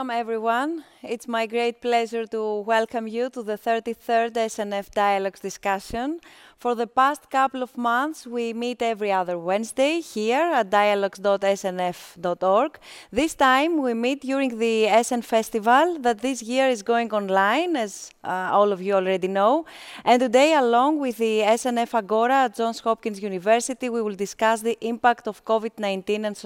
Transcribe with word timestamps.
welcome 0.00 0.18
everyone. 0.18 0.82
It's 1.10 1.26
my 1.26 1.44
great 1.44 1.80
pleasure 1.80 2.24
to 2.26 2.60
welcome 2.60 3.08
you 3.08 3.30
to 3.30 3.42
the 3.42 3.58
33rd 3.58 4.34
SNF 4.46 4.92
Dialogues 4.92 5.40
discussion. 5.40 6.20
For 6.60 6.76
the 6.76 6.86
past 6.86 7.28
couple 7.30 7.64
of 7.64 7.76
months, 7.76 8.24
we 8.26 8.52
meet 8.52 8.82
every 8.82 9.10
other 9.10 9.36
Wednesday 9.38 10.00
here 10.00 10.52
at 10.58 10.70
dialogues.snf.org. 10.70 12.78
This 13.10 13.34
time, 13.34 13.82
we 13.82 13.94
meet 13.94 14.20
during 14.20 14.58
the 14.58 14.86
SN 15.02 15.22
Festival 15.22 15.98
that 16.00 16.20
this 16.20 16.42
year 16.42 16.68
is 16.68 16.82
going 16.82 17.10
online, 17.12 17.76
as 17.76 18.10
uh, 18.22 18.50
all 18.52 18.72
of 18.72 18.82
you 18.82 18.92
already 18.92 19.26
know. 19.26 19.64
And 20.04 20.20
today, 20.20 20.52
along 20.54 21.00
with 21.00 21.16
the 21.16 21.40
SNF 21.40 21.94
Agora 21.94 22.44
at 22.44 22.56
Johns 22.56 22.80
Hopkins 22.80 23.22
University, 23.22 23.88
we 23.88 24.02
will 24.02 24.14
discuss 24.14 24.60
the 24.60 24.76
impact 24.82 25.26
of 25.26 25.42
COVID-19 25.46 26.26
and 26.26 26.36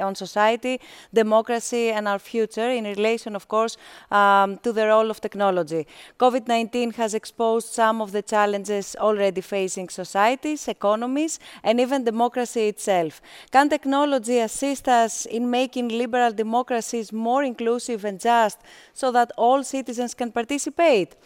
on 0.00 0.14
society, 0.14 0.80
democracy, 1.12 1.90
and 1.90 2.06
our 2.06 2.20
future 2.20 2.70
in 2.70 2.84
relation, 2.84 3.34
of 3.34 3.48
course, 3.48 3.76
um, 4.10 4.58
to 4.58 4.72
the 4.72 4.86
role 4.86 5.10
of 5.10 5.20
technology. 5.20 5.86
COVID-19 6.18 6.94
has 6.96 7.14
exposed 7.14 7.68
some 7.68 8.00
of 8.00 8.12
the 8.12 8.22
challenges 8.22 8.96
already 8.98 9.40
facing 9.40 9.88
societies, 9.88 10.68
economies, 10.68 11.38
and 11.62 11.80
even 11.80 12.04
democracy 12.04 12.68
itself. 12.68 13.20
Can 13.50 13.68
technology 13.68 14.38
assist 14.38 14.88
us 14.88 15.26
in 15.26 15.50
making 15.50 15.88
liberal 15.88 16.32
democracies 16.32 17.12
more 17.12 17.42
inclusive 17.44 18.04
and 18.04 18.20
just 18.20 18.58
so 18.94 19.10
that 19.12 19.30
all 19.36 19.62
citizens 19.62 20.14
can 20.14 20.30
participate? 20.32 21.16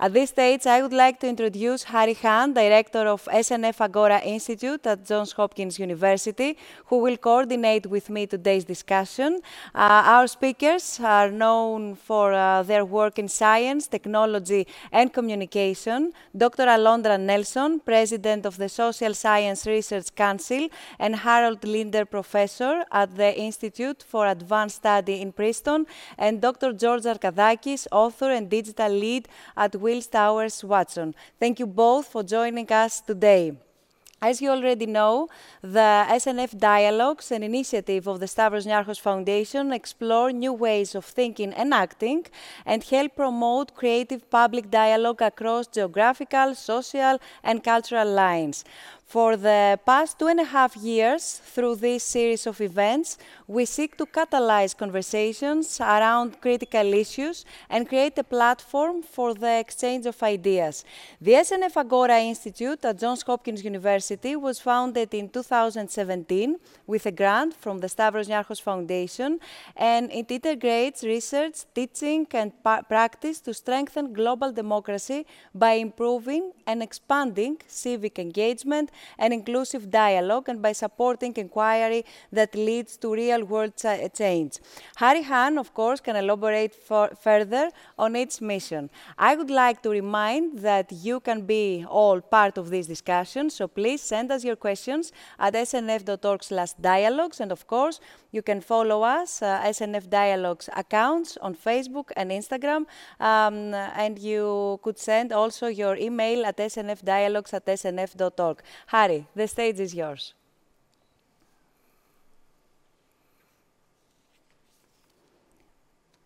At 0.00 0.12
this 0.12 0.30
stage, 0.30 0.66
I 0.66 0.82
would 0.82 0.92
like 0.92 1.20
to 1.20 1.28
introduce 1.28 1.84
Hahrie 1.84 2.16
Han, 2.22 2.52
Director 2.52 3.06
of 3.06 3.24
SNF 3.26 3.80
Agora 3.80 4.20
Institute 4.20 4.86
at 4.86 5.06
Johns 5.06 5.32
Hopkins 5.32 5.78
University, 5.78 6.56
who 6.86 6.98
will 6.98 7.16
coordinate 7.16 7.86
with 7.86 8.10
me 8.10 8.26
today's 8.26 8.64
discussion. 8.64 9.40
Uh, 9.74 10.02
our 10.14 10.26
speakers 10.26 11.00
are 11.00 11.30
known 11.30 11.94
for 12.04 12.32
uh, 12.32 12.62
their 12.62 12.84
work 12.84 13.18
in 13.18 13.28
science, 13.28 13.86
technology, 13.86 14.66
and 14.92 15.12
communication. 15.12 16.12
Dr. 16.36 16.66
Alondra 16.76 17.18
Nelson, 17.18 17.80
President 17.80 18.44
of 18.44 18.56
the 18.58 18.68
Social 18.68 19.14
Science 19.14 19.66
Research 19.66 20.14
Council, 20.14 20.68
and 20.98 21.16
Harold 21.16 21.64
Linder, 21.64 22.04
Professor 22.04 22.84
at 22.92 23.16
the 23.16 23.30
Institute 23.48 24.04
for 24.06 24.26
Advanced 24.26 24.76
Study 24.76 25.20
in 25.22 25.32
Princeton, 25.32 25.86
and 26.18 26.40
Dr. 26.40 26.72
George 26.72 27.02
Zarkadakis, 27.02 27.86
Author 27.90 28.30
and 28.30 28.50
Digital 28.50 28.92
Lead 28.92 29.28
at 29.56 29.74
Willis 29.76 30.06
Towers 30.06 30.62
Watson. 30.62 31.14
Thank 31.40 31.58
you 31.60 31.66
both 31.66 32.06
for 32.06 32.22
joining 32.22 32.70
us 32.70 33.00
today. 33.00 33.56
As 34.22 34.40
you 34.40 34.50
already 34.50 34.86
know, 34.86 35.28
the 35.60 36.06
SNF 36.08 36.58
Dialogues, 36.58 37.30
an 37.30 37.42
initiative 37.42 38.06
of 38.06 38.20
the 38.20 38.26
Stavros 38.26 38.64
Niarchos 38.64 38.98
Foundation, 38.98 39.72
explore 39.72 40.32
new 40.32 40.52
ways 40.52 40.94
of 40.94 41.04
thinking 41.04 41.52
and 41.52 41.74
acting 41.74 42.26
and 42.64 42.82
help 42.84 43.16
promote 43.16 43.74
creative 43.74 44.30
public 44.30 44.70
dialogue 44.70 45.20
across 45.20 45.66
geographical, 45.66 46.54
social, 46.54 47.18
and 47.42 47.62
cultural 47.62 48.10
lines. 48.10 48.64
For 49.14 49.36
the 49.36 49.78
past 49.86 50.18
two 50.18 50.26
and 50.26 50.40
a 50.40 50.44
half 50.44 50.76
years, 50.76 51.40
through 51.54 51.76
this 51.76 52.02
series 52.02 52.48
of 52.48 52.60
events, 52.60 53.16
we 53.46 53.64
seek 53.64 53.96
to 53.98 54.06
catalyze 54.06 54.76
conversations 54.76 55.80
around 55.80 56.40
critical 56.40 56.92
issues 56.92 57.44
and 57.70 57.88
create 57.88 58.18
a 58.18 58.24
platform 58.24 59.02
for 59.02 59.32
the 59.32 59.60
exchange 59.60 60.06
of 60.06 60.20
ideas. 60.20 60.84
The 61.20 61.34
SNF 61.34 61.76
Agora 61.76 62.18
Institute 62.18 62.84
at 62.84 62.98
Johns 62.98 63.22
Hopkins 63.22 63.62
University 63.62 64.34
was 64.34 64.58
founded 64.58 65.14
in 65.14 65.28
2017 65.28 66.56
with 66.84 67.06
a 67.06 67.12
grant 67.12 67.54
from 67.54 67.78
the 67.78 67.88
Stavros 67.88 68.26
Niarchos 68.26 68.60
Foundation, 68.60 69.38
and 69.76 70.10
it 70.10 70.28
integrates 70.28 71.04
research, 71.04 71.62
teaching, 71.72 72.26
and 72.32 72.50
practice 72.88 73.38
to 73.42 73.54
strengthen 73.54 74.12
global 74.12 74.50
democracy 74.50 75.24
by 75.54 75.74
improving 75.74 76.50
and 76.66 76.82
expanding 76.82 77.58
civic 77.68 78.18
engagement 78.18 78.90
and 79.18 79.32
inclusive 79.32 79.90
dialogue 79.90 80.48
and 80.48 80.60
by 80.60 80.72
supporting 80.72 81.32
inquiry 81.36 82.04
that 82.32 82.54
leads 82.54 82.96
to 82.96 83.12
real-world 83.12 83.72
change. 84.14 84.58
Hahrie 84.96 85.24
Han, 85.24 85.58
of 85.58 85.72
course, 85.74 86.00
can 86.00 86.16
elaborate 86.16 86.74
further 86.74 87.70
on 87.98 88.16
its 88.16 88.40
mission. 88.40 88.90
I 89.18 89.36
would 89.36 89.50
like 89.50 89.82
to 89.82 89.90
remind 89.90 90.58
that 90.60 90.90
you 90.90 91.20
can 91.20 91.42
be 91.46 91.84
all 91.88 92.20
part 92.20 92.58
of 92.58 92.70
this 92.70 92.86
discussion, 92.86 93.50
so 93.50 93.68
please 93.68 94.00
send 94.00 94.30
us 94.30 94.44
your 94.44 94.56
questions 94.56 95.12
at 95.38 95.54
snf.org 95.54 96.42
slash 96.42 96.72
dialogues, 96.74 97.40
and 97.40 97.52
of 97.52 97.66
course, 97.66 98.00
you 98.34 98.42
can 98.42 98.60
follow 98.60 99.02
us, 99.02 99.42
uh, 99.42 99.62
SNF 99.64 100.10
Dialogues 100.10 100.68
accounts 100.76 101.36
on 101.40 101.54
Facebook 101.54 102.10
and 102.16 102.32
Instagram, 102.32 102.84
um, 103.20 103.72
and 103.74 104.18
you 104.18 104.80
could 104.82 104.98
send 104.98 105.32
also 105.32 105.68
your 105.68 105.96
email 105.96 106.44
at 106.44 106.56
snfdialogues 106.56 107.54
at 107.54 107.64
snf.org. 107.66 108.60
Hahrie, 108.92 109.26
the 109.34 109.46
stage 109.48 109.80
is 109.80 109.94
yours. 109.94 110.34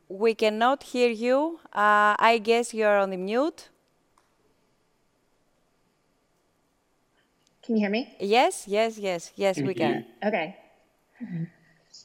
We 0.08 0.34
cannot 0.34 0.82
hear 0.84 1.10
you. 1.10 1.60
Uh, 1.72 2.16
I 2.18 2.40
guess 2.42 2.72
you're 2.72 2.98
on 2.98 3.10
the 3.10 3.16
mute. 3.16 3.68
Can 7.62 7.76
you 7.76 7.80
hear 7.82 7.90
me? 7.90 8.16
Yes, 8.18 8.66
yes, 8.66 8.96
yes, 8.98 9.32
yes, 9.36 9.60
we 9.60 9.74
can. 9.74 10.06
Okay. 10.24 10.56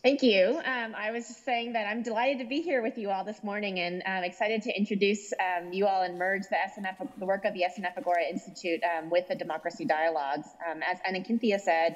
Thank 0.03 0.21
you. 0.21 0.59
Um, 0.65 0.93
I 0.97 1.11
was 1.11 1.29
just 1.29 1.45
saying 1.45 1.73
that 1.73 1.87
I'm 1.87 2.03
delighted 2.03 2.39
to 2.39 2.45
be 2.45 2.59
here 2.59 2.81
with 2.81 2.97
you 2.97 3.09
all 3.09 3.23
this 3.23 3.41
morning 3.41 3.79
and 3.79 4.03
I'm 4.05 4.25
excited 4.25 4.63
to 4.63 4.77
introduce 4.77 5.31
um, 5.39 5.71
you 5.71 5.87
all 5.87 6.01
and 6.01 6.17
merge 6.17 6.41
the 6.49 6.57
SNF, 6.57 7.07
the 7.17 7.25
work 7.25 7.45
of 7.45 7.53
the 7.53 7.61
SNF 7.61 7.97
Agora 7.97 8.25
Institute 8.29 8.81
um, 8.83 9.09
with 9.09 9.29
the 9.29 9.35
Democracy 9.35 9.85
Dialogues. 9.85 10.49
Um, 10.69 10.81
as 10.83 10.97
Anna 11.07 11.21
Kynthia 11.21 11.57
said, 11.57 11.95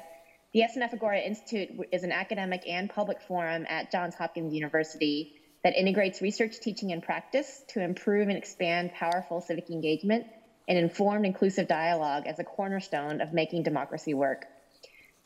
the 0.54 0.60
SNF 0.60 0.94
Agora 0.94 1.20
Institute 1.20 1.68
is 1.92 2.02
an 2.02 2.10
academic 2.10 2.62
and 2.66 2.88
public 2.88 3.20
forum 3.20 3.66
at 3.68 3.92
Johns 3.92 4.14
Hopkins 4.14 4.54
University 4.54 5.34
that 5.62 5.76
integrates 5.76 6.22
research, 6.22 6.60
teaching, 6.62 6.92
and 6.92 7.02
practice 7.02 7.62
to 7.74 7.82
improve 7.82 8.28
and 8.28 8.38
expand 8.38 8.90
powerful 8.94 9.42
civic 9.42 9.68
engagement 9.68 10.24
and 10.66 10.78
informed, 10.78 11.26
inclusive 11.26 11.68
dialogue 11.68 12.22
as 12.26 12.38
a 12.38 12.44
cornerstone 12.44 13.20
of 13.20 13.34
making 13.34 13.64
democracy 13.64 14.14
work. 14.14 14.46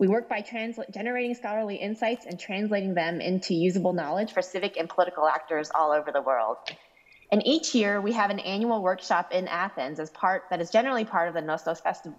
We 0.03 0.09
work 0.09 0.29
by 0.29 0.41
generating 0.91 1.33
scholarly 1.37 1.77
insights 1.77 2.27
and 2.27 2.37
translating 2.37 2.93
them 2.93 3.21
into 3.21 3.55
usable 3.55 3.93
knowledge 3.93 4.33
for 4.33 4.43
civic 4.43 4.77
and 4.77 4.89
political 4.89 5.29
actors 5.29 5.71
all 5.73 5.93
over 5.93 6.11
the 6.11 6.21
world. 6.21 6.57
And 7.31 7.41
each 7.47 7.73
year 7.73 8.01
we 8.01 8.11
have 8.11 8.31
an 8.31 8.41
annual 8.41 8.83
workshop 8.83 9.31
in 9.31 9.47
Athens 9.47 10.01
as 10.01 10.11
part 10.11 10.43
that 10.51 10.61
is 10.61 10.71
generally 10.71 11.05
part 11.05 11.29
of 11.29 11.35
the 11.35 11.41
Nostos 11.41 11.81
Festival. 11.81 12.19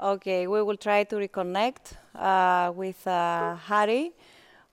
Okay, 0.00 0.46
we 0.46 0.62
will 0.62 0.76
try 0.76 1.02
to 1.02 1.16
reconnect 1.16 1.94
uh, 2.14 2.70
with 2.76 3.04
uh, 3.08 3.56
Hahrie 3.66 4.12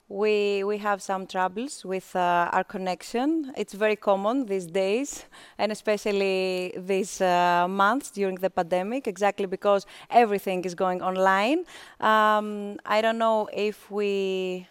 we 0.09 0.63
we 0.63 0.79
have 0.79 1.01
some 1.01 1.27
troubles 1.27 1.85
with 1.85 2.15
uh, 2.15 2.49
our 2.51 2.63
connection. 2.63 3.53
It's 3.55 3.73
very 3.73 3.95
common 3.95 4.45
these 4.47 4.65
days, 4.65 5.25
and 5.57 5.71
especially 5.71 6.73
these 6.75 7.21
uh, 7.21 7.67
months 7.69 8.09
during 8.09 8.35
the 8.35 8.49
pandemic, 8.49 9.07
exactly 9.07 9.45
because 9.45 9.85
everything 10.09 10.65
is 10.65 10.73
going 10.73 11.01
online. 11.03 11.59
Um, 11.99 12.79
I 12.85 13.01
don't 13.01 13.19
know 13.19 13.47
if 13.53 13.91
we 13.91 14.67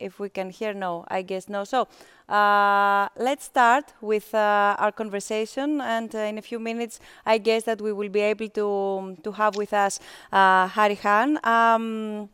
if 0.00 0.18
we 0.18 0.30
can 0.30 0.48
hear. 0.50 0.72
No, 0.72 1.04
I 1.08 1.22
guess 1.22 1.48
no. 1.48 1.64
So. 1.64 1.86
Uh, 2.28 3.08
let's 3.18 3.44
start 3.44 3.92
with 4.00 4.34
uh, 4.34 4.74
our 4.78 4.90
conversation, 4.90 5.82
and 5.82 6.14
uh, 6.14 6.18
in 6.20 6.38
a 6.38 6.40
few 6.40 6.58
minutes, 6.58 6.98
I 7.26 7.36
guess 7.36 7.64
that 7.64 7.82
we 7.82 7.92
will 7.92 8.08
be 8.08 8.20
able 8.20 8.48
to 8.48 9.18
to 9.22 9.32
have 9.32 9.54
with 9.56 9.74
us 9.74 10.00
uh, 10.32 10.66
Han. 10.68 11.38
Um, 11.44 12.30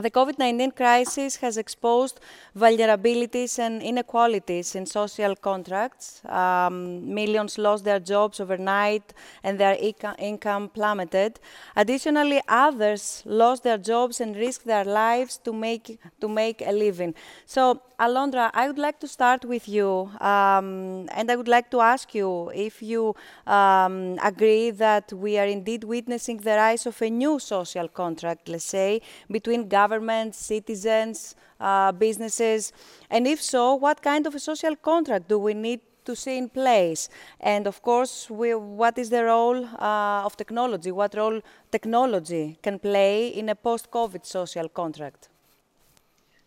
the 0.00 0.10
COVID 0.12 0.38
19 0.38 0.70
crisis 0.70 1.36
has 1.36 1.56
exposed 1.56 2.20
vulnerabilities 2.56 3.58
and 3.58 3.82
inequalities 3.82 4.76
in 4.76 4.86
social 4.86 5.34
contracts. 5.34 6.22
Um, 6.26 7.12
millions 7.12 7.58
lost 7.58 7.84
their 7.84 7.98
jobs 7.98 8.38
overnight 8.38 9.12
and 9.42 9.58
their 9.58 9.76
income 9.80 10.68
plummeted. 10.68 11.40
Additionally, 11.74 12.40
others 12.46 13.22
lost 13.26 13.64
their 13.64 13.78
jobs 13.78 14.20
and 14.20 14.36
risked 14.36 14.66
their 14.66 14.84
lives 14.84 15.36
to 15.38 15.52
make, 15.52 15.98
to 16.20 16.28
make 16.28 16.62
a 16.64 16.70
living. 16.70 17.14
So, 17.44 17.82
Alondra, 17.98 18.50
I 18.54 18.68
would 18.68 18.78
like 18.78 19.00
to 19.00 19.08
start 19.08 19.44
with 19.44 19.68
you, 19.68 20.08
um, 20.20 21.08
and 21.10 21.28
I 21.28 21.34
would 21.34 21.48
like 21.48 21.68
to 21.72 21.80
ask 21.80 22.14
you 22.14 22.48
if 22.54 22.80
you 22.80 23.16
um, 23.44 24.16
agree 24.22 24.70
that 24.70 25.12
we 25.12 25.36
are 25.36 25.46
indeed 25.46 25.82
witnessing 25.82 26.36
the 26.36 26.52
rise 26.52 26.86
of 26.86 27.02
a 27.02 27.10
new 27.10 27.40
social 27.40 27.88
contract, 27.88 28.48
let's 28.48 28.62
say, 28.64 29.02
between 29.28 29.68
government, 29.88 30.34
citizens, 30.34 31.16
uh, 31.60 31.92
businesses, 31.92 32.72
and 33.10 33.26
if 33.26 33.40
so, 33.40 33.62
what 33.74 34.02
kind 34.02 34.26
of 34.26 34.34
a 34.34 34.42
social 34.50 34.74
contract 34.76 35.28
do 35.28 35.38
we 35.38 35.54
need 35.54 35.80
to 36.04 36.14
see 36.16 36.36
in 36.42 36.48
place? 36.48 37.08
And 37.40 37.66
of 37.66 37.76
course, 37.82 38.30
we, 38.30 38.54
what 38.54 38.94
is 38.98 39.08
the 39.10 39.24
role 39.24 39.64
uh, 39.64 40.26
of 40.26 40.36
technology? 40.36 40.90
What 41.02 41.14
role 41.14 41.40
technology 41.70 42.44
can 42.62 42.78
play 42.78 43.28
in 43.28 43.48
a 43.48 43.54
post-COVID 43.54 44.22
social 44.24 44.68
contract? 44.68 45.28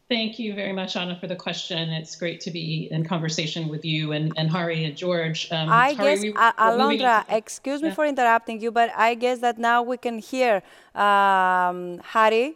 Thank 0.09 0.39
you 0.39 0.53
very 0.61 0.73
much, 0.73 0.91
Anna, 0.97 1.15
for 1.21 1.27
the 1.33 1.39
question. 1.47 1.89
It's 1.89 2.15
great 2.17 2.39
to 2.41 2.51
be 2.51 2.89
in 2.91 3.01
conversation 3.05 3.69
with 3.73 3.83
you 3.85 4.11
and, 4.11 4.25
and 4.39 4.49
Hahrie 4.49 4.83
and 4.87 4.95
George. 4.97 5.39
Um, 5.51 5.69
I 5.69 5.93
Hahrie, 5.93 5.97
guess, 5.97 6.21
we, 6.23 6.33
uh, 6.33 6.67
Alondra, 6.67 7.15
excuse 7.29 7.81
me 7.81 7.87
yeah. 7.87 7.97
for 7.97 8.05
interrupting 8.05 8.59
you, 8.63 8.71
but 8.71 8.89
I 9.09 9.15
guess 9.23 9.37
that 9.39 9.57
now 9.57 9.79
we 9.91 9.97
can 10.05 10.17
hear 10.19 10.53
um, 10.95 12.01
Hahrie. 12.13 12.55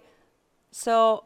So, 0.75 1.23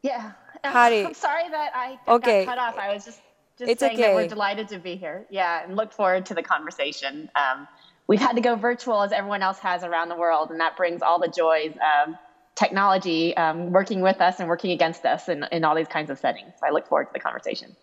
yeah. 0.00 0.32
I'm 0.64 1.12
sorry 1.12 1.48
that 1.50 1.72
I 1.74 1.98
okay. 2.06 2.44
got 2.44 2.54
cut 2.54 2.58
off. 2.58 2.78
I 2.78 2.94
was 2.94 3.04
just, 3.04 3.20
just 3.58 3.68
it's 3.68 3.80
saying 3.80 3.94
okay. 3.94 4.02
that 4.02 4.14
we're 4.14 4.28
delighted 4.28 4.68
to 4.68 4.78
be 4.78 4.94
here. 4.94 5.26
Yeah, 5.28 5.64
and 5.64 5.74
look 5.74 5.92
forward 5.92 6.24
to 6.26 6.34
the 6.34 6.42
conversation. 6.42 7.28
Um, 7.34 7.66
we've 8.06 8.20
had 8.20 8.36
to 8.36 8.40
go 8.40 8.54
virtual 8.54 9.02
as 9.02 9.10
everyone 9.10 9.42
else 9.42 9.58
has 9.58 9.82
around 9.82 10.08
the 10.08 10.14
world, 10.14 10.52
and 10.52 10.60
that 10.60 10.76
brings 10.76 11.02
all 11.02 11.18
the 11.18 11.28
joys 11.28 11.72
of 11.72 12.14
technology 12.54 13.36
um, 13.36 13.72
working 13.72 14.00
with 14.02 14.20
us 14.20 14.38
and 14.38 14.48
working 14.48 14.70
against 14.70 15.04
us 15.04 15.28
in, 15.28 15.44
in 15.50 15.64
all 15.64 15.74
these 15.74 15.88
kinds 15.88 16.08
of 16.08 16.18
settings. 16.20 16.52
So 16.60 16.66
I 16.66 16.70
look 16.70 16.86
forward 16.86 17.06
to 17.06 17.12
the 17.12 17.20
conversation. 17.20 17.74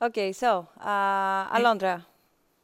Okay, 0.00 0.30
so 0.30 0.68
uh, 0.80 1.58
Alondra. 1.58 2.04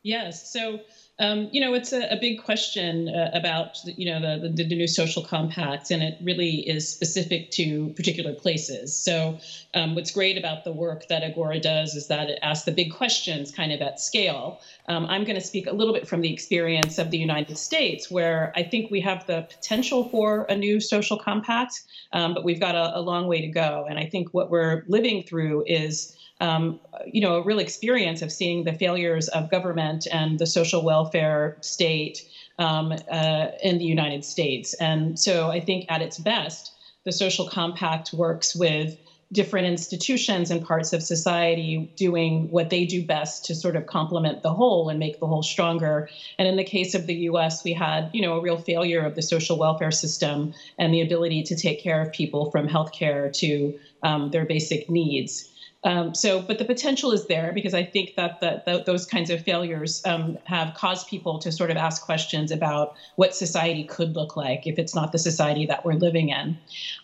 Yes, 0.03 0.53
so 0.53 0.81
um, 1.21 1.49
you 1.51 1.61
know, 1.61 1.75
it's 1.75 1.93
a, 1.93 2.07
a 2.13 2.17
big 2.17 2.41
question 2.41 3.09
uh, 3.09 3.31
about 3.35 3.79
you 3.85 4.07
know 4.07 4.21
the, 4.21 4.49
the, 4.49 4.63
the 4.63 4.77
new 4.77 4.87
social 4.87 5.23
compact, 5.25 5.91
and 5.91 6.01
it 6.01 6.17
really 6.23 6.61
is 6.69 6.89
specific 6.89 7.51
to 7.53 7.89
particular 7.97 8.33
places. 8.33 8.97
So, 8.97 9.39
um, 9.75 9.97
what's 9.97 10.13
great 10.13 10.39
about 10.39 10.63
the 10.63 10.73
work 10.73 11.09
that 11.09 11.25
Agora 11.25 11.59
does 11.59 11.97
is 11.97 12.07
that 12.07 12.31
it 12.31 12.39
asks 12.43 12.67
the 12.67 12.73
big 12.73 12.93
questions 12.93 13.51
kind 13.51 13.73
of 13.73 13.81
at 13.81 13.99
scale. 13.99 14.61
Um, 14.87 15.07
I'm 15.07 15.25
going 15.25 15.35
to 15.35 15.45
speak 15.45 15.67
a 15.67 15.73
little 15.73 15.93
bit 15.93 16.07
from 16.07 16.21
the 16.21 16.33
experience 16.33 16.99
of 16.99 17.11
the 17.11 17.19
United 17.19 17.59
States, 17.59 18.09
where 18.09 18.53
I 18.55 18.63
think 18.63 18.93
we 18.93 19.01
have 19.01 19.27
the 19.27 19.43
potential 19.43 20.09
for 20.11 20.45
a 20.49 20.55
new 20.55 20.79
social 20.81 21.19
compact, 21.19 21.83
um, 22.13 22.33
but 22.33 22.45
we've 22.45 22.61
got 22.61 22.77
a, 22.77 22.97
a 22.97 23.01
long 23.01 23.27
way 23.27 23.41
to 23.41 23.49
go. 23.49 23.87
And 23.91 23.99
I 23.99 24.07
think 24.07 24.33
what 24.33 24.51
we're 24.51 24.85
living 24.87 25.25
through 25.25 25.65
is 25.67 26.17
um, 26.41 26.81
you 27.07 27.21
know, 27.21 27.37
a 27.37 27.43
real 27.43 27.59
experience 27.59 28.23
of 28.23 28.31
seeing 28.31 28.65
the 28.65 28.73
failures 28.73 29.29
of 29.29 29.51
government 29.51 30.07
and 30.11 30.39
the 30.39 30.47
social 30.47 30.85
welfare 30.85 31.57
state 31.61 32.23
um, 32.59 32.93
uh, 33.11 33.47
in 33.63 33.79
the 33.79 33.85
United 33.85 34.25
States. 34.25 34.75
And 34.75 35.19
so 35.19 35.51
I 35.51 35.61
think 35.61 35.87
at 35.89 36.03
its 36.03 36.19
best, 36.19 36.73
the 37.05 37.13
social 37.13 37.49
compact 37.49 38.13
works 38.13 38.55
with 38.55 38.97
different 39.31 39.67
institutions 39.67 40.51
and 40.51 40.65
parts 40.65 40.93
of 40.93 41.03
society 41.03 41.91
doing 41.97 42.51
what 42.51 42.71
they 42.71 42.87
do 42.87 43.05
best 43.05 43.45
to 43.45 43.55
sort 43.55 43.77
of 43.77 43.85
complement 43.85 44.43
the 44.43 44.53
whole 44.53 44.89
and 44.89 44.99
make 44.99 45.21
the 45.21 45.27
whole 45.27 45.43
stronger. 45.43 46.09
And 46.39 46.49
in 46.49 46.57
the 46.57 46.65
case 46.65 46.95
of 46.95 47.07
the 47.07 47.15
US, 47.15 47.63
we 47.63 47.75
had, 47.75 48.09
you 48.15 48.23
know, 48.23 48.39
a 48.39 48.41
real 48.41 48.57
failure 48.57 49.05
of 49.05 49.15
the 49.15 49.23
social 49.23 49.59
welfare 49.59 49.91
system 49.91 50.55
and 50.79 50.95
the 50.95 51.03
ability 51.03 51.43
to 51.45 51.57
take 51.57 51.83
care 51.83 52.01
of 52.01 52.11
people 52.11 52.51
from 52.51 52.69
healthcare 52.69 53.31
to 53.35 53.79
um, 54.03 54.31
their 54.31 54.47
basic 54.47 54.89
needs. 54.89 55.48
Um, 55.85 56.13
so, 56.13 56.43
but 56.43 56.59
the 56.59 56.65
potential 56.65 57.13
is 57.13 57.27
there 57.29 57.53
because 57.53 57.73
I 57.73 57.85
think 57.85 58.15
that 58.17 58.41
the, 58.41 58.63
the, 58.67 58.83
those 58.85 59.07
kinds 59.07 59.31
of 59.31 59.43
failures 59.45 60.01
um, 60.05 60.37
have 60.45 60.75
caused 60.75 61.07
people 61.07 61.39
to 61.39 61.53
sort 61.53 61.71
of 61.71 61.77
ask 61.77 62.03
questions 62.03 62.51
about 62.51 62.95
what 63.15 63.33
society 63.33 63.85
could 63.85 64.17
look 64.17 64.37
like 64.37 64.67
if 64.67 64.77
it's 64.77 64.95
not 64.95 65.13
the 65.13 65.19
society 65.19 65.67
that 65.67 65.85
we're 65.85 65.95
living 65.95 66.31
in. 66.31 66.59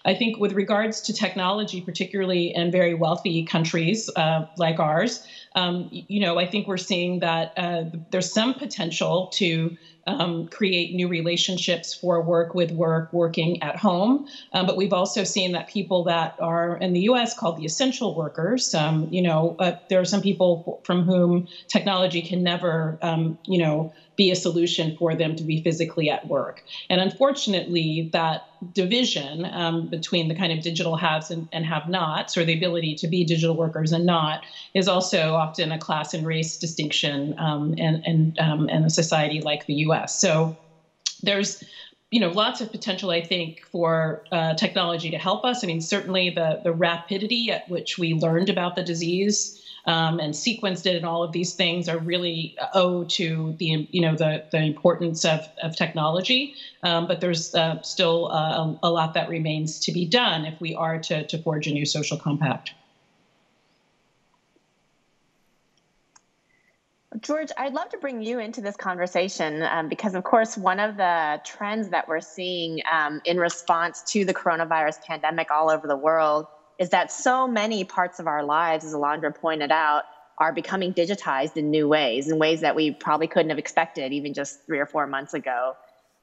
I 0.05 0.15
think 0.15 0.39
with 0.39 0.53
regards 0.53 1.01
to 1.03 1.13
technology, 1.13 1.83
particularly 1.83 2.53
in 2.53 2.73
very 2.73 2.95
wealthy 2.95 3.45
countries 3.45 4.11
uh, 4.17 4.43
like 4.57 4.81
ours, 4.81 5.25
um, 5.55 5.89
you 5.91 6.19
know, 6.19 6.39
I 6.39 6.47
think 6.47 6.67
we're 6.67 6.77
seeing 6.77 7.21
that 7.21 7.53
uh, 7.57 7.85
there's 8.11 8.33
some 8.33 8.55
potential 8.55 9.29
to 9.35 9.73
um, 10.07 10.47
create 10.49 10.95
new 10.95 11.09
relationships 11.09 11.95
for 11.95 12.23
work 12.23 12.55
with 12.55 12.71
work, 12.73 13.13
working 13.13 13.63
at 13.63 13.77
home. 13.77 14.27
Um, 14.53 14.67
but 14.67 14.77
we've 14.77 14.93
also 14.93 15.25
seen 15.25 15.53
that 15.53 15.69
people 15.69 16.05
that 16.05 16.35
are 16.41 16.77
in 16.79 16.93
the 16.93 17.01
US 17.03 17.35
called 17.35 17.57
the 17.57 17.65
essential 17.65 18.15
workers, 18.15 18.75
um, 18.75 19.09
you 19.11 19.23
know, 19.23 19.57
uh, 19.59 19.73
there 19.89 20.01
are 20.01 20.05
some 20.05 20.21
people 20.23 20.81
from 20.85 21.03
whom 21.05 21.47
technology 21.69 22.23
can 22.23 22.43
never, 22.43 22.99
um, 23.03 23.39
you 23.47 23.59
know, 23.59 23.93
be 24.17 24.31
a 24.31 24.37
solution 24.37 24.97
for 24.97 25.15
them 25.15 25.35
to 25.37 25.45
be 25.45 25.63
physically 25.63 26.09
at 26.09 26.27
work. 26.27 26.63
And 26.89 27.01
unfortunately, 27.01 28.09
that 28.13 28.43
division 28.73 29.45
um, 29.47 29.89
between 29.89 30.29
the 30.29 30.35
kind 30.35 30.53
of 30.53 30.63
digital 30.63 30.97
haves 30.97 31.31
and, 31.31 31.47
and 31.53 31.67
have 31.67 31.89
nots, 31.89 32.37
or 32.37 32.45
the 32.45 32.55
ability 32.57 32.95
to 32.97 33.09
be 33.09 33.25
digital 33.25 33.57
workers 33.57 33.93
and 33.93 34.07
not, 34.07 34.41
is 34.75 34.89
also 34.89 35.35
often 35.35 35.73
a 35.73 35.79
class 35.79 36.15
and 36.15 36.25
race 36.25 36.57
distinction 36.57 37.35
um, 37.39 37.75
in, 37.77 38.01
in, 38.05 38.35
um, 38.39 38.69
in 38.69 38.85
a 38.85 38.91
society 38.91 39.41
like 39.41 39.67
the 39.67 39.75
US. 39.75 40.19
So 40.19 40.57
there's 41.23 41.63
you 42.11 42.21
know 42.21 42.29
lots 42.29 42.61
of 42.61 42.71
potential 42.71 43.11
i 43.11 43.21
think 43.21 43.61
for 43.73 44.23
uh, 44.31 44.55
technology 44.55 45.11
to 45.11 45.19
help 45.19 45.45
us 45.45 45.65
i 45.65 45.67
mean 45.67 45.81
certainly 45.81 46.31
the 46.31 46.61
the 46.63 46.73
rapidity 46.73 47.51
at 47.51 47.69
which 47.69 47.99
we 47.99 48.15
learned 48.15 48.49
about 48.49 48.77
the 48.77 48.83
disease 48.83 49.59
um, 49.87 50.19
and 50.19 50.33
sequenced 50.33 50.87
it 50.87 50.97
and 50.97 51.05
all 51.05 51.23
of 51.23 51.33
these 51.33 51.55
things 51.55 51.89
are 51.89 51.99
really 51.99 52.57
owe 52.73 53.05
to 53.05 53.55
the 53.59 53.87
you 53.91 54.01
know 54.01 54.15
the 54.15 54.45
the 54.51 54.59
importance 54.59 55.25
of, 55.25 55.47
of 55.63 55.77
technology. 55.77 56.55
Um, 56.83 57.07
but 57.07 57.21
there's 57.21 57.55
uh, 57.55 57.83
still 57.83 58.31
uh, 58.31 58.37
a, 58.37 58.79
a, 58.85 58.91
lot 58.91 59.15
that 59.15 59.29
remains 59.29 59.81
to 59.81 59.93
be 59.93 60.07
done 60.07 60.45
if 60.45 60.61
we 60.61 60.75
are 60.75 60.99
to, 60.99 61.27
to 61.27 61.39
forge 61.39 61.67
a 61.67 61.73
new 61.73 61.87
social 61.87 62.19
compact. 62.19 62.73
George, 67.21 67.51
I'd 67.57 67.73
love 67.73 67.89
to 67.91 67.99
bring 67.99 68.23
you 68.23 68.41
into 68.41 68.61
this 68.61 68.77
conversation 68.77 69.63
um, 69.63 69.89
because, 69.89 70.15
of 70.15 70.25
course, 70.25 70.59
one 70.59 70.81
of 70.81 70.97
the 70.97 71.41
trends 71.45 71.89
that 71.91 72.09
we're 72.09 72.21
seeing 72.21 72.81
um, 72.93 73.23
in 73.25 73.39
response 73.39 74.03
to 74.13 74.25
the 74.25 74.35
coronavirus 74.35 75.01
pandemic 75.03 75.51
all 75.51 75.71
over 75.71 75.87
the 75.87 75.97
world 75.97 76.47
is 76.79 76.91
that 76.91 77.13
so 77.13 77.47
many 77.47 77.85
parts 77.85 78.19
of 78.19 78.27
our 78.27 78.45
lives, 78.45 78.85
as 78.85 78.95
Alondra 78.95 79.35
pointed 79.35 79.71
out, 79.71 80.05
are 80.39 80.53
becoming 80.53 80.93
digitized 80.93 81.57
in 81.57 81.71
new 81.71 81.87
ways, 81.87 82.29
in 82.29 82.39
ways 82.39 82.61
that 82.63 82.75
we 82.75 82.91
probably 82.91 83.29
couldn't 83.29 83.51
have 83.51 83.59
expected 83.59 84.13
even 84.13 84.35
just 84.35 84.67
three 84.67 84.81
or 84.81 84.87
four 84.87 85.07
months 85.07 85.35
ago. 85.35 85.77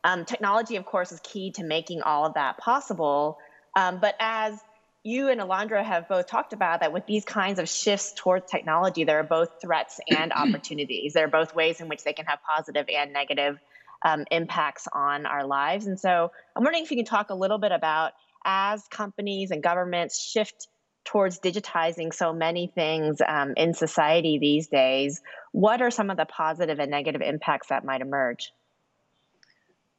Um, 0.03 0.25
technology, 0.25 0.75
of 0.75 0.85
course, 0.85 1.11
is 1.11 1.19
key 1.21 1.51
to 1.51 1.63
making 1.63 2.01
all 2.01 2.25
of 2.25 2.33
that 2.33 2.57
possible. 2.57 3.37
Um, 3.75 3.99
but 3.99 4.15
as 4.19 4.59
you 5.03 5.29
and 5.29 5.39
Alondra 5.39 5.83
have 5.83 6.07
both 6.07 6.27
talked 6.27 6.53
about 6.53 6.81
that 6.81 6.91
with 6.91 7.05
these 7.05 7.25
kinds 7.25 7.59
of 7.59 7.69
shifts 7.69 8.13
towards 8.15 8.49
technology, 8.49 9.03
there 9.03 9.19
are 9.19 9.23
both 9.23 9.61
threats 9.61 9.99
and 10.09 10.33
opportunities. 10.35 11.13
There 11.13 11.25
are 11.25 11.29
both 11.29 11.55
ways 11.55 11.79
in 11.79 11.87
which 11.87 12.03
they 12.03 12.13
can 12.13 12.25
have 12.25 12.39
positive 12.43 12.87
and 12.89 13.13
negative 13.13 13.59
um, 14.03 14.25
impacts 14.31 14.87
on 14.91 15.25
our 15.25 15.45
lives. 15.45 15.87
And 15.87 15.99
so 15.99 16.31
I'm 16.55 16.63
wondering 16.63 16.83
if 16.83 16.91
you 16.91 16.97
can 16.97 17.05
talk 17.05 17.29
a 17.29 17.35
little 17.35 17.59
bit 17.59 17.71
about 17.71 18.13
as 18.45 18.87
companies 18.87 19.51
and 19.51 19.61
governments 19.61 20.21
shift 20.21 20.67
towards 21.03 21.39
digitizing 21.39 22.13
so 22.13 22.31
many 22.31 22.67
things 22.67 23.19
um, 23.27 23.53
in 23.57 23.73
society 23.73 24.37
these 24.39 24.67
days, 24.67 25.21
what 25.51 25.81
are 25.81 25.91
some 25.91 26.09
of 26.09 26.17
the 26.17 26.25
positive 26.25 26.79
and 26.79 26.91
negative 26.91 27.21
impacts 27.21 27.69
that 27.69 27.83
might 27.83 28.01
emerge? 28.01 28.51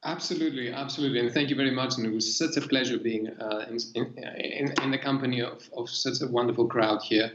Absolutely, 0.05 0.71
absolutely, 0.71 1.19
and 1.19 1.31
thank 1.31 1.49
you 1.49 1.55
very 1.55 1.71
much. 1.71 1.97
And 1.97 2.05
it 2.05 2.13
was 2.13 2.37
such 2.37 2.57
a 2.57 2.61
pleasure 2.67 2.97
being 2.97 3.29
uh, 3.29 3.65
in, 3.69 3.77
in, 3.95 4.73
in, 4.81 4.91
the 4.91 4.97
company 4.97 5.41
of, 5.41 5.69
of 5.77 5.89
such 5.89 6.21
a 6.21 6.27
wonderful 6.27 6.67
crowd 6.67 7.01
here. 7.01 7.31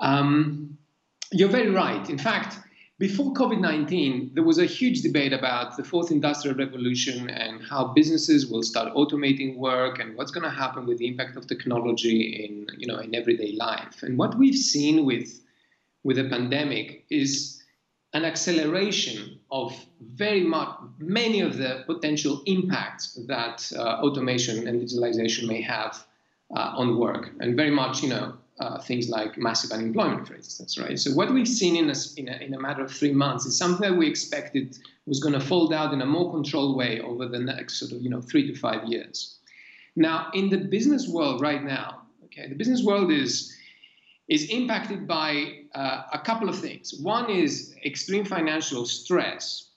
Um, 0.00 0.76
you're 1.30 1.48
very 1.48 1.70
right. 1.70 2.08
In 2.10 2.18
fact, 2.18 2.58
before 3.00 3.32
COVID 3.32 3.60
19, 3.60 4.32
there 4.34 4.44
was 4.44 4.58
a 4.58 4.66
huge 4.66 5.00
debate 5.00 5.32
about 5.32 5.74
the 5.78 5.82
fourth 5.82 6.10
industrial 6.10 6.54
revolution 6.54 7.30
and 7.30 7.62
how 7.64 7.94
businesses 7.94 8.46
will 8.46 8.62
start 8.62 8.92
automating 8.92 9.56
work 9.56 9.98
and 9.98 10.14
what's 10.16 10.30
going 10.30 10.44
to 10.44 10.50
happen 10.50 10.86
with 10.86 10.98
the 10.98 11.08
impact 11.08 11.34
of 11.38 11.46
technology 11.46 12.44
in, 12.44 12.66
you 12.76 12.86
know, 12.86 12.98
in 12.98 13.14
everyday 13.14 13.52
life. 13.52 14.02
And 14.02 14.18
what 14.18 14.36
we've 14.36 14.54
seen 14.54 15.06
with, 15.06 15.40
with 16.04 16.18
the 16.18 16.28
pandemic 16.28 17.06
is 17.10 17.62
an 18.12 18.26
acceleration 18.26 19.40
of 19.50 19.74
very 20.02 20.42
much 20.42 20.68
many 20.98 21.40
of 21.40 21.56
the 21.56 21.84
potential 21.86 22.42
impacts 22.44 23.14
that 23.28 23.72
uh, 23.78 24.02
automation 24.04 24.68
and 24.68 24.82
digitalization 24.82 25.48
may 25.48 25.62
have 25.62 26.04
uh, 26.54 26.74
on 26.76 26.98
work, 26.98 27.30
and 27.40 27.56
very 27.56 27.70
much, 27.70 28.02
you 28.02 28.10
know, 28.10 28.36
uh, 28.60 28.78
things 28.78 29.08
like 29.08 29.38
massive 29.38 29.72
unemployment, 29.72 30.28
for 30.28 30.34
instance, 30.34 30.78
right? 30.78 30.98
So 30.98 31.12
what 31.12 31.32
we've 31.32 31.48
seen 31.48 31.76
in 31.76 31.88
a, 31.88 31.94
in 32.18 32.28
a, 32.28 32.36
in 32.44 32.54
a 32.54 32.60
matter 32.60 32.82
of 32.82 32.90
three 32.90 33.12
months 33.12 33.46
is 33.46 33.56
something 33.56 33.90
that 33.90 33.96
we 33.96 34.06
expected 34.06 34.76
was 35.06 35.18
going 35.18 35.32
to 35.32 35.40
fold 35.40 35.72
out 35.72 35.94
in 35.94 36.02
a 36.02 36.06
more 36.06 36.30
controlled 36.30 36.76
way 36.76 37.00
over 37.00 37.26
the 37.26 37.38
next 37.38 37.78
sort 37.78 37.92
of, 37.92 38.02
you 38.02 38.10
know, 38.10 38.20
three 38.20 38.46
to 38.46 38.54
five 38.54 38.84
years. 38.86 39.38
Now, 39.96 40.30
in 40.34 40.50
the 40.50 40.58
business 40.58 41.08
world 41.08 41.40
right 41.40 41.64
now, 41.64 42.02
okay, 42.26 42.48
the 42.48 42.54
business 42.54 42.82
world 42.84 43.10
is 43.10 43.56
is 44.28 44.48
impacted 44.50 45.08
by 45.08 45.52
uh, 45.74 46.02
a 46.12 46.18
couple 46.18 46.48
of 46.48 46.56
things. 46.56 46.94
One 47.02 47.28
is 47.28 47.74
extreme 47.84 48.24
financial 48.24 48.86
stress 48.86 49.70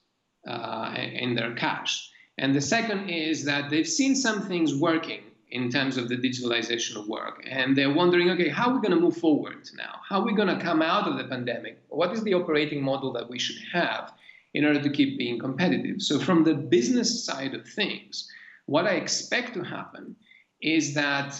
uh, 0.47 0.93
in 0.95 1.33
their 1.33 1.55
cash, 1.55 2.11
and 2.37 2.53
the 2.53 2.61
second 2.61 3.09
is 3.09 3.45
that 3.45 3.71
they've 3.71 3.87
seen 3.87 4.13
some 4.15 4.43
things 4.43 4.75
working 4.75 5.21
in 5.53 5.69
terms 5.69 5.97
of 5.97 6.09
the 6.09 6.17
digitalization 6.17 6.95
of 6.95 7.07
work. 7.07 7.45
And 7.47 7.77
they're 7.77 7.93
wondering, 7.93 8.31
okay, 8.31 8.49
how 8.49 8.69
are 8.69 8.73
we 8.73 8.81
going 8.81 8.97
to 8.97 8.99
move 8.99 9.15
forward 9.17 9.69
now? 9.77 9.99
How 10.09 10.19
are 10.19 10.25
we 10.25 10.33
going 10.33 10.47
to 10.47 10.59
come 10.59 10.81
out 10.81 11.07
of 11.07 11.15
the 11.17 11.25
pandemic? 11.25 11.79
What 11.89 12.11
is 12.11 12.23
the 12.23 12.33
operating 12.33 12.81
model 12.81 13.13
that 13.13 13.29
we 13.29 13.37
should 13.37 13.61
have 13.71 14.13
in 14.55 14.65
order 14.65 14.81
to 14.81 14.89
keep 14.89 15.15
being 15.19 15.37
competitive? 15.37 16.01
So, 16.01 16.19
from 16.19 16.43
the 16.43 16.55
business 16.55 17.23
side 17.23 17.53
of 17.53 17.67
things, 17.67 18.27
what 18.65 18.87
I 18.87 18.95
expect 18.95 19.53
to 19.53 19.61
happen 19.61 20.15
is 20.59 20.95
that 20.95 21.39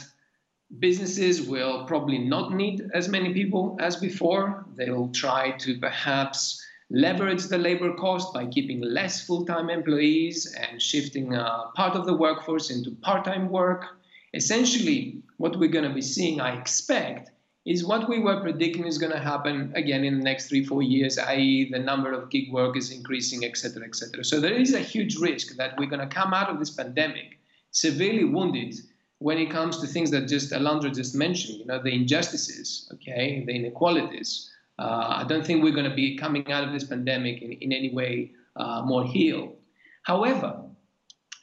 businesses 0.78 1.42
will 1.42 1.86
probably 1.86 2.20
not 2.20 2.54
need 2.54 2.84
as 2.94 3.10
many 3.10 3.34
people 3.34 3.78
as 3.80 3.96
before. 3.96 4.66
They'll 4.76 5.10
try 5.10 5.58
to 5.58 5.80
perhaps 5.80 6.64
leverage 6.92 7.46
the 7.46 7.58
labor 7.58 7.96
cost 7.96 8.32
by 8.32 8.46
keeping 8.46 8.80
less 8.80 9.26
full 9.26 9.44
time 9.44 9.72
employees 9.72 10.54
and 10.54 10.80
shifting 10.80 11.34
uh, 11.34 11.72
part 11.76 11.96
of 11.96 12.06
the 12.06 12.14
workforce 12.14 12.70
into 12.70 12.92
part 12.92 13.26
time 13.26 13.50
work. 13.50 13.88
Essentially, 14.34 15.22
what 15.38 15.58
we're 15.58 15.70
going 15.70 15.88
to 15.88 15.94
be 15.94 16.02
seeing, 16.02 16.42
I 16.42 16.60
expect, 16.60 17.32
is 17.66 17.86
what 17.86 18.10
we 18.10 18.20
were 18.20 18.42
predicting 18.42 18.86
is 18.86 18.98
going 18.98 19.12
to 19.12 19.20
happen 19.20 19.72
again 19.76 20.04
in 20.04 20.18
the 20.18 20.24
next 20.24 20.50
three, 20.50 20.66
four 20.66 20.84
years, 20.84 21.18
i.e., 21.18 21.70
the 21.72 21.80
number 21.80 22.12
of 22.12 22.30
gig 22.30 22.52
workers 22.52 22.92
increasing, 22.92 23.46
et 23.46 23.56
cetera, 23.56 23.86
et 23.86 23.96
cetera. 23.96 24.24
So 24.24 24.42
there 24.42 24.54
is 24.54 24.74
a 24.74 24.80
huge 24.80 25.18
risk 25.18 25.56
that 25.56 25.78
we're 25.78 25.90
going 25.90 26.08
to 26.08 26.14
come 26.14 26.34
out 26.34 26.50
of 26.50 26.60
this 26.60 26.72
pandemic 26.72 27.40
severely 27.72 28.26
wounded 28.26 28.76
when 29.20 29.38
it 29.38 29.50
comes 29.50 29.80
to 29.80 29.88
things 29.88 30.12
that 30.12 30.28
just 30.28 30.52
Alondra 30.52 30.94
just 30.94 31.16
mentioned, 31.16 31.60
you 31.60 31.66
know, 31.66 31.82
the 31.82 31.94
injustices, 31.94 32.90
okay, 32.94 33.44
the 33.48 33.54
inequalities. 33.54 34.52
Uh, 34.78 35.22
I 35.22 35.26
don't 35.26 35.46
think 35.46 35.64
we're 35.64 35.72
going 35.72 35.90
to 35.90 35.96
be 35.96 36.18
coming 36.18 36.52
out 36.52 36.66
of 36.66 36.74
this 36.74 36.84
pandemic 36.84 37.42
in, 37.42 37.54
in 37.54 37.72
any 37.72 37.94
way 37.94 38.32
uh, 38.58 38.82
more 38.84 39.06
healed. 39.06 39.56
However, 40.04 40.64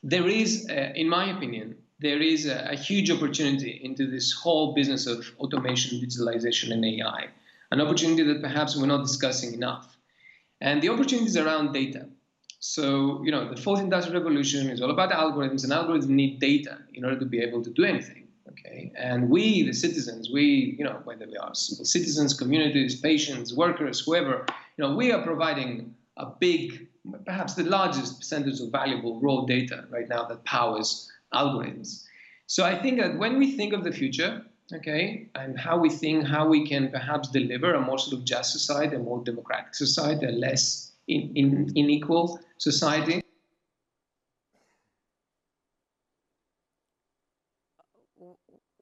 there 0.02 0.26
is, 0.28 0.66
uh, 0.68 0.92
in 0.94 1.08
my 1.08 1.30
opinion, 1.34 1.76
there 2.00 2.20
is 2.20 2.46
a, 2.46 2.70
a, 2.70 2.76
huge 2.76 3.10
opportunity 3.10 3.80
into 3.82 4.10
this 4.10 4.32
whole 4.32 4.72
business 4.72 5.06
of 5.06 5.26
automation, 5.38 6.00
digitalization, 6.00 6.72
and 6.72 6.84
AI, 6.84 7.28
an 7.70 7.80
opportunity 7.80 8.22
that 8.22 8.40
perhaps 8.40 8.76
we're 8.76 8.86
not 8.86 9.02
discussing 9.02 9.52
enough. 9.52 9.96
And 10.60 10.82
the 10.82 10.88
opportunities 10.88 11.36
around 11.36 11.72
data. 11.72 12.06
So, 12.58 13.22
you 13.24 13.30
know, 13.30 13.52
the 13.52 13.60
fourth 13.60 13.80
industrial 13.80 14.22
revolution 14.22 14.68
is 14.68 14.80
all 14.80 14.90
about 14.90 15.10
algorithms, 15.10 15.64
and 15.64 15.72
algorithms 15.72 16.08
need 16.08 16.40
data 16.40 16.78
in 16.94 17.04
order 17.04 17.18
to 17.18 17.26
be 17.26 17.40
able 17.40 17.62
to 17.62 17.70
do 17.70 17.84
anything. 17.84 18.28
Okay, 18.48 18.92
and 18.96 19.30
we, 19.30 19.62
the 19.62 19.72
citizens, 19.72 20.28
we, 20.32 20.74
you 20.78 20.84
know, 20.84 21.00
whether 21.04 21.26
we 21.26 21.36
are 21.36 21.54
citizens, 21.54 22.34
communities, 22.34 23.00
patients, 23.00 23.54
workers, 23.54 24.00
whoever, 24.00 24.44
you 24.76 24.84
know, 24.84 24.94
we 24.94 25.12
are 25.12 25.22
providing 25.22 25.94
a 26.16 26.26
big, 26.26 26.88
perhaps 27.24 27.54
the 27.54 27.62
largest 27.62 28.18
percentage 28.18 28.60
of 28.60 28.70
valuable 28.70 29.20
raw 29.20 29.44
data 29.46 29.84
right 29.90 30.08
now 30.08 30.24
that 30.24 30.44
powers 30.44 31.10
algorithms. 31.34 32.04
So 32.46 32.64
I 32.64 32.80
think 32.80 33.00
that 33.00 33.16
when 33.16 33.38
we 33.38 33.52
think 33.52 33.72
of 33.72 33.84
the 33.84 33.92
future, 33.92 34.42
okay, 34.72 35.28
and 35.34 35.58
how 35.58 35.78
we 35.78 35.88
think 35.88 36.26
how 36.26 36.48
we 36.48 36.66
can 36.66 36.90
perhaps 36.90 37.28
deliver 37.28 37.74
a 37.74 37.80
more 37.80 37.98
sort 37.98 38.18
of 38.18 38.24
just 38.24 38.52
society, 38.52 38.96
a 38.96 38.98
more 38.98 39.22
democratic 39.22 39.74
society, 39.74 40.26
a 40.26 40.32
less 40.32 40.92
in, 41.08 41.32
in, 41.36 41.72
unequal 41.76 42.40
society. 42.58 43.22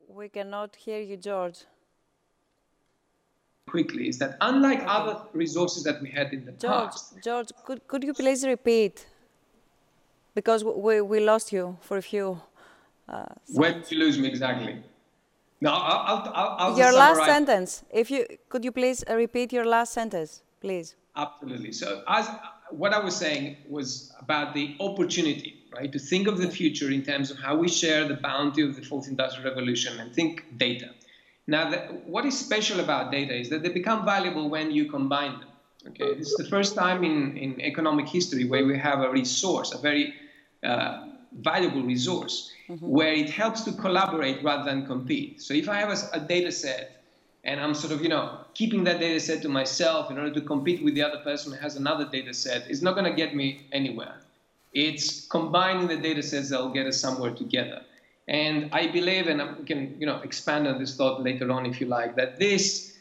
We 0.08 0.28
cannot 0.28 0.74
hear 0.74 1.00
you, 1.00 1.16
George. 1.16 1.58
Quickly, 3.68 4.08
is 4.08 4.18
that 4.18 4.36
unlike 4.40 4.82
other 4.86 5.20
resources 5.32 5.84
that 5.84 6.00
we 6.00 6.10
had 6.10 6.32
in 6.32 6.44
the 6.44 6.52
George, 6.52 6.90
past. 6.90 7.14
George, 7.22 7.48
could, 7.64 7.86
could 7.86 8.02
you 8.02 8.14
please 8.14 8.44
repeat? 8.46 9.06
Because 10.38 10.62
we, 10.62 11.00
we 11.00 11.18
lost 11.32 11.52
you 11.52 11.64
for 11.80 11.96
a 11.96 12.02
few. 12.12 12.40
Uh, 13.08 13.24
when 13.60 13.72
did 13.80 13.90
you 13.90 13.98
lose 14.04 14.16
me 14.22 14.28
exactly? 14.28 14.74
No, 15.60 15.70
I'll, 15.72 16.22
I'll, 16.40 16.56
I'll 16.60 16.78
your 16.78 16.92
last 16.92 17.24
sentence. 17.24 17.70
If 17.90 18.06
you 18.14 18.20
could 18.48 18.62
you 18.66 18.72
please 18.80 18.98
uh, 19.10 19.16
repeat 19.24 19.52
your 19.52 19.66
last 19.76 19.92
sentence, 19.92 20.30
please. 20.60 20.94
Absolutely. 21.16 21.72
So, 21.72 21.88
as 22.06 22.24
what 22.82 22.92
I 22.98 23.00
was 23.08 23.16
saying 23.24 23.56
was 23.68 24.12
about 24.20 24.54
the 24.54 24.66
opportunity, 24.88 25.50
right, 25.76 25.90
to 25.96 25.98
think 25.98 26.28
of 26.28 26.36
the 26.44 26.50
future 26.60 26.90
in 26.98 27.02
terms 27.10 27.32
of 27.32 27.36
how 27.46 27.56
we 27.56 27.68
share 27.82 28.06
the 28.12 28.18
bounty 28.30 28.62
of 28.68 28.76
the 28.76 28.82
fourth 28.90 29.08
industrial 29.08 29.50
revolution 29.50 29.98
and 29.98 30.14
think 30.14 30.44
data. 30.56 30.90
Now, 31.48 31.70
the, 31.70 31.78
what 32.14 32.24
is 32.30 32.38
special 32.38 32.78
about 32.78 33.10
data 33.10 33.34
is 33.42 33.48
that 33.48 33.60
they 33.64 33.72
become 33.82 34.04
valuable 34.04 34.48
when 34.56 34.70
you 34.70 34.84
combine 34.98 35.34
them. 35.40 35.50
Okay, 35.88 36.14
this 36.18 36.28
is 36.32 36.38
the 36.44 36.50
first 36.56 36.74
time 36.74 37.00
in, 37.02 37.36
in 37.44 37.60
economic 37.60 38.06
history 38.08 38.44
where 38.44 38.64
we 38.70 38.76
have 38.78 39.00
a 39.00 39.10
resource, 39.10 39.72
a 39.74 39.78
very 39.78 40.14
uh, 40.64 41.06
valuable 41.40 41.82
resource 41.82 42.52
mm-hmm. 42.68 42.86
where 42.86 43.12
it 43.12 43.30
helps 43.30 43.62
to 43.62 43.72
collaborate 43.72 44.42
rather 44.42 44.64
than 44.64 44.86
compete. 44.86 45.40
So 45.40 45.54
if 45.54 45.68
I 45.68 45.76
have 45.76 45.90
a, 45.90 46.16
a, 46.16 46.20
data 46.20 46.50
set 46.50 47.02
and 47.44 47.60
I'm 47.60 47.74
sort 47.74 47.92
of, 47.92 48.02
you 48.02 48.08
know, 48.08 48.40
keeping 48.54 48.84
that 48.84 48.98
data 48.98 49.20
set 49.20 49.42
to 49.42 49.48
myself 49.48 50.10
in 50.10 50.18
order 50.18 50.32
to 50.34 50.40
compete 50.40 50.82
with 50.82 50.94
the 50.94 51.02
other 51.02 51.18
person 51.18 51.52
who 51.52 51.58
has 51.58 51.76
another 51.76 52.08
data 52.10 52.34
set, 52.34 52.68
it's 52.68 52.82
not 52.82 52.94
going 52.94 53.04
to 53.04 53.14
get 53.14 53.34
me 53.34 53.66
anywhere. 53.72 54.16
It's 54.72 55.26
combining 55.26 55.86
the 55.86 55.96
data 55.96 56.22
sets 56.22 56.50
that 56.50 56.60
will 56.60 56.72
get 56.72 56.86
us 56.86 57.00
somewhere 57.00 57.34
together. 57.34 57.82
And 58.26 58.68
I 58.72 58.88
believe, 58.88 59.26
and 59.28 59.40
we 59.58 59.64
can, 59.64 59.96
you 59.98 60.06
know, 60.06 60.18
expand 60.18 60.66
on 60.66 60.78
this 60.78 60.96
thought 60.96 61.22
later 61.22 61.50
on 61.50 61.64
if 61.64 61.80
you 61.80 61.86
like, 61.86 62.14
that 62.16 62.38
this 62.38 62.98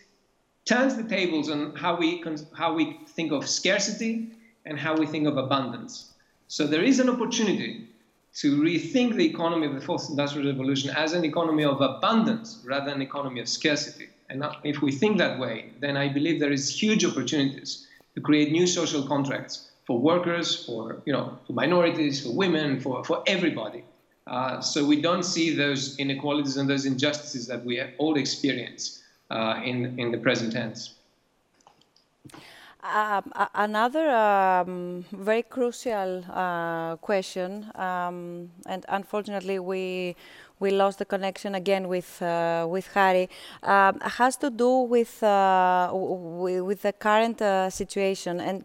turns 0.64 0.96
the 0.96 1.04
tables 1.04 1.50
on 1.50 1.76
how 1.76 1.98
we, 1.98 2.24
how 2.54 2.74
we 2.74 3.00
think 3.08 3.32
of 3.34 3.48
scarcity 3.48 4.32
and 4.66 4.80
how 4.80 4.96
we 4.96 5.06
think 5.06 5.28
of 5.28 5.38
abundance. 5.38 6.14
So 6.48 6.66
there 6.66 6.84
is 6.84 7.00
an 7.00 7.10
opportunity 7.10 7.88
to 8.36 8.62
rethink 8.62 9.16
the 9.16 9.26
economy 9.26 9.66
of 9.66 9.74
the 9.74 9.82
fourth 9.82 10.10
industrial 10.10 10.48
revolution 10.48 10.92
as 10.96 11.14
an 11.14 11.26
economy 11.26 11.64
of 11.64 11.82
abundance 11.82 12.62
rather 12.66 12.86
than 12.86 12.96
an 12.96 13.02
economy 13.02 13.40
of 13.40 13.50
scarcity. 13.50 14.10
And 14.30 14.46
if 14.64 14.82
we 14.82 14.92
think 14.92 15.18
that 15.18 15.40
way, 15.40 15.72
then 15.80 15.98
I 15.98 16.08
believe 16.10 16.40
there 16.40 16.52
is 16.52 16.70
huge 16.70 17.04
opportunities 17.06 17.88
to 18.16 18.22
create 18.22 18.52
new 18.52 18.68
social 18.68 19.08
contracts 19.08 19.72
for 19.86 20.00
workers, 20.00 20.66
for 20.66 21.02
you 21.06 21.14
know, 21.14 21.38
for 21.48 21.54
minorities, 21.54 22.24
for 22.24 22.34
women, 22.34 22.80
for, 22.80 23.04
for 23.04 23.24
everybody. 23.26 23.84
Uh, 24.28 24.60
so 24.60 24.86
we 24.86 25.02
don't 25.02 25.24
see 25.24 25.56
those 25.56 25.98
inequalities 25.98 26.58
and 26.58 26.70
those 26.70 26.86
injustices 26.86 27.48
that 27.48 27.64
we 27.64 27.82
all 27.98 28.18
experience 28.18 29.02
uh, 29.32 29.62
in, 29.64 29.98
in 29.98 30.12
the 30.12 30.18
present 30.18 30.52
tense. 30.52 30.94
Uh, 32.90 33.22
another 33.56 34.10
um, 34.10 35.04
very 35.12 35.44
crucial 35.44 36.24
uh, 36.32 36.96
question, 36.98 37.70
um, 37.76 38.50
and 38.66 38.86
unfortunately 38.88 39.60
we 39.60 40.16
we 40.62 40.72
lost 40.72 40.98
the 40.98 41.04
connection 41.04 41.54
again 41.56 41.90
with 41.90 42.22
uh, 42.22 42.66
with 42.70 42.88
Hahrie, 42.94 43.28
um, 43.64 44.00
has 44.00 44.38
to 44.38 44.50
do 44.50 44.70
with 44.84 45.22
uh, 45.22 45.92
with 45.94 46.82
the 46.82 46.94
current 46.94 47.42
uh, 47.42 47.70
situation. 47.70 48.40
And 48.40 48.64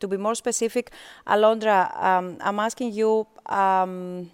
to 0.00 0.06
be 0.06 0.18
more 0.18 0.34
specific, 0.34 0.90
Alondra, 1.26 1.96
um, 1.96 2.36
I'm 2.42 2.60
asking 2.60 2.92
you. 2.92 3.26
Um, 3.46 4.30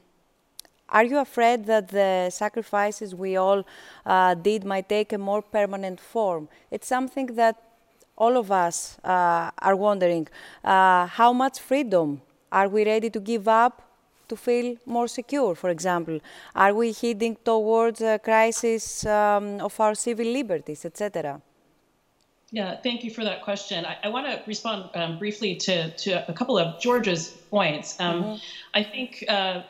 are 0.90 1.04
you 1.04 1.18
afraid 1.18 1.66
that 1.66 1.88
the 1.88 2.30
sacrifices 2.30 3.14
we 3.14 3.36
all 3.36 3.62
uh, 4.06 4.34
did 4.34 4.64
might 4.64 4.88
take 4.88 5.12
a 5.12 5.18
more 5.18 5.42
permanent 5.42 6.00
form? 6.00 6.48
It's 6.70 6.88
something 6.88 7.26
that 7.36 7.67
all 8.18 8.36
of 8.36 8.50
us 8.50 8.98
uh, 9.04 9.50
are 9.58 9.76
wondering 9.76 10.28
uh, 10.64 11.06
how 11.06 11.32
much 11.32 11.60
freedom 11.60 12.20
are 12.52 12.68
we 12.68 12.84
ready 12.84 13.08
to 13.10 13.20
give 13.20 13.46
up 13.48 13.82
to 14.28 14.36
feel 14.36 14.76
more 14.84 15.08
secure, 15.08 15.54
for 15.54 15.70
example? 15.70 16.20
Are 16.54 16.74
we 16.74 16.92
heading 16.92 17.36
towards 17.44 18.00
a 18.02 18.18
crisis 18.18 19.06
um, 19.06 19.60
of 19.60 19.80
our 19.80 19.94
civil 19.94 20.26
liberties, 20.26 20.84
etc.? 20.84 21.40
Yeah, 22.50 22.76
thank 22.76 23.04
you 23.04 23.10
for 23.10 23.24
that 23.24 23.42
question. 23.42 23.84
I, 23.84 23.98
I 24.04 24.08
want 24.08 24.26
to 24.26 24.42
respond 24.46 24.90
um, 24.94 25.18
briefly 25.18 25.54
to, 25.56 25.90
to 25.90 26.28
a 26.28 26.32
couple 26.32 26.58
of 26.58 26.80
George's 26.80 27.28
points. 27.50 27.98
Um, 28.00 28.22
mm-hmm. 28.22 28.34
I 28.74 28.82
think 28.82 29.24
uh, 29.28 29.62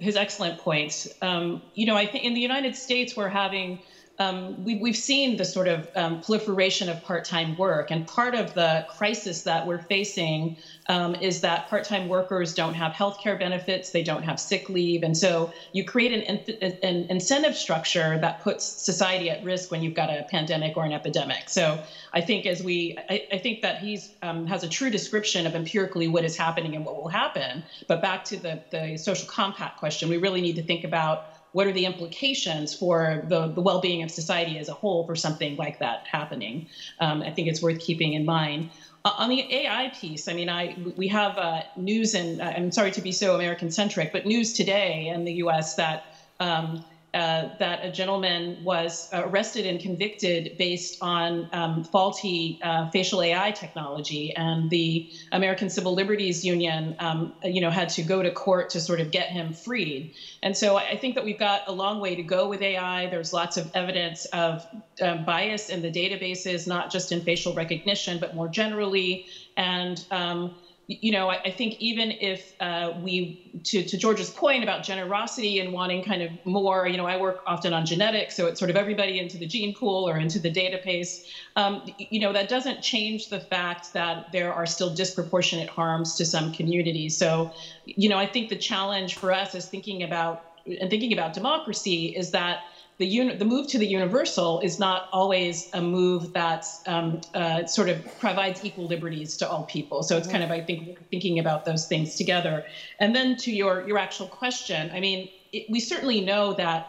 his 0.00 0.16
excellent 0.16 0.58
points. 0.58 1.08
Um, 1.22 1.62
you 1.74 1.86
know, 1.86 1.96
I 1.96 2.06
think 2.06 2.24
in 2.24 2.34
the 2.34 2.40
United 2.40 2.76
States, 2.76 3.16
we're 3.16 3.28
having 3.28 3.80
um, 4.18 4.62
we, 4.64 4.76
we've 4.76 4.96
seen 4.96 5.36
the 5.36 5.44
sort 5.44 5.68
of 5.68 5.88
um, 5.96 6.20
proliferation 6.20 6.88
of 6.88 7.02
part-time 7.02 7.56
work, 7.56 7.90
and 7.90 8.06
part 8.06 8.34
of 8.34 8.54
the 8.54 8.84
crisis 8.88 9.42
that 9.42 9.66
we're 9.66 9.80
facing 9.80 10.56
um, 10.88 11.14
is 11.16 11.40
that 11.40 11.68
part-time 11.68 12.08
workers 12.08 12.54
don't 12.54 12.74
have 12.74 12.92
health 12.92 13.18
care 13.20 13.36
benefits, 13.36 13.90
they 13.90 14.02
don't 14.02 14.22
have 14.22 14.38
sick 14.38 14.68
leave, 14.68 15.02
and 15.02 15.16
so 15.16 15.50
you 15.72 15.84
create 15.84 16.12
an, 16.12 16.40
an 16.82 17.06
incentive 17.10 17.56
structure 17.56 18.18
that 18.18 18.40
puts 18.40 18.64
society 18.64 19.30
at 19.30 19.42
risk 19.42 19.70
when 19.70 19.82
you've 19.82 19.94
got 19.94 20.10
a 20.10 20.24
pandemic 20.30 20.76
or 20.76 20.84
an 20.84 20.92
epidemic. 20.92 21.48
So 21.48 21.80
I 22.12 22.20
think 22.20 22.46
as 22.46 22.62
we, 22.62 22.96
I, 23.08 23.26
I 23.32 23.38
think 23.38 23.62
that 23.62 23.78
he's 23.78 24.12
um, 24.22 24.46
has 24.46 24.62
a 24.62 24.68
true 24.68 24.90
description 24.90 25.46
of 25.46 25.54
empirically 25.54 26.08
what 26.08 26.24
is 26.24 26.36
happening 26.36 26.74
and 26.76 26.84
what 26.84 26.96
will 26.96 27.08
happen. 27.08 27.64
But 27.88 28.00
back 28.00 28.24
to 28.26 28.36
the 28.36 28.62
the 28.70 28.96
social 28.96 29.26
compact 29.26 29.78
question, 29.78 30.08
we 30.08 30.16
really 30.16 30.40
need 30.40 30.56
to 30.56 30.62
think 30.62 30.84
about 30.84 31.33
what 31.54 31.68
are 31.68 31.72
the 31.72 31.84
implications 31.84 32.74
for 32.74 33.22
the, 33.28 33.46
the 33.52 33.60
well-being 33.60 34.02
of 34.02 34.10
society 34.10 34.58
as 34.58 34.68
a 34.68 34.74
whole 34.74 35.06
for 35.06 35.14
something 35.14 35.56
like 35.56 35.78
that 35.78 36.00
happening? 36.10 36.66
Um, 36.98 37.22
i 37.22 37.30
think 37.30 37.48
it's 37.48 37.62
worth 37.62 37.78
keeping 37.78 38.12
in 38.12 38.24
mind. 38.24 38.70
Uh, 39.06 39.12
on 39.18 39.28
the 39.28 39.46
ai 39.52 39.90
piece 40.00 40.28
i 40.28 40.32
mean 40.32 40.48
i 40.48 40.74
we 40.96 41.06
have 41.08 41.36
uh, 41.38 41.60
news 41.76 42.14
and 42.14 42.40
uh, 42.40 42.52
i'm 42.56 42.72
sorry 42.72 42.90
to 42.90 43.02
be 43.02 43.12
so 43.12 43.34
american 43.34 43.70
centric 43.70 44.12
but 44.12 44.24
news 44.24 44.52
today 44.52 45.08
in 45.08 45.24
the 45.24 45.32
us 45.34 45.74
that 45.74 46.06
um, 46.40 46.82
uh, 47.14 47.48
that 47.58 47.84
a 47.84 47.90
gentleman 47.90 48.56
was 48.60 49.08
arrested 49.12 49.66
and 49.66 49.80
convicted 49.80 50.50
based 50.58 50.96
on 51.00 51.48
um, 51.52 51.84
faulty 51.84 52.58
uh, 52.62 52.86
facial 52.92 53.22
AI 53.22 53.52
technology, 53.52 54.32
and 54.36 54.68
the 54.70 55.06
American 55.32 55.70
Civil 55.70 55.94
Liberties 55.94 56.44
Union, 56.44 56.94
um, 56.98 57.32
you 57.44 57.60
know, 57.60 57.70
had 57.70 57.88
to 57.90 58.02
go 58.02 58.22
to 58.22 58.30
court 58.30 58.70
to 58.70 58.80
sort 58.80 59.00
of 59.00 59.10
get 59.10 59.28
him 59.30 59.52
freed. 59.52 60.10
And 60.42 60.56
so 60.56 60.76
I 60.76 60.96
think 60.96 61.14
that 61.14 61.24
we've 61.24 61.38
got 61.38 61.62
a 61.66 61.72
long 61.72 62.00
way 62.00 62.16
to 62.16 62.22
go 62.22 62.48
with 62.48 62.62
AI. 62.62 63.06
There's 63.08 63.32
lots 63.32 63.56
of 63.56 63.70
evidence 63.74 64.24
of 64.26 64.66
um, 65.00 65.24
bias 65.24 65.68
in 65.68 65.82
the 65.82 65.90
databases, 65.90 66.66
not 66.66 66.90
just 66.90 67.12
in 67.12 67.22
facial 67.22 67.54
recognition, 67.54 68.18
but 68.18 68.34
more 68.34 68.48
generally, 68.48 69.22
and 69.56 70.04
um, 70.10 70.54
you 70.86 71.12
know, 71.12 71.30
I, 71.30 71.38
I, 71.46 71.50
think 71.50 71.76
even 71.78 72.12
if 72.20 72.52
uh, 72.60 72.92
we, 73.00 73.38
to, 73.64 73.82
to 73.82 73.96
George's 73.96 74.30
point 74.30 74.62
about 74.62 74.82
generosity 74.82 75.58
and 75.58 75.72
wanting 75.72 76.02
kind 76.02 76.20
of 76.20 76.30
more, 76.44 76.86
you 76.86 76.96
know, 76.96 77.06
I 77.06 77.16
work 77.16 77.42
often 77.46 77.72
on 77.72 77.86
genetics, 77.86 78.36
so 78.36 78.46
it's 78.46 78.58
sort 78.58 78.70
of 78.70 78.76
everybody 78.76 79.18
into 79.18 79.38
the 79.38 79.46
gene 79.46 79.74
pool 79.74 80.06
or 80.08 80.18
into 80.18 80.38
the 80.38 80.50
database. 80.50 81.24
Um, 81.56 81.82
you 81.98 82.20
know, 82.20 82.32
that 82.32 82.48
doesn't 82.48 82.82
change 82.82 83.28
the 83.28 83.40
fact 83.40 83.94
that 83.94 84.30
there 84.32 84.52
are 84.52 84.66
still 84.66 84.94
disproportionate 84.94 85.68
harms 85.68 86.16
to 86.16 86.24
some 86.26 86.52
communities. 86.52 87.16
So, 87.16 87.50
you 87.86 88.08
know, 88.08 88.18
I 88.18 88.26
think 88.26 88.50
the 88.50 88.56
challenge 88.56 89.14
for 89.14 89.32
us 89.32 89.54
is 89.54 89.66
thinking 89.66 90.02
about 90.02 90.42
and 90.66 90.88
thinking 90.88 91.12
about 91.12 91.34
democracy 91.34 92.06
is 92.06 92.30
that 92.30 92.60
the, 92.98 93.06
uni- 93.06 93.36
the 93.36 93.44
move 93.44 93.66
to 93.68 93.78
the 93.78 93.86
universal 93.86 94.60
is 94.60 94.78
not 94.78 95.02
always 95.12 95.68
a 95.72 95.82
move 95.82 96.32
that 96.32 96.64
um, 96.86 97.20
uh, 97.34 97.64
sort 97.66 97.88
of 97.88 98.04
provides 98.18 98.64
equal 98.64 98.86
liberties 98.86 99.36
to 99.38 99.48
all 99.48 99.64
people. 99.64 100.02
So 100.02 100.16
it's 100.16 100.28
kind 100.28 100.44
of, 100.44 100.50
I 100.50 100.60
think, 100.60 100.96
thinking 101.10 101.38
about 101.38 101.64
those 101.64 101.86
things 101.86 102.14
together. 102.14 102.64
And 103.00 103.14
then 103.14 103.36
to 103.38 103.52
your 103.52 103.80
your 103.86 103.98
actual 103.98 104.26
question, 104.26 104.90
I 104.92 105.00
mean, 105.00 105.28
it, 105.52 105.64
we 105.68 105.80
certainly 105.80 106.20
know 106.20 106.52
that 106.54 106.86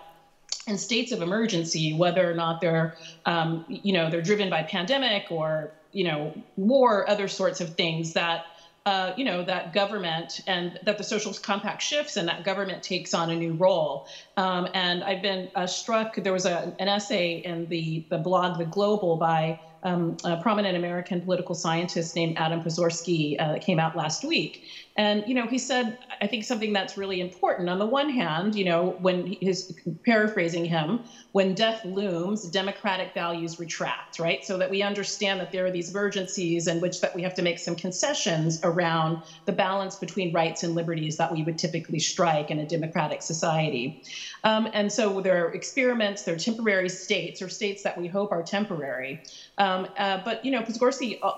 in 0.68 0.78
states 0.78 1.12
of 1.12 1.22
emergency, 1.22 1.94
whether 1.94 2.30
or 2.30 2.34
not 2.34 2.62
they're, 2.62 2.96
um, 3.26 3.64
you 3.68 3.94
know, 3.94 4.10
they're 4.10 4.22
driven 4.22 4.50
by 4.50 4.64
pandemic 4.64 5.32
or 5.32 5.72
you 5.92 6.04
know 6.04 6.34
war, 6.56 7.10
other 7.10 7.28
sorts 7.28 7.62
of 7.62 7.72
things 7.72 8.14
that 8.14 8.42
uh, 8.86 9.12
you 9.16 9.24
know, 9.24 9.44
that 9.44 9.72
government 9.72 10.40
and 10.48 10.78
that 10.84 10.98
the 10.98 11.04
social 11.04 11.34
compact 11.34 11.82
shifts 11.82 12.18
and 12.18 12.28
that 12.28 12.44
government 12.44 12.84
takes 12.84 13.14
on 13.14 13.30
a 13.32 13.36
new 13.36 13.54
role. 13.54 14.04
Um, 14.38 14.68
and 14.74 15.04
I've 15.04 15.22
been 15.22 15.50
uh, 15.56 15.68
struck, 15.68 16.16
there 16.18 16.34
was 16.34 16.46
a, 16.46 16.72
an 16.80 16.88
essay 16.88 17.42
in 17.44 17.68
the, 17.68 18.04
the 18.10 18.18
blog 18.20 18.58
The 18.58 18.66
Global 18.66 19.18
by 19.18 19.58
um, 19.84 20.18
a 20.24 20.38
prominent 20.38 20.76
American 20.78 21.22
political 21.22 21.56
scientist 21.56 22.16
named 22.16 22.34
Adam 22.38 22.62
Przeworski 22.62 23.36
uh, 23.40 23.54
that 23.54 23.62
came 23.62 23.80
out 23.80 23.96
last 23.96 24.24
week. 24.24 24.60
And, 24.98 25.24
you 25.26 25.34
know, 25.34 25.48
he 25.48 25.58
said, 25.58 25.98
I 26.22 26.28
think 26.28 26.44
something 26.44 26.74
that's 26.74 26.98
really 26.98 27.20
important. 27.20 27.70
On 27.70 27.80
the 27.80 27.86
one 27.86 28.10
hand, 28.10 28.56
you 28.56 28.64
know, 28.64 28.96
when 29.00 29.26
he's 29.42 29.72
paraphrasing 30.06 30.66
him, 30.66 31.02
when 31.34 31.54
death 31.54 31.84
looms, 31.84 32.48
democratic 32.50 33.14
values 33.14 33.60
retract, 33.60 34.20
right? 34.20 34.44
So 34.44 34.58
that 34.58 34.70
we 34.70 34.82
understand 34.82 35.40
that 35.42 35.52
there 35.52 35.66
are 35.66 35.72
these 35.72 35.90
emergencies 35.90 36.68
in 36.68 36.80
which 36.80 37.02
that 37.02 37.14
we 37.14 37.24
have 37.24 37.34
to 37.36 37.42
make 37.42 37.60
some 37.60 37.76
concessions 37.76 38.60
around 38.64 39.18
the 39.46 39.52
balance 39.54 39.96
between 39.98 40.32
rights 40.32 40.64
and 40.64 40.74
liberties 40.76 41.18
that 41.18 41.32
we 41.32 41.44
would 41.44 41.58
typically 41.58 42.00
strike 42.00 42.50
in 42.50 42.60
a 42.60 42.66
democratic 42.66 43.22
society. 43.22 43.98
Um, 44.44 44.68
and 44.74 44.92
so 44.92 45.20
there 45.22 45.46
are 45.46 45.52
experiments, 45.54 46.24
there 46.24 46.36
are 46.36 46.38
temporary 46.38 46.90
states 46.90 47.42
or 47.42 47.50
states 47.50 47.84
that 47.84 47.98
we 47.98 48.08
hope 48.08 48.32
are 48.32 48.44
temporary. 48.44 49.22
Um, 49.58 49.88
uh, 49.98 50.20
but 50.24 50.40
you 50.44 50.52
know, 50.52 50.62
Przeworski, 50.62 51.16
uh, 51.22 51.32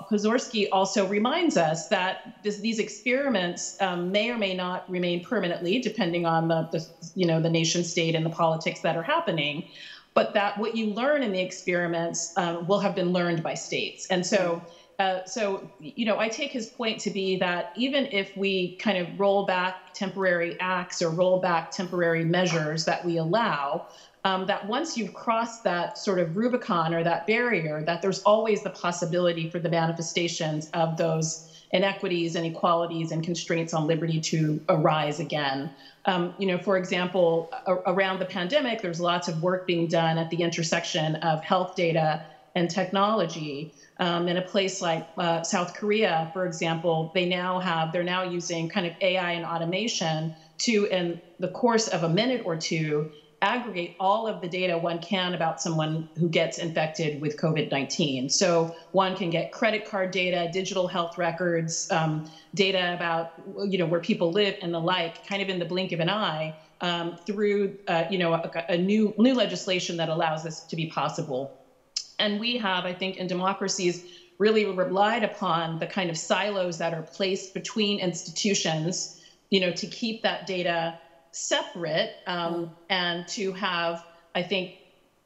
also 0.71 1.07
reminds 1.07 1.57
us 1.57 1.87
that 1.87 2.17
this, 2.43 2.59
these 2.59 2.79
experiments 2.79 3.46
um, 3.79 4.11
may 4.11 4.29
or 4.29 4.37
may 4.37 4.53
not 4.53 4.83
remain 4.87 5.21
permanently, 5.21 5.79
depending 5.79 6.25
on 6.25 6.47
the, 6.47 6.67
the, 6.71 6.85
you 7.15 7.25
know 7.25 7.39
the 7.39 7.49
nation 7.49 7.83
state 7.83 8.15
and 8.15 8.25
the 8.25 8.29
politics 8.29 8.81
that 8.81 8.95
are 8.95 9.03
happening. 9.03 9.63
But 10.13 10.33
that 10.33 10.57
what 10.57 10.75
you 10.75 10.89
learn 10.91 11.21
in 11.21 11.31
the 11.31 11.41
experiments 11.41 12.31
um, 12.35 12.65
will 12.65 12.79
have 12.79 12.95
been 12.95 13.11
learned 13.11 13.43
by 13.43 13.53
states, 13.53 14.07
and 14.09 14.25
so. 14.25 14.63
Uh, 14.99 15.19
so, 15.27 15.69
you 15.77 16.05
know, 16.05 16.17
I 16.17 16.27
take 16.27 16.51
his 16.51 16.65
point 16.65 16.99
to 17.01 17.11
be 17.11 17.35
that 17.35 17.67
even 17.75 18.07
if 18.11 18.31
we 18.35 18.75
kind 18.79 18.97
of 18.97 19.07
roll 19.19 19.45
back 19.45 19.75
temporary 19.93 20.57
acts 20.59 21.03
or 21.03 21.11
roll 21.11 21.39
back 21.39 21.69
temporary 21.69 22.25
measures 22.25 22.85
that 22.85 23.05
we 23.05 23.17
allow, 23.17 23.85
um, 24.27 24.45
that 24.47 24.67
once 24.67 24.97
you've 24.97 25.13
crossed 25.13 25.63
that 25.63 25.97
sort 25.97 26.19
of 26.19 26.35
Rubicon 26.35 26.93
or 26.93 27.01
that 27.03 27.25
barrier, 27.27 27.81
that 27.85 28.01
there's 28.01 28.19
always 28.25 28.61
the 28.61 28.71
possibility 28.71 29.47
for 29.47 29.61
the 29.61 29.69
manifestations 29.69 30.67
of 30.73 30.97
those 30.97 31.45
inequities, 31.71 32.35
inequalities, 32.35 33.11
and 33.11 33.23
constraints 33.23 33.73
on 33.73 33.87
liberty 33.87 34.19
to 34.19 34.61
arise 34.69 35.19
again. 35.19 35.71
Um, 36.05 36.33
you 36.37 36.47
know, 36.47 36.59
for 36.59 36.77
example, 36.77 37.49
around 37.87 38.19
the 38.19 38.25
pandemic, 38.25 38.81
there's 38.81 38.99
lots 38.99 39.29
of 39.29 39.39
work 39.39 39.65
being 39.65 39.87
done 39.87 40.17
at 40.17 40.29
the 40.29 40.41
intersection 40.41 41.15
of 41.17 41.39
health 41.43 41.69
data 41.77 42.21
and 42.55 42.69
technology. 42.69 43.71
Um, 44.01 44.27
in 44.27 44.37
a 44.37 44.43
place 44.43 44.81
like 44.81 45.05
uh, 45.17 45.43
South 45.43 45.73
Korea, 45.73 46.29
for 46.33 46.45
example, 46.45 47.11
they 47.13 47.25
now 47.25 47.59
have 47.59 47.93
they're 47.93 48.03
now 48.03 48.23
using 48.23 48.67
kind 48.67 48.87
of 48.87 48.93
AI 49.01 49.31
and 49.33 49.45
automation 49.45 50.33
to, 50.63 50.87
in 50.91 51.19
the 51.39 51.49
course 51.49 51.87
of 51.87 52.03
a 52.03 52.09
minute 52.09 52.41
or 52.45 52.57
two, 52.57 53.07
aggregate 53.41 53.95
all 53.99 54.27
of 54.27 54.41
the 54.41 54.47
data 54.47 54.77
one 54.77 54.99
can 54.99 55.33
about 55.33 55.61
someone 55.61 56.09
who 56.17 56.27
gets 56.27 56.57
infected 56.57 57.21
with 57.21 57.37
COVID 57.37 57.71
19. 57.71 58.29
So 58.29 58.75
one 58.91 59.15
can 59.15 59.29
get 59.29 59.51
credit 59.51 59.85
card 59.85 60.11
data, 60.11 60.49
digital 60.51 60.87
health 60.87 61.17
records, 61.17 61.87
um, 61.91 62.25
data 62.55 62.93
about 62.93 63.33
you 63.69 63.77
know 63.77 63.85
where 63.85 63.99
people 63.99 64.31
live 64.31 64.55
and 64.61 64.73
the 64.73 64.79
like, 64.79 65.25
kind 65.27 65.41
of 65.41 65.49
in 65.49 65.59
the 65.59 65.65
blink 65.65 65.91
of 65.91 65.99
an 65.99 66.09
eye. 66.09 66.55
Um, 66.79 67.17
through 67.25 67.75
uh, 67.87 68.03
you 68.07 68.19
know 68.19 68.33
a, 68.33 68.51
a, 68.69 68.77
new 68.77 69.11
new 69.17 69.33
legislation 69.33 69.97
that 69.97 70.09
allows 70.09 70.43
this 70.43 70.59
to 70.61 70.75
be 70.75 70.85
possible, 70.85 71.51
and 72.19 72.39
we 72.39 72.57
have, 72.57 72.85
I 72.85 72.93
think, 72.93 73.17
in 73.17 73.25
democracies 73.25 74.03
really 74.37 74.65
relied 74.65 75.23
upon 75.23 75.79
the 75.79 75.87
kind 75.87 76.09
of 76.09 76.17
silos 76.17 76.77
that 76.77 76.93
are 76.93 77.01
placed 77.01 77.53
between 77.55 77.99
institutions, 77.99 79.19
you 79.49 79.59
know, 79.59 79.71
to 79.71 79.87
keep 79.87 80.21
that 80.21 80.45
data 80.45 80.93
separate 81.31 82.15
um, 82.25 82.71
and 82.89 83.27
to 83.29 83.53
have, 83.53 84.05
I 84.35 84.43
think, 84.43 84.75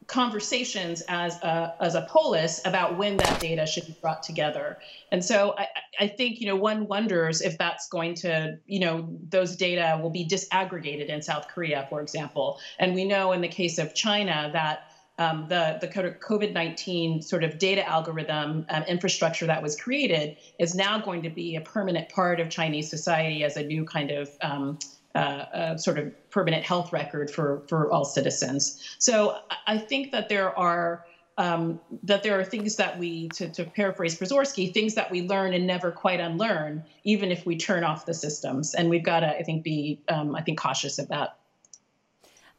conversations 0.07 1.01
as 1.07 1.37
a, 1.37 1.73
as 1.79 1.95
a 1.95 2.01
polis 2.01 2.59
about 2.65 2.97
when 2.97 3.15
that 3.15 3.39
data 3.39 3.65
should 3.65 3.85
be 3.85 3.95
brought 4.01 4.23
together. 4.23 4.77
And 5.11 5.23
so 5.23 5.55
I, 5.57 5.67
I 6.01 6.07
think, 6.07 6.41
you 6.41 6.47
know, 6.47 6.55
one 6.57 6.87
wonders 6.87 7.41
if 7.41 7.57
that's 7.57 7.87
going 7.87 8.15
to, 8.15 8.57
you 8.65 8.79
know, 8.81 9.07
those 9.29 9.55
data 9.55 9.97
will 10.01 10.09
be 10.09 10.27
disaggregated 10.27 11.07
in 11.07 11.21
South 11.21 11.47
Korea, 11.47 11.87
for 11.89 12.01
example. 12.01 12.59
And 12.77 12.93
we 12.93 13.05
know 13.05 13.31
in 13.31 13.39
the 13.39 13.47
case 13.47 13.77
of 13.77 13.93
China 13.95 14.49
that 14.51 14.91
um, 15.17 15.45
the, 15.47 15.77
the 15.79 15.87
COVID 15.87 16.51
19 16.51 17.21
sort 17.21 17.43
of 17.43 17.57
data 17.57 17.87
algorithm 17.87 18.65
um, 18.69 18.83
infrastructure 18.83 19.45
that 19.45 19.61
was 19.61 19.79
created 19.79 20.35
is 20.59 20.73
now 20.73 20.99
going 20.99 21.23
to 21.23 21.29
be 21.29 21.55
a 21.55 21.61
permanent 21.61 22.09
part 22.09 22.39
of 22.39 22.49
Chinese 22.49 22.89
society 22.89 23.43
as 23.43 23.55
a 23.55 23.63
new 23.63 23.85
kind 23.85 24.11
of 24.11 24.29
um, 24.41 24.79
uh, 25.15 25.77
sort 25.77 25.99
of 25.99 26.29
permanent 26.29 26.63
health 26.63 26.93
record 26.93 27.29
for 27.29 27.63
for 27.67 27.91
all 27.91 28.05
citizens. 28.05 28.79
So 28.99 29.37
I 29.67 29.77
think 29.77 30.11
that 30.11 30.29
there 30.29 30.57
are 30.57 31.05
um, 31.37 31.79
that 32.03 32.23
there 32.23 32.39
are 32.39 32.43
things 32.43 32.75
that 32.75 32.99
we, 32.99 33.29
to, 33.29 33.49
to 33.49 33.63
paraphrase 33.63 34.19
Przeworski, 34.19 34.71
things 34.73 34.95
that 34.95 35.09
we 35.09 35.23
learn 35.23 35.53
and 35.53 35.65
never 35.65 35.91
quite 35.91 36.19
unlearn, 36.19 36.83
even 37.03 37.31
if 37.31 37.45
we 37.45 37.57
turn 37.57 37.83
off 37.83 38.05
the 38.05 38.13
systems. 38.13 38.75
And 38.75 38.89
we've 38.89 39.03
got 39.03 39.21
to, 39.21 39.35
I 39.35 39.43
think, 39.43 39.63
be, 39.63 40.01
um, 40.07 40.35
I 40.35 40.41
think, 40.41 40.59
cautious 40.59 40.99
of 40.99 41.07
that. 41.07 41.37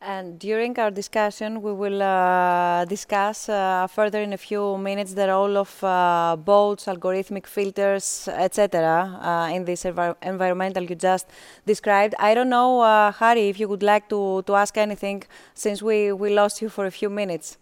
And 0.04 0.36
during 0.36 0.76
our 0.80 0.90
discussion, 0.90 1.62
we 1.62 1.72
will 1.72 2.02
uh, 2.02 2.84
discuss 2.86 3.48
uh, 3.48 3.86
further 3.86 4.20
in 4.20 4.32
a 4.32 4.36
few 4.36 4.76
minutes 4.76 5.14
the 5.14 5.28
role 5.28 5.56
of 5.56 5.84
uh, 5.84 6.34
bots, 6.36 6.86
algorithmic 6.86 7.46
filters, 7.46 8.26
etc., 8.26 9.20
uh, 9.22 9.54
in 9.54 9.64
this 9.64 9.84
env 9.84 10.16
environmental 10.22 10.82
you 10.82 10.96
just 10.96 11.28
described. 11.66 12.16
I 12.18 12.34
don't 12.34 12.48
know, 12.48 12.80
uh, 12.80 13.12
Hahrie, 13.12 13.48
if 13.48 13.60
you 13.60 13.68
would 13.68 13.84
like 13.84 14.08
to, 14.08 14.42
to 14.42 14.56
ask 14.56 14.76
anything 14.76 15.22
since 15.54 15.80
we, 15.80 16.10
we 16.10 16.34
lost 16.34 16.60
you 16.60 16.68
for 16.68 16.86
a 16.86 16.90
few 16.90 17.08
minutes. 17.08 17.56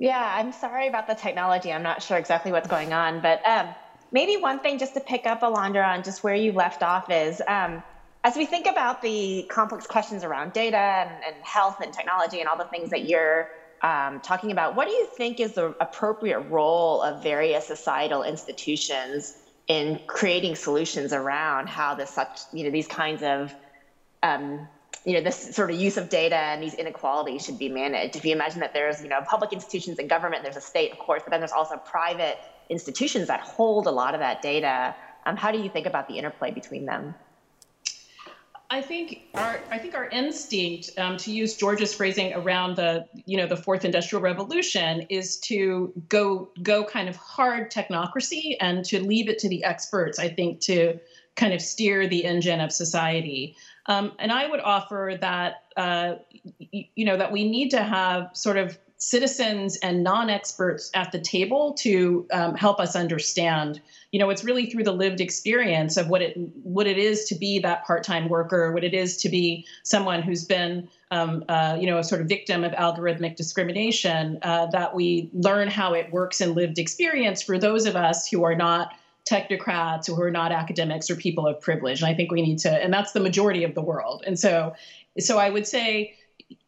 Yeah, 0.00 0.34
I'm 0.38 0.50
sorry 0.50 0.88
about 0.88 1.06
the 1.06 1.14
technology. 1.14 1.72
I'm 1.72 1.84
not 1.84 2.02
sure 2.02 2.18
exactly 2.18 2.50
what's 2.50 2.68
going 2.68 2.92
on, 2.92 3.20
but 3.20 3.46
um, 3.46 3.68
maybe 4.10 4.42
one 4.42 4.58
thing 4.58 4.76
just 4.76 4.94
to 4.94 5.00
pick 5.00 5.26
up, 5.26 5.42
Alondra, 5.42 5.86
on 5.86 6.02
just 6.02 6.24
where 6.24 6.34
you 6.34 6.50
left 6.50 6.82
off 6.82 7.10
is. 7.12 7.40
Um, 7.46 7.84
as 8.24 8.36
we 8.36 8.46
think 8.46 8.66
about 8.66 9.00
the 9.00 9.44
complex 9.48 9.86
questions 9.86 10.22
around 10.22 10.52
data 10.52 10.76
and, 10.76 11.10
and 11.26 11.36
health 11.42 11.80
and 11.80 11.92
technology 11.92 12.38
and 12.40 12.48
all 12.48 12.56
the 12.56 12.64
things 12.64 12.90
that 12.90 13.02
you're 13.02 13.48
um, 13.82 14.20
talking 14.20 14.52
about, 14.52 14.76
what 14.76 14.86
do 14.86 14.92
you 14.92 15.06
think 15.06 15.40
is 15.40 15.52
the 15.54 15.74
appropriate 15.80 16.40
role 16.40 17.02
of 17.02 17.22
various 17.22 17.66
societal 17.66 18.22
institutions 18.22 19.34
in 19.66 19.98
creating 20.06 20.54
solutions 20.54 21.12
around 21.12 21.68
how 21.68 21.94
this 21.94 22.10
such 22.10 22.42
you 22.52 22.64
know 22.64 22.70
these 22.70 22.86
kinds 22.86 23.22
of 23.22 23.54
um, 24.22 24.68
you 25.04 25.14
know 25.14 25.20
this 25.20 25.36
sort 25.54 25.70
of 25.70 25.76
use 25.76 25.96
of 25.96 26.08
data 26.08 26.36
and 26.36 26.62
these 26.62 26.74
inequalities 26.74 27.44
should 27.44 27.58
be 27.58 27.68
managed? 27.68 28.14
If 28.14 28.24
you 28.24 28.32
imagine 28.32 28.60
that 28.60 28.72
there's 28.72 29.02
you 29.02 29.08
know 29.08 29.20
public 29.28 29.52
institutions 29.52 29.98
and 29.98 30.08
government 30.08 30.44
there's 30.44 30.56
a 30.56 30.60
state 30.60 30.92
of 30.92 30.98
course 30.98 31.22
but 31.24 31.30
then 31.32 31.40
there's 31.40 31.52
also 31.52 31.76
private 31.76 32.38
institutions 32.68 33.28
that 33.28 33.40
hold 33.40 33.86
a 33.86 33.90
lot 33.90 34.14
of 34.14 34.20
that 34.20 34.42
data 34.42 34.94
um, 35.26 35.36
how 35.36 35.50
do 35.50 35.58
you 35.58 35.68
think 35.68 35.86
about 35.86 36.06
the 36.06 36.18
interplay 36.18 36.52
between 36.52 36.86
them 36.86 37.14
I 38.72 38.80
think 38.80 39.20
our 39.34 39.60
I 39.70 39.76
think 39.76 39.94
our 39.94 40.08
instinct, 40.08 40.98
um, 40.98 41.18
to 41.18 41.30
use 41.30 41.54
George's 41.58 41.92
phrasing 41.92 42.32
around 42.32 42.76
the 42.76 43.06
you 43.26 43.36
know 43.36 43.46
the 43.46 43.56
fourth 43.56 43.84
industrial 43.84 44.22
revolution, 44.22 45.02
is 45.10 45.36
to 45.40 45.92
go 46.08 46.48
go 46.62 46.82
kind 46.82 47.06
of 47.06 47.16
hard 47.16 47.70
technocracy 47.70 48.56
and 48.60 48.82
to 48.86 48.98
leave 48.98 49.28
it 49.28 49.38
to 49.40 49.48
the 49.50 49.62
experts. 49.62 50.18
I 50.18 50.30
think 50.30 50.60
to 50.60 50.98
kind 51.36 51.52
of 51.52 51.60
steer 51.60 52.08
the 52.08 52.24
engine 52.24 52.60
of 52.60 52.72
society. 52.72 53.56
Um, 53.86 54.12
and 54.18 54.32
I 54.32 54.48
would 54.48 54.60
offer 54.60 55.18
that 55.20 55.64
uh, 55.76 56.14
you 56.70 57.04
know 57.04 57.18
that 57.18 57.30
we 57.30 57.46
need 57.46 57.72
to 57.72 57.82
have 57.82 58.30
sort 58.32 58.56
of 58.56 58.78
citizens 59.02 59.76
and 59.78 60.04
non-experts 60.04 60.88
at 60.94 61.10
the 61.10 61.18
table 61.18 61.74
to 61.74 62.24
um, 62.32 62.54
help 62.54 62.78
us 62.78 62.94
understand 62.94 63.80
you 64.12 64.18
know 64.20 64.30
it's 64.30 64.44
really 64.44 64.66
through 64.66 64.84
the 64.84 64.92
lived 64.92 65.20
experience 65.20 65.96
of 65.96 66.08
what 66.08 66.22
it 66.22 66.36
what 66.62 66.86
it 66.86 66.96
is 66.96 67.24
to 67.24 67.34
be 67.34 67.58
that 67.58 67.84
part-time 67.84 68.28
worker 68.28 68.70
what 68.72 68.84
it 68.84 68.94
is 68.94 69.16
to 69.16 69.28
be 69.28 69.66
someone 69.82 70.22
who's 70.22 70.44
been 70.44 70.88
um, 71.10 71.44
uh, 71.48 71.76
you 71.80 71.86
know 71.88 71.98
a 71.98 72.04
sort 72.04 72.20
of 72.20 72.28
victim 72.28 72.62
of 72.62 72.70
algorithmic 72.74 73.34
discrimination 73.34 74.38
uh, 74.42 74.66
that 74.66 74.94
we 74.94 75.28
learn 75.32 75.66
how 75.66 75.94
it 75.94 76.12
works 76.12 76.40
in 76.40 76.54
lived 76.54 76.78
experience 76.78 77.42
for 77.42 77.58
those 77.58 77.86
of 77.86 77.96
us 77.96 78.28
who 78.28 78.44
are 78.44 78.54
not 78.54 78.92
technocrats 79.28 80.08
or 80.08 80.14
who 80.14 80.22
are 80.22 80.30
not 80.30 80.52
academics 80.52 81.10
or 81.10 81.16
people 81.16 81.44
of 81.48 81.60
privilege. 81.60 82.00
And 82.00 82.08
i 82.08 82.14
think 82.14 82.30
we 82.30 82.40
need 82.40 82.60
to 82.60 82.70
and 82.70 82.94
that's 82.94 83.10
the 83.10 83.20
majority 83.20 83.64
of 83.64 83.74
the 83.74 83.82
world. 83.82 84.22
And 84.24 84.38
so 84.38 84.74
so 85.18 85.38
i 85.38 85.50
would 85.50 85.66
say 85.66 86.14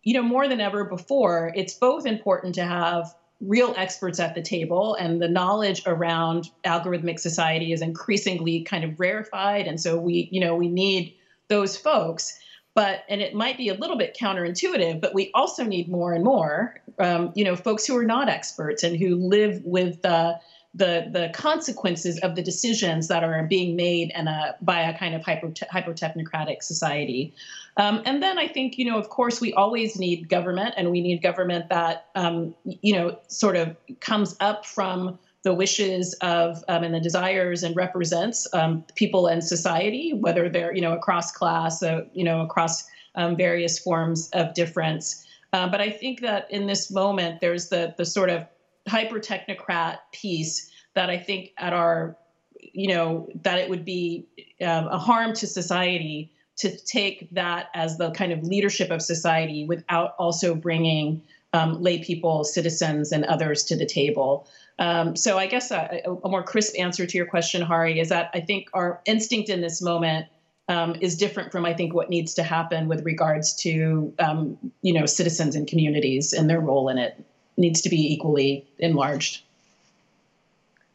you 0.03 0.15
know, 0.15 0.23
more 0.23 0.49
than 0.49 0.61
ever 0.61 0.85
before, 0.85 1.53
it's 1.55 1.75
both 1.75 2.07
important 2.07 2.55
to 2.57 2.65
have 2.65 3.15
real 3.41 3.75
experts 3.77 4.21
at 4.21 4.35
the 4.35 4.43
table 4.43 4.95
and 4.95 5.21
the 5.21 5.29
knowledge 5.29 5.83
around 5.87 6.51
algorithmic 6.65 7.19
society 7.19 7.73
is 7.73 7.83
increasingly 7.83 8.63
kind 8.63 8.85
of 8.85 8.99
rarefied. 8.99 9.67
And 9.67 9.81
so 9.81 9.99
we 9.99 10.29
you 10.31 10.41
know 10.41 10.55
we 10.55 10.69
need 10.69 11.15
those 11.49 11.77
folks 11.77 12.39
but 12.75 13.05
and 13.09 13.21
it 13.21 13.35
might 13.35 13.57
be 13.57 13.69
a 13.69 13.75
little 13.75 13.97
bit 13.97 14.17
counterintuitive 14.19 15.01
but 15.01 15.15
we 15.15 15.31
also 15.35 15.65
need 15.65 15.89
more 15.89 16.13
and 16.13 16.25
more 16.25 16.81
um, 16.99 17.33
you 17.35 17.45
know 17.45 17.57
folks 17.57 17.87
who 17.87 17.97
are 17.97 18.05
not 18.05 18.29
experts 18.29 18.83
and 18.83 18.97
who 18.97 19.17
live 19.17 19.61
with 19.65 20.03
the 20.03 20.39
the 20.75 21.09
the 21.11 21.31
consequences 21.33 22.19
of 22.21 22.35
the 22.35 22.43
decisions 22.43 23.09
that 23.09 23.23
are 23.23 23.45
being 23.45 23.77
made 23.77 24.11
in 24.15 24.27
a 24.27 24.57
by 24.61 24.81
a 24.81 24.99
kind 24.99 25.15
of 25.15 25.25
hyper 25.25 25.53
hyper 25.71 25.95
technocratic 25.95 26.63
society 26.63 27.33
um, 27.77 28.03
and 28.05 28.23
then 28.23 28.39
I 28.39 28.47
think, 28.47 28.79
you 28.79 28.85
know, 28.85 28.99
of 28.99 29.09
course, 29.09 29.41
we 29.41 29.53
always 29.53 29.99
need 29.99 30.29
government, 30.29 30.75
and 30.77 30.91
we 30.91 31.01
need 31.01 31.23
government 31.23 31.69
that, 31.71 32.07
um, 32.15 32.55
you 32.65 32.95
know, 32.95 33.19
sort 33.29 33.57
of 33.57 33.77
comes 34.01 34.37
up 34.41 34.65
from 34.65 35.19
the 35.43 35.53
wishes 35.53 36.15
of 36.21 36.65
um, 36.69 36.85
and 36.85 36.95
the 36.95 37.01
desires 37.01 37.63
and 37.63 37.77
represents 37.77 38.47
um, 38.55 38.85
people 38.95 39.27
and 39.27 39.43
society, 39.43 40.13
whether 40.15 40.49
they're, 40.49 40.75
you 40.75 40.81
know, 40.81 40.93
across 40.93 41.33
class, 41.33 41.83
uh, 41.83 42.03
you 42.15 42.25
know, 42.25 42.41
across 42.43 42.85
um, 43.17 43.37
various 43.37 43.79
forms 43.79 44.31
of 44.31 44.55
difference. 44.55 45.27
Uh, 45.53 45.69
but 45.69 45.81
I 45.81 45.91
think 45.91 46.21
that 46.21 46.51
in 46.51 46.67
this 46.67 46.91
moment, 46.91 47.41
there's 47.41 47.69
the 47.69 47.95
the 47.97 48.05
sort 48.05 48.31
of 48.31 48.47
hyper 48.89 49.19
technocrat 49.19 49.99
piece 50.13 50.71
that 50.95 51.11
I 51.11 51.19
think 51.19 51.51
at 51.59 51.73
our, 51.73 52.17
you 52.61 52.89
know, 52.89 53.29
that 53.43 53.59
it 53.59 53.69
would 53.69 53.85
be 53.85 54.27
um, 54.61 54.89
a 54.89 54.99
harm 54.99 55.35
to 55.35 55.47
society 55.47 56.33
to 56.57 56.77
take 56.77 57.29
that 57.33 57.69
as 57.75 57.99
the 57.99 58.11
kind 58.13 58.33
of 58.33 58.43
leadership 58.43 58.91
of 58.91 59.03
society 59.03 59.67
without 59.67 60.15
also 60.19 60.55
bringing 60.55 61.23
um, 61.53 61.81
lay 61.81 62.03
people, 62.03 62.45
citizens, 62.45 63.13
and 63.13 63.25
others 63.25 63.65
to 63.65 63.77
the 63.77 63.87
table. 63.87 64.47
Um, 64.79 65.15
so 65.15 65.39
I 65.39 65.47
guess 65.47 65.71
a, 65.71 66.03
a, 66.05 66.29
more 66.29 66.43
crisp 66.43 66.75
answer 66.79 67.07
to 67.07 67.17
your 67.17 67.27
question, 67.27 67.63
Hahrie, 67.63 68.01
is 68.01 68.09
that 68.09 68.31
I 68.35 68.41
think 68.41 68.69
our 68.75 69.01
instinct 69.07 69.49
in 69.49 69.61
this 69.61 69.81
moment 69.81 70.27
um, 70.69 70.97
is 71.01 71.17
different 71.17 71.53
from 71.53 71.65
I 71.65 71.75
think 71.75 71.95
what 71.95 72.11
needs 72.11 72.35
to 72.35 72.43
happen 72.43 72.89
with 72.89 73.05
regards 73.05 73.55
to 73.63 74.13
um, 74.19 74.59
you 74.83 74.95
know 74.95 75.07
citizens 75.07 75.55
and 75.55 75.69
communities 75.69 76.33
and 76.33 76.49
their 76.51 76.61
role 76.61 76.89
in 76.89 76.99
it 76.99 77.25
needs 77.57 77.81
to 77.83 77.89
be 77.89 78.13
equally 78.13 78.65
enlarged. 78.79 79.43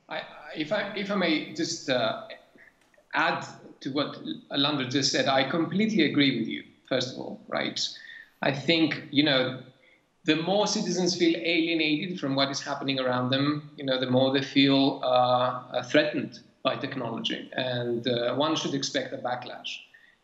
I, 0.07 0.21
if 0.55 0.71
I 0.71 0.93
if 0.95 1.11
I 1.11 1.15
may 1.15 1.53
just 1.53 1.89
uh, 1.89 2.23
add 3.13 3.45
to 3.81 3.89
what 3.91 4.17
Alondra 4.51 4.89
just 4.89 5.11
said, 5.11 5.27
I 5.27 5.49
completely 5.49 6.03
agree 6.03 6.39
with 6.39 6.47
you, 6.47 6.63
first 6.87 7.13
of 7.13 7.19
all, 7.19 7.39
right? 7.47 7.79
I 8.41 8.51
think, 8.51 9.07
you 9.11 9.23
know, 9.23 9.59
the 10.25 10.35
more 10.35 10.67
citizens 10.67 11.15
feel 11.15 11.35
alienated 11.37 12.19
from 12.19 12.35
what 12.35 12.49
is 12.49 12.61
happening 12.61 12.99
around 12.99 13.29
them, 13.29 13.71
you 13.77 13.85
know, 13.85 13.99
the 13.99 14.09
more 14.09 14.33
they 14.33 14.41
feel 14.41 15.01
uh, 15.03 15.07
uh, 15.07 15.83
threatened 15.83 16.39
by 16.63 16.75
technology. 16.75 17.49
And 17.53 18.07
uh, 18.07 18.35
one 18.35 18.55
should 18.55 18.73
expect 18.73 19.13
a 19.13 19.17
backlash. 19.17 19.77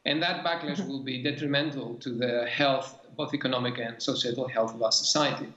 And 0.05 0.21
that 0.21 0.45
backlash 0.45 0.77
mm-hmm. 0.77 0.89
will 0.89 1.03
be 1.03 1.23
detrimental 1.23 1.95
to 1.95 2.09
the 2.09 2.45
health, 2.45 2.99
both 3.17 3.33
economic 3.33 3.79
and 3.79 4.01
societal 4.01 4.47
health 4.47 4.75
of 4.75 4.83
our 4.83 4.91
society. 4.91 5.47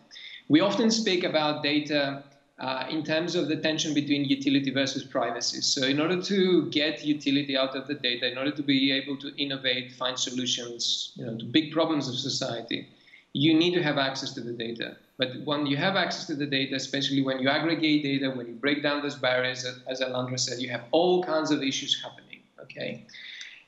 We 0.49 0.61
often 0.61 0.91
speak 0.91 1.25
about 1.25 1.63
data 1.63 2.25
uh, 2.59 2.87
in 2.91 3.05
terms 3.05 3.35
of 3.35 3.49
the 3.49 3.57
tension 3.57 3.95
between 3.95 4.25
utility 4.25 4.71
versus 4.71 5.05
privacy. 5.05 5.61
So, 5.61 5.87
in 5.87 6.01
order 6.01 6.21
to 6.23 6.69
get 6.71 7.05
utility 7.05 7.57
out 7.57 7.77
of 7.77 7.87
the 7.87 7.95
data, 7.95 8.31
in 8.31 8.37
order 8.37 8.51
to 8.51 8.63
be 8.63 8.91
able 8.91 9.17
to 9.19 9.35
innovate, 9.37 9.93
find 9.93 10.19
solutions 10.19 11.13
you 11.15 11.27
know, 11.27 11.37
to 11.39 11.45
big 11.45 11.71
problems 11.71 12.09
of 12.09 12.17
society, 12.17 12.89
you 13.33 13.55
need 13.55 13.75
to 13.75 13.83
have 13.83 13.99
access 13.99 14.33
to 14.33 14.41
the 14.41 14.53
data. 14.53 14.97
But 15.19 15.41
when 15.45 15.67
you 15.67 15.77
have 15.77 15.97
access 15.97 16.27
to 16.27 16.35
the 16.35 16.47
data, 16.47 16.75
especially 16.77 17.23
when 17.23 17.41
you 17.41 17.49
aggregate 17.49 18.03
data, 18.03 18.31
when 18.31 18.47
you 18.47 18.55
break 18.55 18.83
down 18.83 19.03
those 19.03 19.17
barriers, 19.17 19.65
as 19.87 20.01
Alondra 20.01 20.39
said, 20.39 20.61
you 20.61 20.69
have 20.71 20.85
all 20.91 21.23
kinds 21.23 21.51
of 21.51 21.63
issues 21.63 22.01
happening. 22.03 22.41
Okay, 22.63 23.07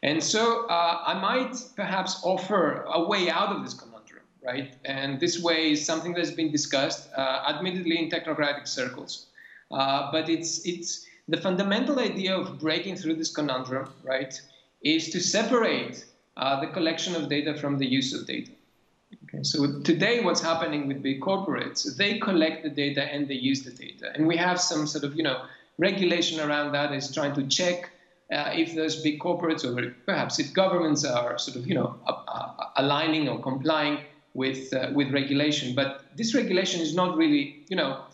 and 0.03 0.23
so 0.23 0.67
uh, 0.67 1.03
I 1.07 1.15
might 1.15 1.57
perhaps 1.77 2.21
offer 2.25 2.85
a 2.89 3.05
way 3.05 3.31
out 3.31 3.55
of 3.55 3.65
this 3.65 3.75
right? 4.45 4.75
And 4.85 5.21
this 5.21 5.43
way 5.43 5.73
is 5.73 5.85
something 5.85 6.15
that's 6.15 6.31
been 6.31 6.51
discussed, 6.51 7.09
uh, 7.17 7.45
admittedly 7.49 7.99
in 7.99 8.11
technocratic 8.11 8.67
circles. 8.67 9.27
Uh, 9.71 10.11
but 10.11 10.29
it's, 10.29 10.67
it's 10.67 11.07
the 11.29 11.37
fundamental 11.37 11.99
idea 12.01 12.37
of 12.37 12.59
breaking 12.59 12.97
through 12.97 13.15
this 13.15 13.33
conundrum, 13.33 13.93
right, 14.03 14.41
is 14.83 15.11
to 15.11 15.21
separate 15.21 16.05
uh, 16.37 16.61
the 16.61 16.67
collection 16.69 17.15
of 17.15 17.29
data 17.29 17.55
from 17.55 17.79
the 17.79 17.87
use 17.87 18.13
of 18.13 18.27
data. 18.27 18.53
Okay, 19.25 19.43
so 19.43 19.81
today 19.83 20.25
what's 20.25 20.41
happening 20.41 20.87
with 20.89 21.03
big 21.03 21.21
corporates, 21.21 21.97
they 21.97 22.19
collect 22.19 22.63
the 22.63 22.71
data 22.71 23.05
and 23.05 23.29
they 23.29 23.35
use 23.35 23.63
the 23.63 23.71
data. 23.71 24.13
And 24.15 24.27
we 24.27 24.37
have 24.37 24.61
some 24.61 24.87
sort 24.87 25.05
of, 25.05 25.15
you 25.17 25.23
know, 25.23 25.43
regulation 25.79 26.41
around 26.41 26.73
that 26.73 26.93
is 26.93 27.13
trying 27.13 27.35
to 27.35 27.47
check 27.47 27.91
uh, 28.33 28.51
if 28.55 28.75
those 28.75 29.03
big 29.03 29.19
corporates 29.19 29.65
or 29.65 29.95
perhaps 30.07 30.39
if 30.39 30.53
governments 30.53 31.05
are 31.05 31.39
sort 31.39 31.57
of, 31.57 31.67
you 31.67 31.75
know, 31.75 31.97
uh, 32.07 32.67
aligning 32.77 33.29
or 33.29 33.41
complying 33.41 33.99
with 34.35 34.73
uh, 34.73 34.91
with 34.95 35.11
regulation. 35.11 35.75
But 35.75 36.05
this 36.17 36.35
regulation 36.35 36.81
is 36.81 36.95
not 36.95 37.17
really, 37.17 37.65
you 37.69 37.77
know, 37.77 38.05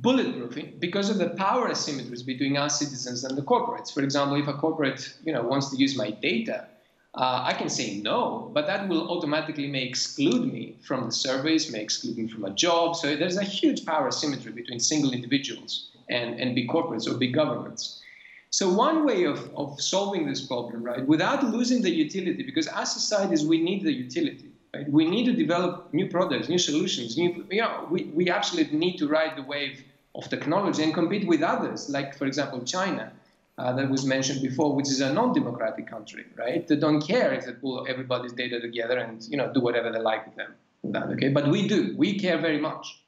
bulletproofing 0.00 0.80
because 0.80 1.10
of 1.10 1.18
the 1.18 1.30
power 1.30 1.68
asymmetries 1.68 2.24
between 2.26 2.56
us 2.56 2.78
citizens 2.78 3.24
and 3.24 3.36
the 3.38 3.42
corporates. 3.42 3.92
For 3.92 4.02
example, 4.02 4.40
if 4.40 4.48
a 4.48 4.54
corporate, 4.54 5.16
you 5.24 5.32
know, 5.32 5.42
wants 5.42 5.70
to 5.70 5.76
use 5.76 5.96
my 5.96 6.10
data, 6.10 6.66
uh, 7.14 7.42
I 7.44 7.52
can 7.54 7.68
say 7.68 7.98
no, 7.98 8.50
but 8.52 8.66
that 8.66 8.88
will 8.88 9.08
automatically 9.08 9.68
may 9.68 9.84
exclude 9.84 10.52
me 10.52 10.76
from 10.82 11.06
the 11.06 11.12
service, 11.12 11.70
may 11.70 11.80
exclude 11.80 12.18
me 12.18 12.26
from 12.26 12.44
a 12.44 12.50
job. 12.50 12.96
So 12.96 13.14
there's 13.14 13.36
a 13.36 13.44
huge 13.44 13.86
power 13.86 14.08
asymmetry 14.08 14.50
between 14.50 14.80
single 14.80 15.12
individuals 15.12 15.90
and, 16.10 16.40
and 16.40 16.56
big 16.56 16.68
corporates 16.68 17.08
or 17.08 17.16
big 17.16 17.32
governments. 17.32 18.02
So 18.50 18.72
one 18.72 19.04
way 19.04 19.24
of, 19.24 19.50
of 19.56 19.80
solving 19.80 20.26
this 20.26 20.44
problem, 20.44 20.82
right, 20.82 21.06
without 21.06 21.44
losing 21.44 21.82
the 21.82 21.90
utility, 21.90 22.42
because 22.42 22.66
as 22.66 22.92
societies 22.92 23.44
we 23.46 23.60
need 23.60 23.84
the 23.84 23.92
utility. 23.92 24.50
Right? 24.74 24.90
We 24.90 25.08
need 25.08 25.26
to 25.26 25.32
develop 25.32 25.92
new 25.92 26.08
products, 26.08 26.48
new 26.48 26.58
solutions. 26.58 27.16
New, 27.16 27.46
you 27.50 27.60
know, 27.60 27.86
we, 27.90 28.04
we 28.04 28.30
actually 28.30 28.64
need 28.70 28.96
to 28.98 29.08
ride 29.08 29.36
the 29.36 29.42
wave 29.42 29.84
of 30.14 30.28
technology 30.28 30.82
and 30.82 30.92
compete 30.92 31.26
with 31.26 31.42
others, 31.42 31.88
like, 31.90 32.16
for 32.16 32.26
example, 32.26 32.62
China, 32.64 33.12
uh, 33.58 33.72
that 33.72 33.88
was 33.88 34.04
mentioned 34.04 34.42
before, 34.42 34.74
which 34.74 34.88
is 34.88 35.00
a 35.00 35.12
non-democratic 35.12 35.86
country, 35.86 36.24
right? 36.36 36.66
They 36.66 36.76
don't 36.76 37.00
care 37.00 37.32
if 37.32 37.46
they 37.46 37.52
pull 37.52 37.86
everybody's 37.88 38.32
data 38.32 38.60
together 38.60 38.98
and 38.98 39.22
you 39.22 39.36
know 39.36 39.52
do 39.52 39.60
whatever 39.60 39.92
they 39.92 40.00
like 40.00 40.26
with 40.26 40.36
them. 40.36 40.54
With 40.82 40.92
that, 40.94 41.06
okay? 41.10 41.28
But 41.28 41.48
we 41.48 41.68
do. 41.68 41.94
We 41.96 42.18
care 42.18 42.38
very 42.38 42.58
much. 42.58 43.00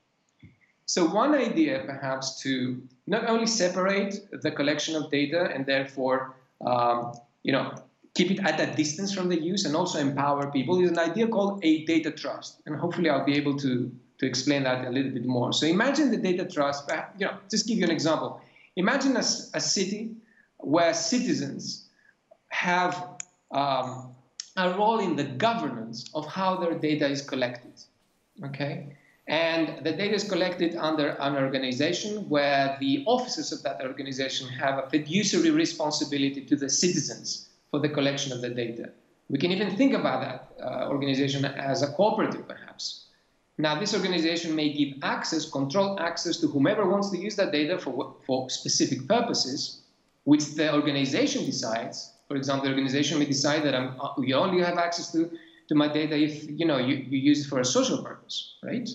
So 0.86 1.04
one 1.04 1.34
idea, 1.34 1.82
perhaps, 1.84 2.40
to 2.42 2.80
not 3.08 3.28
only 3.28 3.46
separate 3.46 4.14
the 4.30 4.52
collection 4.52 4.94
of 4.94 5.10
data 5.10 5.50
and 5.52 5.66
therefore, 5.66 6.36
um, 6.64 7.12
you 7.42 7.50
know, 7.50 7.74
keep 8.16 8.30
it 8.30 8.40
at 8.40 8.58
a 8.58 8.74
distance 8.74 9.12
from 9.12 9.28
the 9.28 9.38
use 9.38 9.66
and 9.66 9.76
also 9.76 9.98
empower 9.98 10.50
people 10.50 10.80
is 10.82 10.90
an 10.90 10.98
idea 10.98 11.28
called 11.28 11.60
a 11.62 11.84
data 11.84 12.10
trust. 12.10 12.62
And 12.64 12.74
hopefully 12.74 13.10
I'll 13.10 13.26
be 13.26 13.36
able 13.36 13.58
to, 13.58 13.92
to 14.18 14.26
explain 14.26 14.62
that 14.62 14.86
a 14.86 14.90
little 14.90 15.10
bit 15.10 15.26
more. 15.26 15.52
So 15.52 15.66
imagine 15.66 16.10
the 16.10 16.16
data 16.16 16.46
trust, 16.46 16.90
you 17.18 17.26
know, 17.26 17.36
just 17.50 17.68
give 17.68 17.76
you 17.76 17.84
an 17.84 17.90
example. 17.90 18.40
Imagine 18.76 19.16
a, 19.16 19.26
a 19.60 19.60
city 19.60 20.12
where 20.56 20.94
citizens 20.94 21.88
have 22.48 22.92
um, 23.50 24.14
a 24.56 24.70
role 24.78 25.00
in 25.00 25.14
the 25.16 25.24
governance 25.24 26.08
of 26.14 26.26
how 26.26 26.56
their 26.56 26.74
data 26.78 27.06
is 27.06 27.20
collected. 27.20 27.74
Okay? 28.42 28.96
And 29.28 29.84
the 29.84 29.92
data 29.92 30.14
is 30.14 30.24
collected 30.24 30.74
under 30.76 31.08
an 31.20 31.36
organization 31.36 32.28
where 32.30 32.78
the 32.80 33.04
officers 33.06 33.52
of 33.52 33.62
that 33.64 33.82
organization 33.82 34.48
have 34.48 34.78
a 34.82 34.88
fiduciary 34.88 35.50
responsibility 35.50 36.46
to 36.46 36.56
the 36.56 36.70
citizens 36.70 37.45
for 37.70 37.80
the 37.80 37.88
collection 37.88 38.32
of 38.32 38.40
the 38.40 38.50
data. 38.50 38.90
We 39.28 39.38
can 39.38 39.50
even 39.50 39.76
think 39.76 39.92
about 39.92 40.20
that 40.20 40.64
uh, 40.64 40.88
organization 40.88 41.44
as 41.44 41.82
a 41.82 41.92
cooperative, 41.92 42.46
perhaps. 42.46 43.06
Now, 43.58 43.80
this 43.80 43.94
organization 43.94 44.54
may 44.54 44.72
give 44.72 44.98
access, 45.02 45.50
control 45.50 45.98
access 45.98 46.36
to 46.38 46.46
whomever 46.46 46.88
wants 46.88 47.10
to 47.10 47.18
use 47.18 47.36
that 47.36 47.52
data 47.52 47.78
for, 47.78 48.14
for 48.26 48.50
specific 48.50 49.08
purposes, 49.08 49.80
which 50.24 50.54
the 50.54 50.74
organization 50.74 51.46
decides. 51.46 52.12
For 52.28 52.36
example, 52.36 52.64
the 52.66 52.70
organization 52.70 53.18
may 53.18 53.24
decide 53.24 53.62
that 53.62 53.74
I'm, 53.74 53.98
uh, 54.00 54.12
you 54.18 54.34
only 54.34 54.62
have 54.62 54.76
access 54.76 55.10
to, 55.12 55.30
to 55.68 55.74
my 55.74 55.88
data 55.88 56.16
if 56.16 56.48
you 56.48 56.66
know 56.66 56.78
you, 56.78 56.96
you 56.96 57.18
use 57.18 57.46
it 57.46 57.48
for 57.48 57.60
a 57.60 57.64
social 57.64 58.02
purpose, 58.02 58.56
right? 58.62 58.88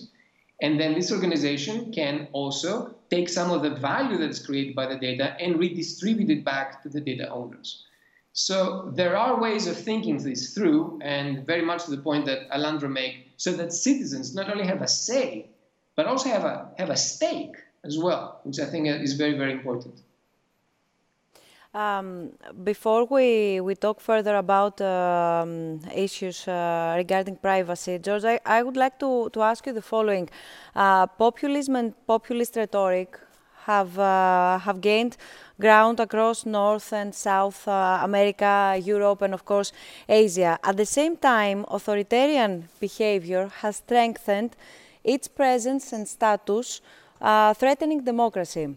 And 0.62 0.78
then 0.78 0.94
this 0.94 1.10
organization 1.10 1.92
can 1.92 2.28
also 2.32 2.94
take 3.10 3.28
some 3.28 3.50
of 3.50 3.62
the 3.62 3.70
value 3.70 4.16
that's 4.16 4.38
created 4.38 4.76
by 4.76 4.86
the 4.86 4.96
data 4.96 5.36
and 5.40 5.58
redistribute 5.58 6.30
it 6.30 6.44
back 6.44 6.82
to 6.84 6.88
the 6.88 7.00
data 7.00 7.28
owners. 7.30 7.84
So 8.32 8.90
there 8.94 9.16
are 9.16 9.38
ways 9.40 9.66
of 9.66 9.76
thinking 9.76 10.16
this 10.18 10.54
through, 10.54 11.00
and 11.02 11.46
very 11.46 11.62
much 11.62 11.84
to 11.84 11.90
the 11.90 12.02
point 12.02 12.24
that 12.26 12.50
Alondra 12.50 12.90
made, 12.90 13.24
so 13.36 13.52
that 13.52 13.72
citizens 13.72 14.34
not 14.34 14.50
only 14.50 14.66
have 14.66 14.80
a 14.80 14.88
say, 14.88 15.50
but 15.96 16.06
also 16.06 16.30
have 16.30 16.44
a 16.44 16.70
have 16.78 16.90
a 16.90 16.96
stake 16.96 17.56
as 17.84 17.98
well, 17.98 18.40
which 18.44 18.58
I 18.58 18.64
think 18.64 18.88
is 18.88 19.14
very 19.14 19.36
very 19.36 19.52
important. 19.52 20.00
Um, 21.74 22.32
before 22.64 23.06
we, 23.06 23.60
we 23.60 23.74
talk 23.74 23.98
further 24.00 24.36
about 24.36 24.78
um, 24.82 25.80
issues 25.94 26.46
uh, 26.46 26.94
regarding 26.98 27.36
privacy, 27.36 27.98
George, 27.98 28.24
I, 28.24 28.38
I 28.44 28.62
would 28.62 28.76
like 28.76 28.98
to, 28.98 29.30
to 29.30 29.40
ask 29.40 29.66
you 29.66 29.72
the 29.72 29.80
following. 29.80 30.28
Uh, 30.74 31.06
populism 31.06 31.76
and 31.76 31.94
populist 32.06 32.56
rhetoric 32.56 33.18
have, 33.66 33.98
uh, 33.98 34.58
have 34.58 34.80
gained 34.80 35.16
ground 35.60 36.00
across 36.00 36.44
North 36.44 36.92
and 36.92 37.14
South 37.14 37.66
uh, 37.68 38.00
America, 38.02 38.78
Europe, 38.82 39.22
and 39.22 39.34
of 39.34 39.44
course 39.44 39.72
Asia. 40.08 40.58
At 40.62 40.76
the 40.76 40.86
same 40.86 41.16
time, 41.16 41.64
authoritarian 41.68 42.68
behavior 42.80 43.50
has 43.60 43.76
strengthened 43.76 44.56
its 45.04 45.28
presence 45.28 45.92
and 45.92 46.06
status, 46.06 46.80
uh, 47.20 47.54
threatening 47.54 48.04
democracy. 48.04 48.74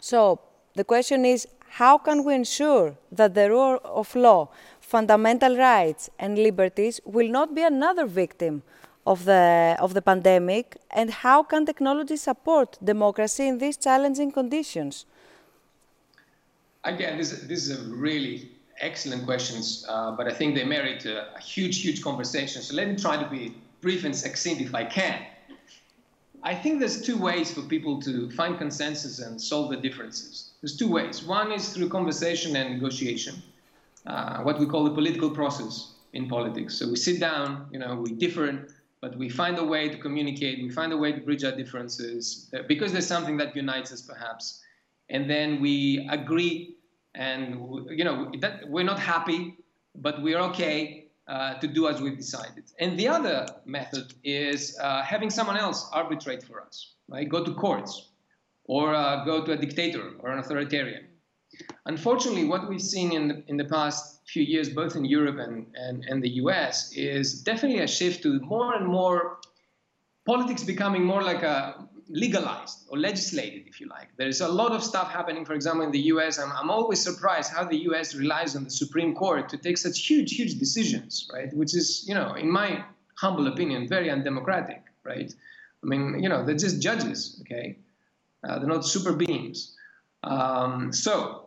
So, 0.00 0.40
the 0.74 0.84
question 0.84 1.24
is 1.24 1.46
how 1.68 1.98
can 1.98 2.24
we 2.24 2.34
ensure 2.34 2.94
that 3.10 3.34
the 3.34 3.50
rule 3.50 3.80
of 3.84 4.14
law, 4.14 4.48
fundamental 4.80 5.56
rights, 5.56 6.10
and 6.18 6.38
liberties 6.38 7.00
will 7.04 7.28
not 7.28 7.54
be 7.54 7.62
another 7.62 8.06
victim 8.06 8.62
of 9.06 9.24
the, 9.24 9.76
of 9.80 9.94
the 9.94 10.02
pandemic? 10.02 10.76
And 10.90 11.10
how 11.10 11.42
can 11.42 11.66
technology 11.66 12.16
support 12.16 12.78
democracy 12.82 13.48
in 13.48 13.58
these 13.58 13.76
challenging 13.76 14.32
conditions? 14.32 15.06
Again, 16.84 17.18
this, 17.18 17.30
this 17.42 17.68
is 17.68 17.80
a 17.80 17.82
really 17.94 18.50
excellent 18.80 19.24
questions, 19.24 19.86
uh, 19.88 20.10
but 20.12 20.26
I 20.26 20.34
think 20.34 20.54
they 20.54 20.64
merit 20.64 21.06
a, 21.06 21.34
a 21.34 21.40
huge, 21.40 21.80
huge 21.82 22.02
conversation. 22.02 22.60
So 22.62 22.74
let 22.74 22.88
me 22.88 22.96
try 22.96 23.16
to 23.16 23.28
be 23.28 23.54
brief 23.80 24.04
and 24.04 24.14
succinct 24.14 24.60
if 24.60 24.74
I 24.74 24.84
can. 24.84 25.20
I 26.42 26.54
think 26.54 26.78
there's 26.78 27.00
two 27.00 27.16
ways 27.16 27.52
for 27.54 27.62
people 27.62 28.02
to 28.02 28.30
find 28.32 28.58
consensus 28.58 29.18
and 29.18 29.40
solve 29.40 29.70
the 29.70 29.78
differences. 29.78 30.50
There's 30.60 30.76
two 30.76 30.90
ways. 30.90 31.24
One 31.24 31.52
is 31.52 31.72
through 31.72 31.88
conversation 31.88 32.54
and 32.56 32.74
negotiation, 32.74 33.42
uh, 34.06 34.42
what 34.42 34.58
we 34.58 34.66
call 34.66 34.84
the 34.84 34.90
political 34.90 35.30
process 35.30 35.92
in 36.12 36.28
politics. 36.28 36.74
So 36.74 36.88
we 36.90 36.96
sit 36.96 37.18
down, 37.18 37.66
you 37.72 37.78
know, 37.78 37.94
we 37.94 38.12
differ, 38.12 38.68
but 39.04 39.18
we 39.18 39.28
find 39.28 39.58
a 39.58 39.64
way 39.74 39.86
to 39.86 39.98
communicate. 39.98 40.62
We 40.62 40.70
find 40.70 40.90
a 40.90 40.96
way 40.96 41.12
to 41.12 41.20
bridge 41.20 41.44
our 41.44 41.54
differences 41.54 42.48
uh, 42.54 42.60
because 42.66 42.90
there's 42.90 43.06
something 43.06 43.36
that 43.36 43.54
unites 43.54 43.92
us, 43.92 44.00
perhaps, 44.00 44.62
and 45.10 45.28
then 45.28 45.60
we 45.60 46.08
agree. 46.10 46.76
And 47.14 47.42
you 47.90 48.04
know, 48.04 48.32
that, 48.40 48.66
we're 48.66 48.90
not 48.92 48.98
happy, 48.98 49.58
but 49.94 50.22
we're 50.22 50.40
okay 50.50 51.08
uh, 51.28 51.54
to 51.62 51.66
do 51.66 51.86
as 51.86 52.00
we've 52.00 52.16
decided. 52.16 52.64
And 52.80 52.98
the 52.98 53.08
other 53.08 53.46
method 53.66 54.14
is 54.24 54.78
uh, 54.80 55.02
having 55.02 55.28
someone 55.28 55.58
else 55.58 55.86
arbitrate 55.92 56.42
for 56.42 56.62
us, 56.62 56.94
right? 57.06 57.28
Go 57.28 57.44
to 57.44 57.52
courts 57.52 58.08
or 58.64 58.94
uh, 58.94 59.22
go 59.26 59.44
to 59.44 59.52
a 59.52 59.56
dictator 59.64 60.12
or 60.20 60.30
an 60.32 60.38
authoritarian. 60.38 61.04
Unfortunately, 61.86 62.44
what 62.44 62.68
we've 62.68 62.82
seen 62.82 63.12
in 63.12 63.28
the, 63.28 63.44
in 63.46 63.56
the 63.56 63.64
past 63.64 64.20
few 64.26 64.42
years, 64.42 64.68
both 64.70 64.96
in 64.96 65.04
Europe 65.04 65.38
and, 65.38 65.66
and, 65.74 66.04
and 66.04 66.22
the 66.22 66.30
US, 66.42 66.92
is 66.92 67.42
definitely 67.42 67.80
a 67.80 67.86
shift 67.86 68.22
to 68.22 68.40
more 68.40 68.74
and 68.74 68.86
more 68.86 69.38
politics 70.24 70.62
becoming 70.64 71.04
more 71.04 71.22
like 71.22 71.42
a 71.42 71.86
legalized 72.08 72.86
or 72.88 72.98
legislated, 72.98 73.66
if 73.66 73.80
you 73.80 73.88
like. 73.88 74.08
There's 74.16 74.40
a 74.40 74.48
lot 74.48 74.72
of 74.72 74.82
stuff 74.82 75.10
happening, 75.10 75.44
for 75.44 75.54
example, 75.54 75.84
in 75.84 75.90
the 75.90 76.00
US. 76.12 76.38
I'm, 76.38 76.52
I'm 76.52 76.70
always 76.70 77.02
surprised 77.02 77.52
how 77.52 77.64
the 77.64 77.76
US 77.90 78.14
relies 78.14 78.56
on 78.56 78.64
the 78.64 78.70
Supreme 78.70 79.14
Court 79.14 79.48
to 79.50 79.58
take 79.58 79.78
such 79.78 80.06
huge, 80.06 80.32
huge 80.32 80.58
decisions, 80.58 81.28
right? 81.32 81.52
Which 81.54 81.74
is, 81.74 82.04
you 82.08 82.14
know, 82.14 82.34
in 82.34 82.50
my 82.50 82.84
humble 83.16 83.46
opinion, 83.46 83.88
very 83.88 84.10
undemocratic, 84.10 84.82
right? 85.04 85.32
I 85.82 85.86
mean, 85.86 86.22
you 86.22 86.28
know, 86.28 86.44
they're 86.44 86.56
just 86.56 86.80
judges, 86.80 87.38
okay? 87.42 87.78
Uh, 88.42 88.58
they're 88.58 88.68
not 88.68 88.84
super 88.86 89.12
beings. 89.12 89.76
Um, 90.22 90.92
so 90.92 91.43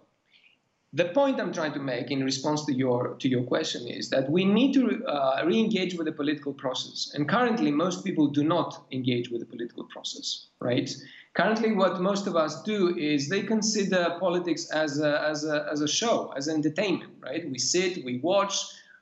the 0.94 1.06
point 1.06 1.40
I'm 1.40 1.52
trying 1.52 1.74
to 1.74 1.80
make 1.80 2.12
in 2.12 2.24
response 2.24 2.66
to 2.66 2.74
your 2.74 3.16
to 3.16 3.28
your 3.28 3.44
question 3.44 3.88
is 3.88 4.10
that 4.10 4.30
we 4.32 4.46
need 4.46 4.74
to 4.74 5.06
uh, 5.06 5.44
re-engage 5.46 5.96
with 5.96 6.06
the 6.06 6.14
political 6.14 6.54
process. 6.54 7.12
And 7.14 7.28
currently, 7.28 7.72
most 7.72 8.06
people 8.06 8.28
do 8.28 8.44
not 8.44 8.86
engage 8.92 9.30
with 9.30 9.42
the 9.42 9.46
political 9.46 9.84
process, 9.86 10.48
right? 10.62 10.90
Currently, 11.34 11.74
what 11.74 12.02
most 12.02 12.26
of 12.26 12.36
us 12.36 12.64
do 12.64 12.98
is 12.98 13.28
they 13.28 13.44
consider 13.44 14.18
politics 14.20 14.72
as 14.72 15.00
a, 15.00 15.22
as 15.22 15.46
a, 15.46 15.68
as 15.72 15.82
a 15.82 15.88
show, 15.88 16.34
as 16.36 16.48
entertainment, 16.48 17.14
right? 17.20 17.48
We 17.48 17.60
sit, 17.60 18.04
we 18.04 18.20
watch, 18.20 18.56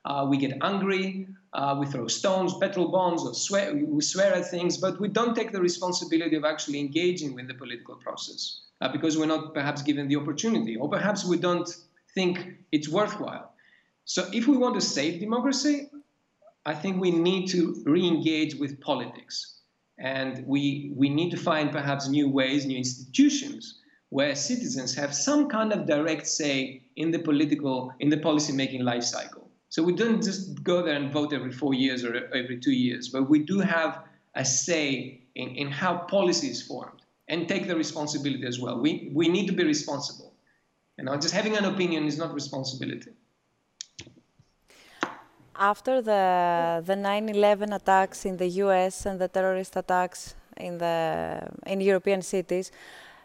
uh, 0.04 0.26
we 0.28 0.38
get 0.38 0.58
angry, 0.62 1.28
uh, 1.54 1.78
we 1.80 1.86
throw 1.86 2.08
stones, 2.08 2.54
petrol 2.60 2.89
bombs, 2.89 3.24
or 3.24 3.34
swear, 3.34 3.74
we 3.74 4.02
swear 4.02 4.34
at 4.34 4.50
things, 4.50 4.76
but 4.76 5.00
we 5.00 5.08
don't 5.08 5.34
take 5.34 5.54
the 5.54 5.62
responsibility 5.62 6.36
of 6.36 6.43
actually 6.43 6.80
engaging 6.80 7.36
with 7.36 7.48
the 7.48 7.54
political 7.54 7.95
process 7.95 8.64
uh, 8.81 8.91
because 8.91 9.17
we're 9.17 9.25
not 9.25 9.53
perhaps 9.53 9.81
given 9.81 10.07
the 10.07 10.15
opportunity, 10.15 10.75
or 10.75 10.89
perhaps 10.89 11.25
we 11.25 11.38
don't 11.38 11.69
think 12.13 12.57
it's 12.71 12.89
worthwhile. 12.89 13.51
So, 14.05 14.27
if 14.33 14.47
we 14.47 14.57
want 14.57 14.75
to 14.75 14.81
save 14.81 15.19
democracy, 15.19 15.89
I 16.65 16.73
think 16.73 16.99
we 16.99 17.11
need 17.11 17.47
to 17.49 17.81
re 17.85 18.07
engage 18.07 18.55
with 18.55 18.79
politics. 18.81 19.59
And 19.97 20.45
we, 20.45 20.91
we 20.95 21.09
need 21.09 21.31
to 21.31 21.38
find 21.38 21.71
perhaps 21.71 22.09
new 22.09 22.29
ways, 22.29 22.65
new 22.65 22.77
institutions 22.77 23.79
where 24.09 24.35
citizens 24.35 24.93
have 24.95 25.15
some 25.15 25.47
kind 25.47 25.71
of 25.71 25.85
direct 25.88 26.27
say 26.27 26.81
in 26.95 27.11
the 27.11 27.19
political, 27.19 27.93
in 27.99 28.09
the 28.09 28.17
policy 28.17 28.53
making 28.53 28.83
life 28.83 29.03
cycle. 29.03 29.49
So 29.69 29.83
we 29.83 29.93
don't 29.93 30.21
just 30.21 30.63
go 30.63 30.83
there 30.83 30.95
and 30.95 31.11
vote 31.11 31.33
every 31.33 31.51
four 31.51 31.73
years 31.73 32.03
or 32.03 32.15
every 32.33 32.59
two 32.59 32.71
years, 32.71 33.09
but 33.09 33.29
we 33.29 33.39
do 33.39 33.59
have 33.59 34.03
a 34.35 34.45
say 34.45 35.21
in, 35.35 35.49
in 35.49 35.71
how 35.71 35.97
policy 35.97 36.47
is 36.47 36.61
formed 36.61 37.01
and 37.27 37.47
take 37.47 37.67
the 37.67 37.75
responsibility 37.75 38.45
as 38.45 38.59
well. 38.59 38.79
We, 38.79 39.11
we 39.13 39.27
need 39.27 39.47
to 39.47 39.53
be 39.53 39.63
responsible. 39.63 40.33
You 40.97 41.05
know, 41.05 41.15
just 41.17 41.33
having 41.33 41.57
an 41.57 41.65
opinion 41.65 42.05
is 42.05 42.17
not 42.17 42.33
responsibility. 42.33 43.11
After 45.57 46.01
the, 46.01 46.83
the 46.85 46.93
9-11 46.93 47.75
attacks 47.75 48.25
in 48.25 48.38
the 48.38 48.47
US 48.63 49.05
and 49.05 49.19
the 49.19 49.27
terrorist 49.27 49.75
attacks 49.75 50.35
in, 50.57 50.77
the, 50.77 51.49
in 51.65 51.81
European 51.81 52.21
cities, 52.21 52.71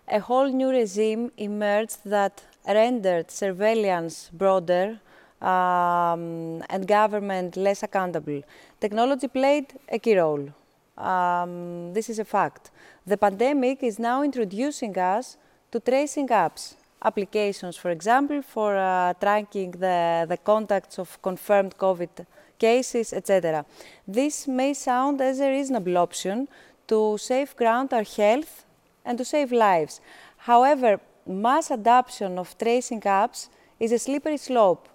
a 0.09 0.21
whole 0.21 0.49
new 0.49 0.71
regime 0.71 1.31
emerged 1.37 1.99
that 2.05 2.43
rendered 2.67 3.31
surveillance 3.31 4.31
broader, 4.33 5.01
um, 5.41 6.63
and 6.69 6.87
government 6.87 7.57
less 7.57 7.83
accountable. 7.83 8.43
Technology 8.81 9.29
played 9.29 9.67
a 9.89 9.99
key 9.99 10.17
role. 10.17 10.49
Um, 10.97 11.93
this 11.95 12.11
is 12.11 12.19
a 12.19 12.25
fact. 12.25 12.71
The 13.11 13.17
pandemic 13.17 13.83
is 13.83 13.99
now 13.99 14.23
introducing 14.23 14.97
us 14.97 15.37
to 15.73 15.81
tracing 15.81 16.29
apps, 16.29 16.77
applications, 17.03 17.77
for 17.77 17.91
example, 17.91 18.41
for 18.41 18.77
uh, 18.77 19.15
tracking 19.15 19.73
the, 19.73 20.27
the 20.29 20.37
contacts 20.37 20.97
of 20.97 21.21
confirmed 21.21 21.77
COVID 21.77 22.25
cases, 22.57 23.13
etc. 23.13 23.67
This 24.07 24.47
may 24.47 24.75
sound 24.75 25.21
as 25.21 25.41
a 25.41 25.51
reasonable 25.51 25.99
option 25.99 26.47
to 26.87 27.19
safeguard 27.19 27.93
our 27.93 28.05
health 28.05 28.65
and 29.05 29.19
to 29.19 29.25
save 29.25 29.51
lives. 29.51 30.01
However, 30.37 31.01
mass 31.27 31.73
adoption 31.73 32.39
of 32.39 32.57
tracing 32.59 33.01
apps 33.01 33.49
is 33.81 33.91
a 33.91 33.99
slippery 33.99 34.37
slope 34.37 34.89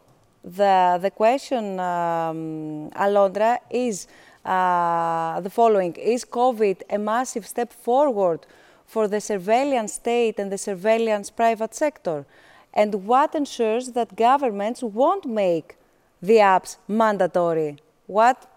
the, 0.46 1.00
the 1.02 1.10
question, 1.10 1.80
um, 1.80 2.92
Alondra, 2.92 3.58
is 3.70 4.08
uh, 4.46 5.42
the 5.42 5.50
following. 5.50 5.94
Is 5.96 6.24
COVID 6.26 6.84
a 6.90 6.98
massive 6.98 7.48
step 7.48 7.74
forward 7.74 8.46
for 8.86 9.08
the 9.08 9.20
surveillance 9.20 9.94
state 9.94 10.40
and 10.40 10.52
the 10.52 10.58
surveillance 10.58 11.30
private 11.30 11.74
sector? 11.74 12.26
And 12.74 13.06
what 13.06 13.34
ensures 13.36 13.92
that 13.92 14.16
governments 14.16 14.84
won't 14.84 15.26
make 15.26 15.78
the 16.22 16.38
apps 16.38 16.78
mandatory? 16.88 17.78
What 18.08 18.50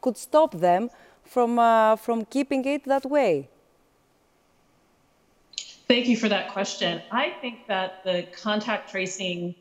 could 0.00 0.16
stop 0.16 0.52
them 0.52 0.90
from, 1.24 1.58
uh, 1.58 1.96
from 1.96 2.24
keeping 2.24 2.64
it 2.64 2.84
that 2.84 3.04
way? 3.04 3.48
Thank 5.88 6.06
you 6.06 6.16
for 6.16 6.28
that 6.28 6.50
question. 6.50 7.02
I 7.10 7.30
think 7.40 7.66
that 7.66 8.02
the 8.04 8.26
contact 8.32 8.90
tracing 8.90 9.54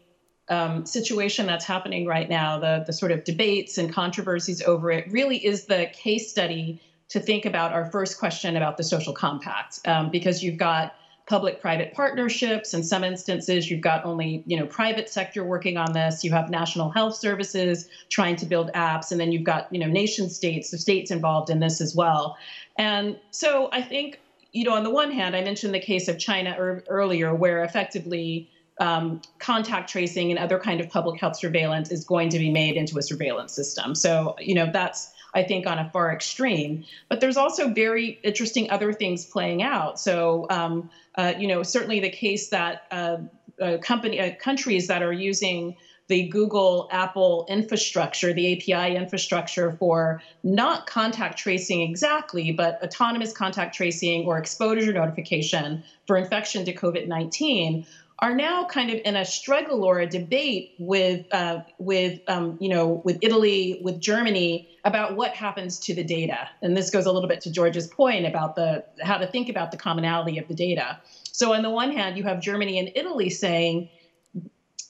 um, 0.49 0.85
situation 0.85 1.45
that's 1.45 1.65
happening 1.65 2.05
right 2.05 2.29
now, 2.29 2.59
the, 2.59 2.83
the 2.85 2.93
sort 2.93 3.11
of 3.11 3.23
debates 3.23 3.77
and 3.77 3.93
controversies 3.93 4.61
over 4.61 4.91
it, 4.91 5.05
really 5.09 5.37
is 5.37 5.65
the 5.65 5.87
case 5.93 6.29
study 6.29 6.81
to 7.09 7.19
think 7.19 7.45
about 7.45 7.71
our 7.71 7.89
first 7.91 8.17
question 8.17 8.57
about 8.57 8.77
the 8.77 8.83
social 8.83 9.13
compact, 9.13 9.79
um, 9.85 10.09
because 10.09 10.41
you've 10.41 10.57
got 10.57 10.93
public-private 11.27 11.93
partnerships. 11.93 12.73
In 12.73 12.83
some 12.83 13.03
instances, 13.03 13.69
you've 13.69 13.81
got 13.81 14.03
only 14.03 14.43
you 14.45 14.57
know 14.57 14.65
private 14.65 15.09
sector 15.09 15.43
working 15.45 15.77
on 15.77 15.93
this. 15.93 16.23
You 16.23 16.31
have 16.31 16.49
national 16.49 16.89
health 16.89 17.15
services 17.15 17.87
trying 18.09 18.35
to 18.37 18.45
build 18.45 18.71
apps, 18.73 19.11
and 19.11 19.19
then 19.19 19.31
you've 19.31 19.43
got 19.43 19.67
you 19.71 19.79
know 19.79 19.87
nation 19.87 20.29
states, 20.29 20.71
the 20.71 20.77
states 20.77 21.11
involved 21.11 21.49
in 21.49 21.59
this 21.59 21.79
as 21.79 21.95
well. 21.95 22.35
And 22.77 23.17
so 23.31 23.69
I 23.71 23.81
think 23.81 24.19
you 24.51 24.65
know 24.65 24.73
on 24.73 24.83
the 24.83 24.89
one 24.89 25.11
hand, 25.11 25.35
I 25.35 25.41
mentioned 25.41 25.73
the 25.73 25.79
case 25.79 26.07
of 26.07 26.19
China 26.19 26.55
er- 26.57 26.83
earlier, 26.89 27.33
where 27.33 27.63
effectively 27.63 28.49
um, 28.79 29.21
contact 29.39 29.89
tracing 29.89 30.31
and 30.31 30.39
other 30.39 30.59
kind 30.59 30.81
of 30.81 30.89
public 30.89 31.19
health 31.19 31.37
surveillance 31.37 31.91
is 31.91 32.03
going 32.05 32.29
to 32.29 32.39
be 32.39 32.51
made 32.51 32.75
into 32.75 32.97
a 32.97 33.01
surveillance 33.01 33.53
system. 33.53 33.95
So 33.95 34.35
you 34.39 34.55
know 34.55 34.69
that's 34.71 35.11
I 35.33 35.43
think, 35.43 35.65
on 35.65 35.79
a 35.79 35.89
far 35.89 36.13
extreme. 36.13 36.85
But 37.09 37.19
there's 37.19 37.37
also 37.37 37.69
very 37.69 38.19
interesting 38.23 38.69
other 38.69 38.93
things 38.93 39.25
playing 39.25 39.63
out. 39.63 39.99
So, 39.99 40.45
um, 40.49 40.89
uh, 41.15 41.33
you 41.37 41.47
know, 41.47 41.63
certainly 41.63 41.99
the 41.99 42.09
case 42.09 42.49
that 42.49 42.83
uh, 42.91 43.17
uh, 43.61 43.77
company 43.79 44.37
countries 44.39 44.87
that 44.87 45.01
are 45.01 45.13
using 45.13 45.75
the 46.07 46.27
Google 46.27 46.89
Apple 46.91 47.45
infrastructure, 47.47 48.33
the 48.33 48.53
API 48.53 48.95
infrastructure 48.95 49.71
for 49.71 50.21
not 50.43 50.85
contact 50.85 51.39
tracing 51.39 51.81
exactly, 51.81 52.51
but 52.51 52.77
autonomous 52.83 53.31
contact 53.31 53.73
tracing 53.73 54.25
or 54.25 54.37
exposure 54.37 54.91
notification 54.91 55.81
for 56.05 56.17
infection 56.17 56.65
to 56.65 56.73
COVID 56.73 57.07
19 57.07 57.85
are 58.23 58.33
now 58.33 58.63
kind 58.63 58.89
of 58.89 59.01
in 59.03 59.17
a 59.17 59.25
struggle 59.25 59.83
or 59.83 59.99
a 59.99 60.07
debate 60.07 60.71
with 60.79 61.25
uh, 61.33 61.59
with 61.77 62.21
um, 62.29 62.57
you 62.61 62.69
know 62.69 63.01
with 63.03 63.17
Italy, 63.21 63.81
with 63.83 63.99
Germany 63.99 64.69
about 64.85 65.17
what 65.17 65.35
happens 65.35 65.77
to 65.79 65.93
the 65.93 66.05
data. 66.05 66.49
And 66.61 66.75
this 66.75 66.89
goes 66.89 67.05
a 67.05 67.11
little 67.11 67.27
bit 67.27 67.41
to 67.41 67.51
George's 67.51 67.85
point 67.87 68.25
about 68.25 68.55
the 68.55 68.85
how 69.01 69.17
to 69.17 69.27
think 69.27 69.49
about 69.49 69.71
the 69.71 69.77
commonality 69.77 70.37
of 70.37 70.47
the 70.47 70.53
data. 70.53 71.01
So 71.33 71.53
on 71.53 71.63
the 71.63 71.69
one 71.69 71.91
hand, 71.91 72.17
you 72.17 72.23
have 72.23 72.39
Germany 72.39 72.79
and 72.79 72.91
Italy 72.95 73.29
saying 73.29 73.89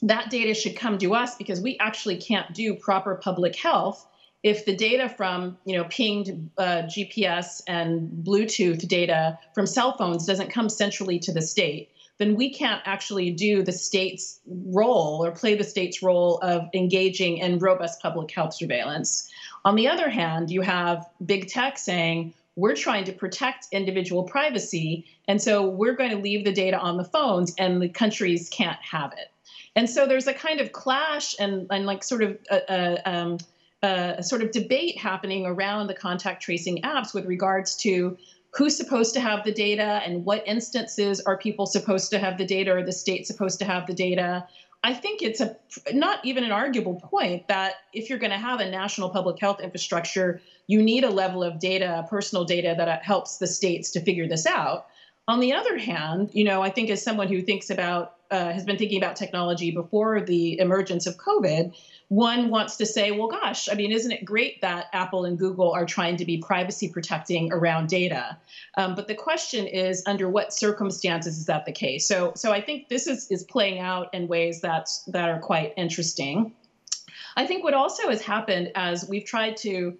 that 0.03 0.29
data 0.29 0.53
should 0.53 0.75
come 0.75 0.99
to 0.99 1.15
us 1.15 1.35
because 1.35 1.59
we 1.59 1.75
actually 1.79 2.17
can't 2.17 2.53
do 2.53 2.75
proper 2.75 3.15
public 3.15 3.55
health 3.55 4.05
if 4.43 4.65
the 4.65 4.75
data 4.75 5.09
from 5.09 5.57
you 5.65 5.75
know 5.75 5.85
pinged 5.85 6.51
uh, 6.59 6.83
GPS 6.83 7.63
and 7.67 8.11
Bluetooth 8.23 8.87
data 8.87 9.39
from 9.55 9.65
cell 9.65 9.97
phones 9.97 10.27
doesn't 10.27 10.51
come 10.51 10.69
centrally 10.69 11.17
to 11.17 11.33
the 11.33 11.41
state 11.41 11.89
then 12.23 12.35
we 12.35 12.49
can't 12.49 12.81
actually 12.85 13.31
do 13.31 13.63
the 13.63 13.71
state's 13.73 14.39
role 14.47 15.25
or 15.25 15.31
play 15.31 15.55
the 15.55 15.63
state's 15.63 16.01
role 16.01 16.37
of 16.37 16.69
engaging 16.73 17.39
in 17.39 17.59
robust 17.59 18.01
public 18.01 18.31
health 18.31 18.53
surveillance. 18.53 19.29
On 19.65 19.75
the 19.75 19.89
other 19.89 20.09
hand, 20.09 20.49
you 20.49 20.61
have 20.61 21.05
big 21.25 21.49
tech 21.49 21.77
saying, 21.77 22.33
we're 22.55 22.75
trying 22.75 23.03
to 23.05 23.11
protect 23.11 23.67
individual 23.73 24.23
privacy, 24.23 25.05
and 25.27 25.41
so 25.41 25.67
we're 25.67 25.95
going 25.95 26.11
to 26.11 26.17
leave 26.17 26.45
the 26.45 26.53
data 26.53 26.77
on 26.77 26.95
the 26.95 27.03
phones, 27.03 27.53
and 27.57 27.81
the 27.81 27.89
countries 27.89 28.47
can't 28.49 28.79
have 28.81 29.11
it. 29.13 29.29
And 29.75 29.89
so 29.89 30.05
there's 30.05 30.27
a 30.27 30.33
kind 30.33 30.61
of 30.61 30.71
clash 30.71 31.35
and, 31.39 31.67
and 31.71 31.85
like 31.85 32.03
sort 32.03 32.23
of 32.23 32.37
a, 32.49 32.61
a, 32.69 33.11
um, 33.11 33.37
a 33.81 34.23
sort 34.23 34.41
of 34.41 34.51
debate 34.51 34.97
happening 34.97 35.45
around 35.45 35.87
the 35.87 35.93
contact 35.93 36.43
tracing 36.43 36.81
apps 36.83 37.13
with 37.13 37.25
regards 37.25 37.75
to 37.77 38.17
who's 38.55 38.77
supposed 38.77 39.13
to 39.15 39.19
have 39.19 39.43
the 39.43 39.51
data 39.51 40.01
and 40.05 40.25
what 40.25 40.47
instances 40.47 41.19
are 41.21 41.37
people 41.37 41.65
supposed 41.65 42.11
to 42.11 42.19
have 42.19 42.37
the 42.37 42.45
data 42.45 42.71
or 42.71 42.83
the 42.83 42.91
state 42.91 43.25
supposed 43.25 43.59
to 43.59 43.65
have 43.65 43.87
the 43.87 43.93
data. 43.93 44.47
I 44.83 44.93
think 44.93 45.21
it's 45.21 45.41
a 45.41 45.55
not 45.93 46.23
even 46.23 46.43
an 46.43 46.51
arguable 46.51 46.95
point 46.95 47.47
that 47.47 47.75
if 47.93 48.09
you're 48.09 48.19
going 48.19 48.31
to 48.31 48.37
have 48.37 48.59
a 48.59 48.69
national 48.69 49.09
public 49.09 49.39
health 49.39 49.59
infrastructure 49.59 50.41
you 50.67 50.81
need 50.81 51.03
a 51.03 51.09
level 51.09 51.43
of 51.43 51.59
data 51.59 52.05
personal 52.09 52.45
data 52.45 52.73
that 52.77 53.03
helps 53.03 53.37
the 53.37 53.47
states 53.47 53.91
to 53.91 54.01
figure 54.01 54.27
this 54.27 54.45
out. 54.45 54.87
On 55.27 55.39
the 55.39 55.53
other 55.53 55.77
hand 55.77 56.29
you 56.33 56.43
know 56.43 56.61
i 56.61 56.69
think 56.69 56.89
as 56.89 57.01
someone 57.01 57.29
who 57.29 57.41
thinks 57.41 57.69
about 57.69 58.15
uh, 58.33 58.51
has 58.51 58.65
been 58.65 58.77
thinking 58.77 58.97
about 58.97 59.15
technology 59.15 59.71
before 59.71 60.19
the 60.19 60.59
emergence 60.59 61.07
of 61.07 61.15
covid 61.17 61.73
one 62.13 62.49
wants 62.49 62.77
to 62.77 62.85
say, 62.85 63.09
well, 63.09 63.27
gosh, 63.27 63.67
I 63.69 63.73
mean, 63.73 63.91
isn't 63.91 64.11
it 64.11 64.23
great 64.23 64.61
that 64.61 64.85
Apple 64.93 65.25
and 65.25 65.35
Google 65.37 65.71
are 65.71 65.85
trying 65.85 66.17
to 66.17 66.25
be 66.25 66.37
privacy 66.37 66.87
protecting 66.87 67.51
around 67.51 67.89
data? 67.89 68.37
Um, 68.77 68.93
but 68.93 69.07
the 69.07 69.15
question 69.15 69.65
is, 69.65 70.03
under 70.05 70.29
what 70.29 70.53
circumstances 70.53 71.39
is 71.39 71.45
that 71.47 71.65
the 71.65 71.71
case? 71.71 72.07
So, 72.07 72.33
so 72.35 72.51
I 72.51 72.61
think 72.61 72.87
this 72.87 73.07
is 73.07 73.31
is 73.31 73.43
playing 73.43 73.79
out 73.79 74.13
in 74.13 74.27
ways 74.27 74.61
that 74.61 74.89
that 75.07 75.29
are 75.29 75.39
quite 75.39 75.73
interesting. 75.75 76.53
I 77.35 77.47
think 77.47 77.63
what 77.63 77.73
also 77.73 78.09
has 78.09 78.21
happened 78.21 78.71
as 78.75 79.09
we've 79.09 79.25
tried 79.25 79.57
to 79.57 79.97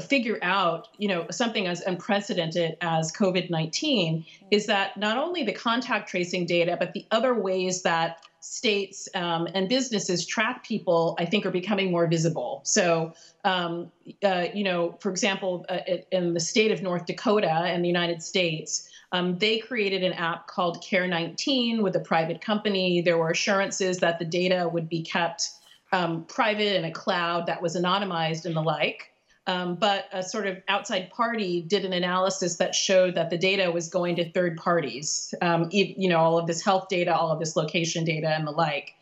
figure 0.00 0.38
out, 0.42 0.88
you 0.98 1.08
know, 1.08 1.26
something 1.30 1.66
as 1.66 1.80
unprecedented 1.82 2.76
as 2.80 3.12
COVID-19 3.12 4.24
is 4.50 4.66
that 4.66 4.96
not 4.96 5.18
only 5.18 5.42
the 5.42 5.52
contact 5.52 6.08
tracing 6.08 6.46
data, 6.46 6.76
but 6.78 6.92
the 6.92 7.06
other 7.10 7.34
ways 7.34 7.82
that 7.82 8.24
states 8.40 9.08
um, 9.14 9.46
and 9.54 9.68
businesses 9.68 10.26
track 10.26 10.64
people, 10.64 11.14
I 11.18 11.26
think, 11.26 11.46
are 11.46 11.50
becoming 11.50 11.90
more 11.90 12.06
visible. 12.06 12.62
So, 12.64 13.14
um, 13.44 13.92
uh, 14.24 14.46
you 14.52 14.64
know, 14.64 14.96
for 15.00 15.10
example, 15.10 15.64
uh, 15.68 15.78
in 16.10 16.34
the 16.34 16.40
state 16.40 16.72
of 16.72 16.82
North 16.82 17.06
Dakota 17.06 17.50
and 17.50 17.84
the 17.84 17.88
United 17.88 18.22
States, 18.22 18.88
um, 19.12 19.38
they 19.38 19.58
created 19.58 20.02
an 20.02 20.14
app 20.14 20.46
called 20.48 20.82
Care 20.82 21.06
19 21.06 21.82
with 21.82 21.94
a 21.94 22.00
private 22.00 22.40
company. 22.40 23.02
There 23.02 23.18
were 23.18 23.30
assurances 23.30 23.98
that 23.98 24.18
the 24.18 24.24
data 24.24 24.68
would 24.72 24.88
be 24.88 25.02
kept 25.02 25.50
um, 25.92 26.24
private 26.24 26.76
in 26.76 26.84
a 26.84 26.90
cloud 26.90 27.46
that 27.46 27.60
was 27.60 27.76
anonymized 27.76 28.46
and 28.46 28.56
the 28.56 28.62
like. 28.62 29.11
Um, 29.46 29.74
but 29.74 30.04
a 30.12 30.22
sort 30.22 30.46
of 30.46 30.58
outside 30.68 31.10
party 31.10 31.62
did 31.62 31.84
an 31.84 31.92
analysis 31.92 32.56
that 32.58 32.76
showed 32.76 33.16
that 33.16 33.28
the 33.30 33.38
data 33.38 33.72
was 33.72 33.88
going 33.88 34.16
to 34.16 34.30
third 34.30 34.56
parties, 34.56 35.34
um, 35.42 35.68
you 35.72 36.08
know, 36.08 36.18
all 36.18 36.38
of 36.38 36.46
this 36.46 36.62
health 36.62 36.88
data, 36.88 37.12
all 37.14 37.32
of 37.32 37.40
this 37.40 37.56
location 37.56 38.04
data, 38.04 38.28
and 38.28 38.46
the 38.46 38.52
like. 38.52 38.92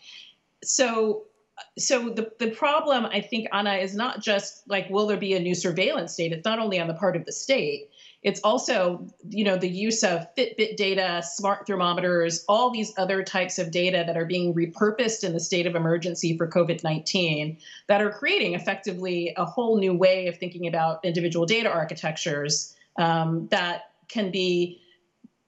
So, 0.64 1.24
so 1.79 2.09
the, 2.09 2.33
the 2.38 2.50
problem, 2.53 3.05
I 3.05 3.20
think, 3.20 3.48
Anna, 3.53 3.74
is 3.74 3.94
not 3.94 4.22
just 4.22 4.66
like, 4.66 4.88
will 4.88 5.07
there 5.07 5.18
be 5.18 5.35
a 5.35 5.40
new 5.40 5.55
surveillance 5.55 6.14
state? 6.14 6.33
It's 6.33 6.46
not 6.46 6.59
only 6.59 6.81
on 6.81 6.88
the 6.88 6.94
part 6.94 7.16
of 7.16 7.26
the 7.26 7.33
state, 7.33 7.90
it's 8.22 8.40
also, 8.40 9.06
you 9.28 9.44
know, 9.44 9.56
the 9.56 9.68
use 9.68 10.04
of 10.04 10.26
Fitbit 10.37 10.76
data, 10.76 11.22
smart 11.24 11.66
thermometers, 11.66 12.44
all 12.48 12.70
these 12.70 12.92
other 12.98 13.22
types 13.22 13.59
of 13.59 13.70
data 13.70 14.04
that 14.06 14.16
are 14.16 14.26
being 14.26 14.52
repurposed 14.52 15.24
in 15.24 15.33
the 15.33 15.40
state 15.40 15.66
of 15.66 15.74
emergency 15.74 16.37
for 16.37 16.46
COVID-19 16.46 17.59
that 17.87 18.02
are 18.02 18.11
creating 18.11 18.54
effectively 18.54 19.33
a 19.37 19.46
whole 19.46 19.78
new 19.78 19.94
way 19.94 20.26
of 20.26 20.37
thinking 20.37 20.66
about 20.66 21.02
individual 21.04 21.46
data 21.46 21.70
architectures 21.70 22.76
um, 22.98 23.48
that 23.50 23.92
can 24.09 24.30
be 24.30 24.83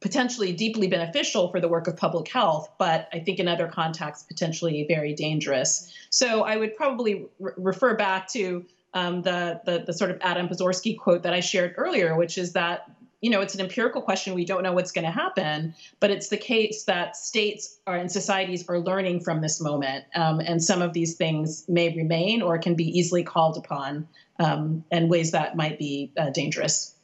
potentially 0.00 0.52
deeply 0.52 0.88
beneficial 0.88 1.50
for 1.50 1.60
the 1.60 1.68
work 1.68 1.86
of 1.86 1.96
public 1.96 2.26
health, 2.28 2.68
but 2.78 3.08
I 3.12 3.20
think 3.20 3.38
in 3.38 3.48
other 3.48 3.68
contexts 3.68 4.24
potentially 4.24 4.84
very 4.88 5.14
dangerous. 5.14 5.92
So 6.10 6.42
I 6.42 6.56
would 6.56 6.74
probably 6.74 7.26
re- 7.38 7.52
refer 7.56 7.94
back 7.94 8.28
to 8.32 8.64
um, 8.94 9.22
the, 9.22 9.60
the, 9.64 9.84
the 9.86 9.92
sort 9.92 10.10
of 10.10 10.18
Adam 10.20 10.48
Przeworski 10.48 10.98
quote 10.98 11.22
that 11.22 11.32
I 11.32 11.40
shared 11.40 11.74
earlier, 11.76 12.16
which 12.16 12.38
is 12.38 12.52
that 12.52 12.90
you 13.20 13.30
know 13.30 13.40
it's 13.40 13.54
an 13.54 13.60
empirical 13.60 14.02
question. 14.02 14.34
We 14.34 14.44
don't 14.44 14.62
know 14.62 14.72
what's 14.72 14.92
going 14.92 15.04
to 15.04 15.10
happen, 15.10 15.74
but 16.00 16.10
it's 16.10 16.28
the 16.28 16.36
case 16.36 16.84
that 16.84 17.16
states 17.16 17.78
are, 17.86 17.96
and 17.96 18.10
societies 18.10 18.68
are 18.68 18.78
learning 18.78 19.20
from 19.20 19.40
this 19.40 19.60
moment, 19.60 20.04
um, 20.14 20.40
and 20.40 20.62
some 20.62 20.82
of 20.82 20.92
these 20.92 21.16
things 21.16 21.64
may 21.68 21.94
remain 21.94 22.42
or 22.42 22.58
can 22.58 22.74
be 22.74 22.98
easily 22.98 23.22
called 23.22 23.56
upon 23.56 24.08
um, 24.38 24.84
in 24.90 25.08
ways 25.08 25.30
that 25.30 25.56
might 25.56 25.78
be 25.78 26.10
uh, 26.16 26.30
dangerous. 26.30 26.94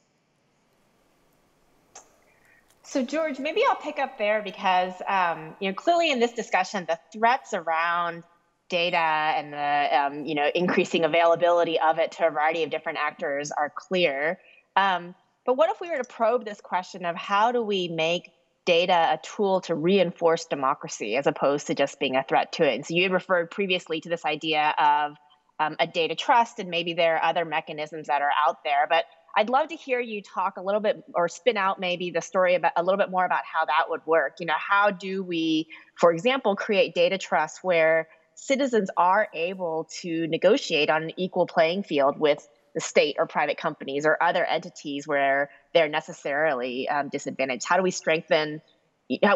So 2.82 3.04
George, 3.04 3.38
maybe 3.38 3.62
I'll 3.68 3.76
pick 3.76 3.98
up 3.98 4.16
there 4.16 4.42
because 4.42 4.94
um, 5.06 5.54
you 5.60 5.68
know 5.68 5.74
clearly 5.74 6.10
in 6.10 6.20
this 6.20 6.32
discussion 6.32 6.84
the 6.88 6.98
threats 7.12 7.54
around 7.54 8.24
data 8.68 8.96
and 8.96 9.52
the 9.52 9.98
um, 9.98 10.24
you 10.24 10.34
know 10.34 10.48
increasing 10.54 11.04
availability 11.04 11.78
of 11.80 11.98
it 11.98 12.12
to 12.12 12.26
a 12.26 12.30
variety 12.30 12.62
of 12.62 12.70
different 12.70 12.98
actors 12.98 13.50
are 13.50 13.72
clear. 13.74 14.38
Um, 14.76 15.14
but 15.46 15.56
what 15.56 15.70
if 15.70 15.80
we 15.80 15.90
were 15.90 15.96
to 15.96 16.04
probe 16.04 16.44
this 16.44 16.60
question 16.60 17.04
of 17.04 17.16
how 17.16 17.52
do 17.52 17.62
we 17.62 17.88
make 17.88 18.30
data 18.66 18.92
a 19.12 19.18
tool 19.22 19.62
to 19.62 19.74
reinforce 19.74 20.44
democracy 20.44 21.16
as 21.16 21.26
opposed 21.26 21.68
to 21.68 21.74
just 21.74 21.98
being 21.98 22.16
a 22.16 22.22
threat 22.22 22.52
to 22.52 22.70
it? 22.70 22.74
And 22.74 22.86
so 22.86 22.94
you 22.94 23.02
had 23.02 23.12
referred 23.12 23.50
previously 23.50 24.00
to 24.02 24.08
this 24.08 24.24
idea 24.26 24.74
of 24.78 25.16
um, 25.58 25.76
a 25.80 25.86
data 25.86 26.14
trust, 26.14 26.58
and 26.58 26.68
maybe 26.68 26.92
there 26.92 27.16
are 27.16 27.24
other 27.24 27.44
mechanisms 27.44 28.08
that 28.08 28.22
are 28.22 28.30
out 28.46 28.62
there. 28.62 28.86
But 28.88 29.06
I'd 29.36 29.50
love 29.50 29.68
to 29.68 29.76
hear 29.76 30.00
you 30.00 30.22
talk 30.22 30.56
a 30.56 30.62
little 30.62 30.80
bit 30.80 31.02
or 31.14 31.28
spin 31.28 31.56
out 31.56 31.80
maybe 31.80 32.10
the 32.10 32.20
story 32.20 32.54
about 32.54 32.72
a 32.76 32.82
little 32.82 32.98
bit 32.98 33.10
more 33.10 33.24
about 33.24 33.42
how 33.44 33.64
that 33.64 33.88
would 33.88 34.04
work. 34.06 34.34
You 34.40 34.46
know, 34.46 34.54
how 34.56 34.90
do 34.90 35.22
we, 35.22 35.66
for 35.94 36.12
example, 36.12 36.56
create 36.56 36.94
data 36.94 37.18
trust 37.18 37.60
where 37.62 38.08
citizens 38.38 38.88
are 38.96 39.28
able 39.34 39.88
to 40.00 40.28
negotiate 40.28 40.90
on 40.90 41.02
an 41.02 41.12
equal 41.16 41.46
playing 41.46 41.82
field 41.82 42.18
with 42.18 42.46
the 42.74 42.80
state 42.80 43.16
or 43.18 43.26
private 43.26 43.58
companies 43.58 44.06
or 44.06 44.16
other 44.22 44.44
entities 44.44 45.08
where 45.08 45.50
they're 45.74 45.88
necessarily 45.88 46.88
um, 46.88 47.08
disadvantaged? 47.08 47.64
How 47.68 47.76
do 47.76 47.82
we 47.82 47.90
strengthen 47.90 48.62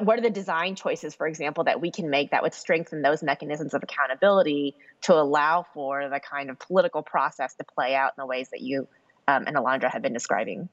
what 0.02 0.18
are 0.18 0.22
the 0.22 0.30
design 0.30 0.76
choices, 0.76 1.14
for 1.14 1.26
example, 1.26 1.64
that 1.64 1.80
we 1.80 1.90
can 1.90 2.10
make 2.10 2.30
that 2.32 2.42
would 2.42 2.52
strengthen 2.52 3.00
those 3.00 3.22
mechanisms 3.22 3.72
of 3.72 3.82
accountability 3.82 4.76
to 5.00 5.14
allow 5.14 5.64
for 5.72 6.10
the 6.10 6.20
kind 6.20 6.50
of 6.50 6.58
political 6.58 7.02
process 7.02 7.54
to 7.54 7.64
play 7.64 7.94
out 7.94 8.12
in 8.16 8.20
the 8.20 8.26
ways 8.26 8.50
that 8.50 8.60
you 8.60 8.86
um, 9.26 9.44
and 9.46 9.56
Alondra 9.56 9.90
have 9.90 10.02
been 10.02 10.12
describing? 10.12 10.68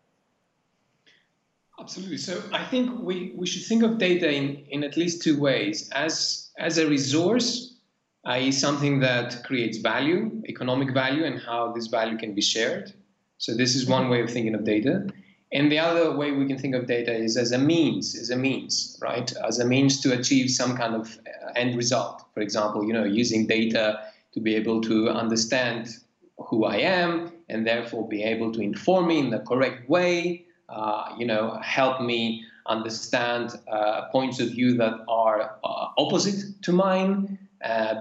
Absolutely. 1.80 2.18
So 2.18 2.44
I 2.52 2.66
think 2.66 3.00
we, 3.00 3.32
we 3.38 3.48
should 3.48 3.64
think 3.64 3.84
of 3.84 3.98
data 3.98 4.30
in, 4.30 4.66
in 4.70 4.84
at 4.84 4.98
least 4.98 5.22
two 5.22 5.40
ways 5.40 5.90
as, 5.92 6.50
as 6.60 6.78
a 6.78 6.86
resource, 6.86 7.79
i.e., 8.26 8.52
something 8.52 9.00
that 9.00 9.44
creates 9.44 9.78
value, 9.78 10.42
economic 10.48 10.94
value, 10.94 11.24
and 11.24 11.40
how 11.40 11.72
this 11.72 11.88
value 11.88 12.18
can 12.18 12.34
be 12.34 12.42
shared. 12.42 12.94
So 13.38 13.56
this 13.56 13.76
is 13.76 13.86
one 13.86 14.10
way 14.10 14.22
of 14.22 14.30
thinking 14.30 14.56
of 14.56 14.64
data. 14.64 15.08
And 15.52 15.72
the 15.72 15.80
other 15.80 16.16
way 16.16 16.32
we 16.32 16.46
can 16.46 16.58
think 16.58 16.76
of 16.76 16.86
data 16.86 17.12
is 17.12 17.36
as 17.36 17.52
a 17.52 17.58
means, 17.58 18.16
as 18.16 18.30
a 18.30 18.36
means, 18.36 18.98
right? 19.02 19.32
As 19.48 19.60
a 19.60 19.66
means 19.66 20.00
to 20.02 20.14
achieve 20.14 20.52
some 20.52 20.78
kind 20.78 20.94
of 20.94 21.18
uh, 21.26 21.52
end 21.56 21.76
result. 21.76 22.24
For 22.34 22.42
example, 22.42 22.86
you 22.86 22.94
know, 22.94 23.06
using 23.06 23.48
data 23.48 24.02
to 24.34 24.40
be 24.40 24.56
able 24.56 24.82
to 24.82 25.10
understand 25.10 25.98
who 26.38 26.66
I 26.66 26.78
am 26.78 27.32
and 27.50 27.66
therefore 27.66 28.08
be 28.08 28.24
able 28.24 28.52
to 28.54 28.62
inform 28.62 29.08
me 29.08 29.20
in 29.20 29.32
the 29.32 29.40
correct 29.40 29.90
way, 29.90 30.46
uh, 30.70 31.16
you 31.18 31.26
know, 31.26 31.60
help 31.64 32.02
me 32.02 32.44
understand 32.68 33.60
uh, 33.72 34.08
points 34.12 34.40
of 34.40 34.50
view 34.50 34.78
that 34.78 34.94
are 35.08 35.58
uh, 35.64 35.88
opposite 35.98 36.62
to 36.62 36.72
mine, 36.72 37.40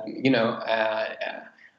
you 0.07 0.31
know, 0.31 0.49
uh, 0.49 1.15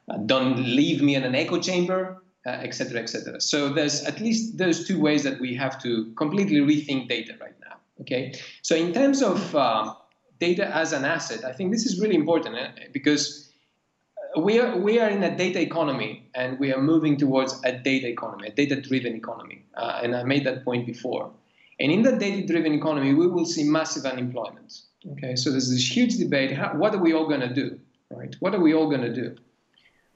uh, 0.08 0.16
don't 0.26 0.56
leave 0.58 1.02
me 1.02 1.14
in 1.14 1.24
an 1.24 1.34
echo 1.34 1.60
chamber, 1.60 2.22
etc., 2.46 2.98
uh, 2.98 3.02
etc. 3.02 3.34
Et 3.34 3.42
so 3.42 3.68
there's 3.68 4.04
at 4.04 4.20
least 4.20 4.58
those 4.58 4.86
two 4.86 5.00
ways 5.00 5.22
that 5.22 5.40
we 5.40 5.54
have 5.54 5.80
to 5.82 6.12
completely 6.16 6.60
rethink 6.60 7.08
data 7.08 7.34
right 7.40 7.58
now. 7.60 7.76
Okay, 8.00 8.34
so 8.62 8.74
in 8.74 8.92
terms 8.92 9.22
of 9.22 9.54
um, 9.54 9.94
data 10.38 10.74
as 10.74 10.92
an 10.92 11.04
asset, 11.04 11.44
I 11.44 11.52
think 11.52 11.70
this 11.70 11.84
is 11.84 12.00
really 12.00 12.16
important 12.16 12.56
eh? 12.56 12.88
because 12.92 13.50
we 14.38 14.58
are 14.58 14.76
we 14.76 14.98
are 15.00 15.08
in 15.08 15.22
a 15.22 15.36
data 15.36 15.60
economy 15.60 16.28
and 16.34 16.58
we 16.58 16.72
are 16.72 16.80
moving 16.80 17.16
towards 17.16 17.60
a 17.64 17.72
data 17.72 18.08
economy, 18.08 18.48
a 18.48 18.52
data-driven 18.52 19.14
economy, 19.14 19.64
uh, 19.74 20.00
and 20.02 20.14
I 20.14 20.22
made 20.24 20.44
that 20.46 20.64
point 20.64 20.86
before. 20.86 21.30
And 21.78 21.90
in 21.90 22.02
the 22.02 22.12
data-driven 22.12 22.72
economy, 22.74 23.14
we 23.14 23.26
will 23.26 23.46
see 23.46 23.64
massive 23.64 24.04
unemployment. 24.04 24.82
Okay, 25.08 25.34
so 25.36 25.50
there's 25.50 25.70
this 25.70 25.96
huge 25.96 26.18
debate: 26.18 26.52
how, 26.52 26.74
what 26.74 26.94
are 26.94 26.98
we 26.98 27.12
all 27.12 27.26
going 27.26 27.40
to 27.40 27.52
do? 27.52 27.78
Right? 28.10 28.34
What 28.40 28.54
are 28.54 28.60
we 28.60 28.74
all 28.74 28.88
going 28.88 29.02
to 29.02 29.14
do? 29.14 29.36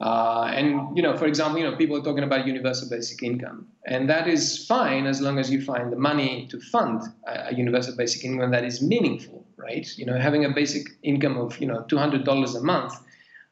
Uh, 0.01 0.51
and 0.53 0.95
you 0.95 1.01
know, 1.01 1.15
for 1.15 1.25
example, 1.25 1.57
you 1.57 1.63
know, 1.69 1.75
people 1.77 1.97
are 1.97 2.03
talking 2.03 2.23
about 2.23 2.45
universal 2.45 2.89
basic 2.89 3.23
income, 3.23 3.67
and 3.85 4.09
that 4.09 4.27
is 4.27 4.65
fine 4.67 5.05
as 5.05 5.21
long 5.21 5.39
as 5.39 5.49
you 5.49 5.61
find 5.61 5.91
the 5.91 5.95
money 5.95 6.47
to 6.51 6.59
fund 6.59 7.01
a, 7.25 7.47
a 7.49 7.53
universal 7.55 7.95
basic 7.95 8.25
income 8.25 8.51
that 8.51 8.65
is 8.65 8.81
meaningful, 8.81 9.45
right? 9.57 9.87
You 9.97 10.05
know, 10.05 10.19
having 10.19 10.43
a 10.43 10.49
basic 10.49 10.87
income 11.01 11.37
of 11.37 11.59
you 11.59 11.67
know 11.67 11.83
two 11.87 11.97
hundred 11.97 12.25
dollars 12.25 12.55
a 12.55 12.61
month 12.61 12.93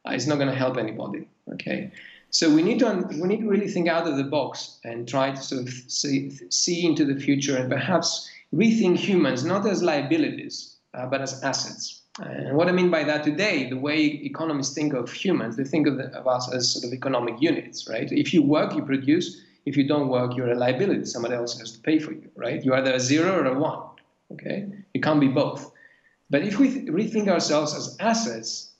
uh, 0.06 0.12
is 0.12 0.28
not 0.28 0.36
going 0.36 0.50
to 0.50 0.56
help 0.56 0.78
anybody. 0.78 1.28
Okay, 1.54 1.92
so 2.30 2.54
we 2.54 2.62
need 2.62 2.80
to 2.80 3.08
we 3.22 3.28
need 3.28 3.40
to 3.40 3.48
really 3.48 3.70
think 3.70 3.88
out 3.88 4.06
of 4.06 4.18
the 4.18 4.26
box 4.26 4.80
and 4.84 5.08
try 5.08 5.32
to 5.32 5.42
sort 5.42 5.62
of 5.62 5.70
see, 5.70 6.30
see 6.50 6.86
into 6.86 7.06
the 7.06 7.16
future 7.16 7.56
and 7.56 7.70
perhaps 7.72 8.30
rethink 8.54 8.98
humans 8.98 9.46
not 9.46 9.66
as 9.66 9.82
liabilities 9.82 10.73
uh, 10.94 11.06
but 11.08 11.22
as 11.22 11.44
assets. 11.44 12.02
And 12.22 12.56
what 12.56 12.68
I 12.68 12.72
mean 12.72 12.92
by 12.92 13.04
that 13.06 13.24
today, 13.24 13.70
the 13.70 13.78
way 13.78 14.04
economists 14.06 14.76
think 14.76 14.94
of 14.94 15.12
humans, 15.12 15.56
they 15.56 15.64
think 15.64 15.88
of, 15.88 15.98
the, 15.98 16.06
of, 16.16 16.28
us 16.28 16.52
as 16.54 16.72
sort 16.72 16.86
of 16.86 16.94
economic 16.94 17.42
units, 17.42 17.88
right? 17.90 18.12
If 18.12 18.34
you 18.34 18.44
work, 18.44 18.76
you 18.76 18.84
produce. 18.84 19.42
If 19.66 19.76
you 19.78 19.88
don't 19.88 20.10
work, 20.10 20.36
you're 20.36 20.52
a 20.52 20.56
liability. 20.56 21.06
Somebody 21.06 21.36
else 21.36 21.58
has 21.58 21.72
to 21.72 21.80
pay 21.80 21.98
for 21.98 22.12
you, 22.12 22.30
right? 22.36 22.64
You're 22.64 22.76
either 22.76 22.94
a 22.94 23.00
zero 23.00 23.40
or 23.40 23.46
a 23.46 23.58
one, 23.58 23.80
okay? 24.34 24.68
You 24.94 25.02
can't 25.02 25.20
be 25.20 25.28
both. 25.28 25.72
But 26.30 26.44
if 26.44 26.60
we 26.60 26.70
th- 26.70 26.88
rethink 26.88 27.28
ourselves 27.30 27.74
as 27.74 27.98
assets, 28.00 28.72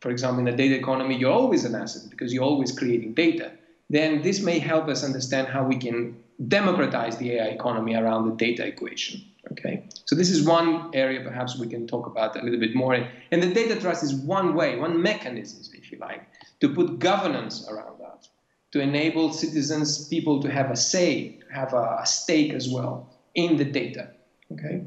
for 0.00 0.10
example, 0.10 0.40
in 0.40 0.52
a 0.52 0.56
data 0.56 0.74
economy, 0.74 1.16
you're 1.16 1.32
always 1.32 1.64
an 1.64 1.74
asset 1.74 2.10
because 2.10 2.32
you're 2.32 2.44
always 2.44 2.72
creating 2.76 3.14
data. 3.14 3.52
Then 3.90 4.22
this 4.22 4.40
may 4.40 4.58
help 4.58 4.88
us 4.88 5.04
understand 5.04 5.48
how 5.48 5.64
we 5.64 5.76
can 5.76 6.16
democratize 6.48 7.18
the 7.18 7.32
AI 7.32 7.48
economy 7.48 7.94
around 7.94 8.28
the 8.28 8.34
data 8.36 8.66
equation. 8.66 9.22
Okay, 9.52 9.88
so 10.04 10.14
this 10.14 10.30
is 10.30 10.46
one 10.46 10.90
area 10.94 11.20
perhaps 11.22 11.58
we 11.58 11.66
can 11.66 11.86
talk 11.86 12.06
about 12.06 12.36
a 12.36 12.42
little 12.42 12.60
bit 12.60 12.74
more. 12.74 12.94
And 12.94 13.42
the 13.42 13.52
data 13.52 13.80
trust 13.80 14.04
is 14.04 14.14
one 14.14 14.54
way, 14.54 14.78
one 14.78 15.02
mechanism, 15.02 15.60
if 15.76 15.90
you 15.90 15.98
like, 15.98 16.22
to 16.60 16.68
put 16.68 17.00
governance 17.00 17.66
around 17.68 17.98
that, 17.98 18.28
to 18.72 18.80
enable 18.80 19.32
citizens, 19.32 20.06
people 20.06 20.40
to 20.42 20.50
have 20.50 20.70
a 20.70 20.76
say, 20.76 21.40
have 21.52 21.74
a, 21.74 22.02
stake 22.04 22.52
as 22.52 22.68
well 22.68 23.08
in 23.34 23.56
the 23.56 23.64
data. 23.64 24.10
Okay, 24.52 24.84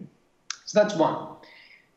so 0.65 0.79
that's 0.79 0.95
one. 0.95 1.27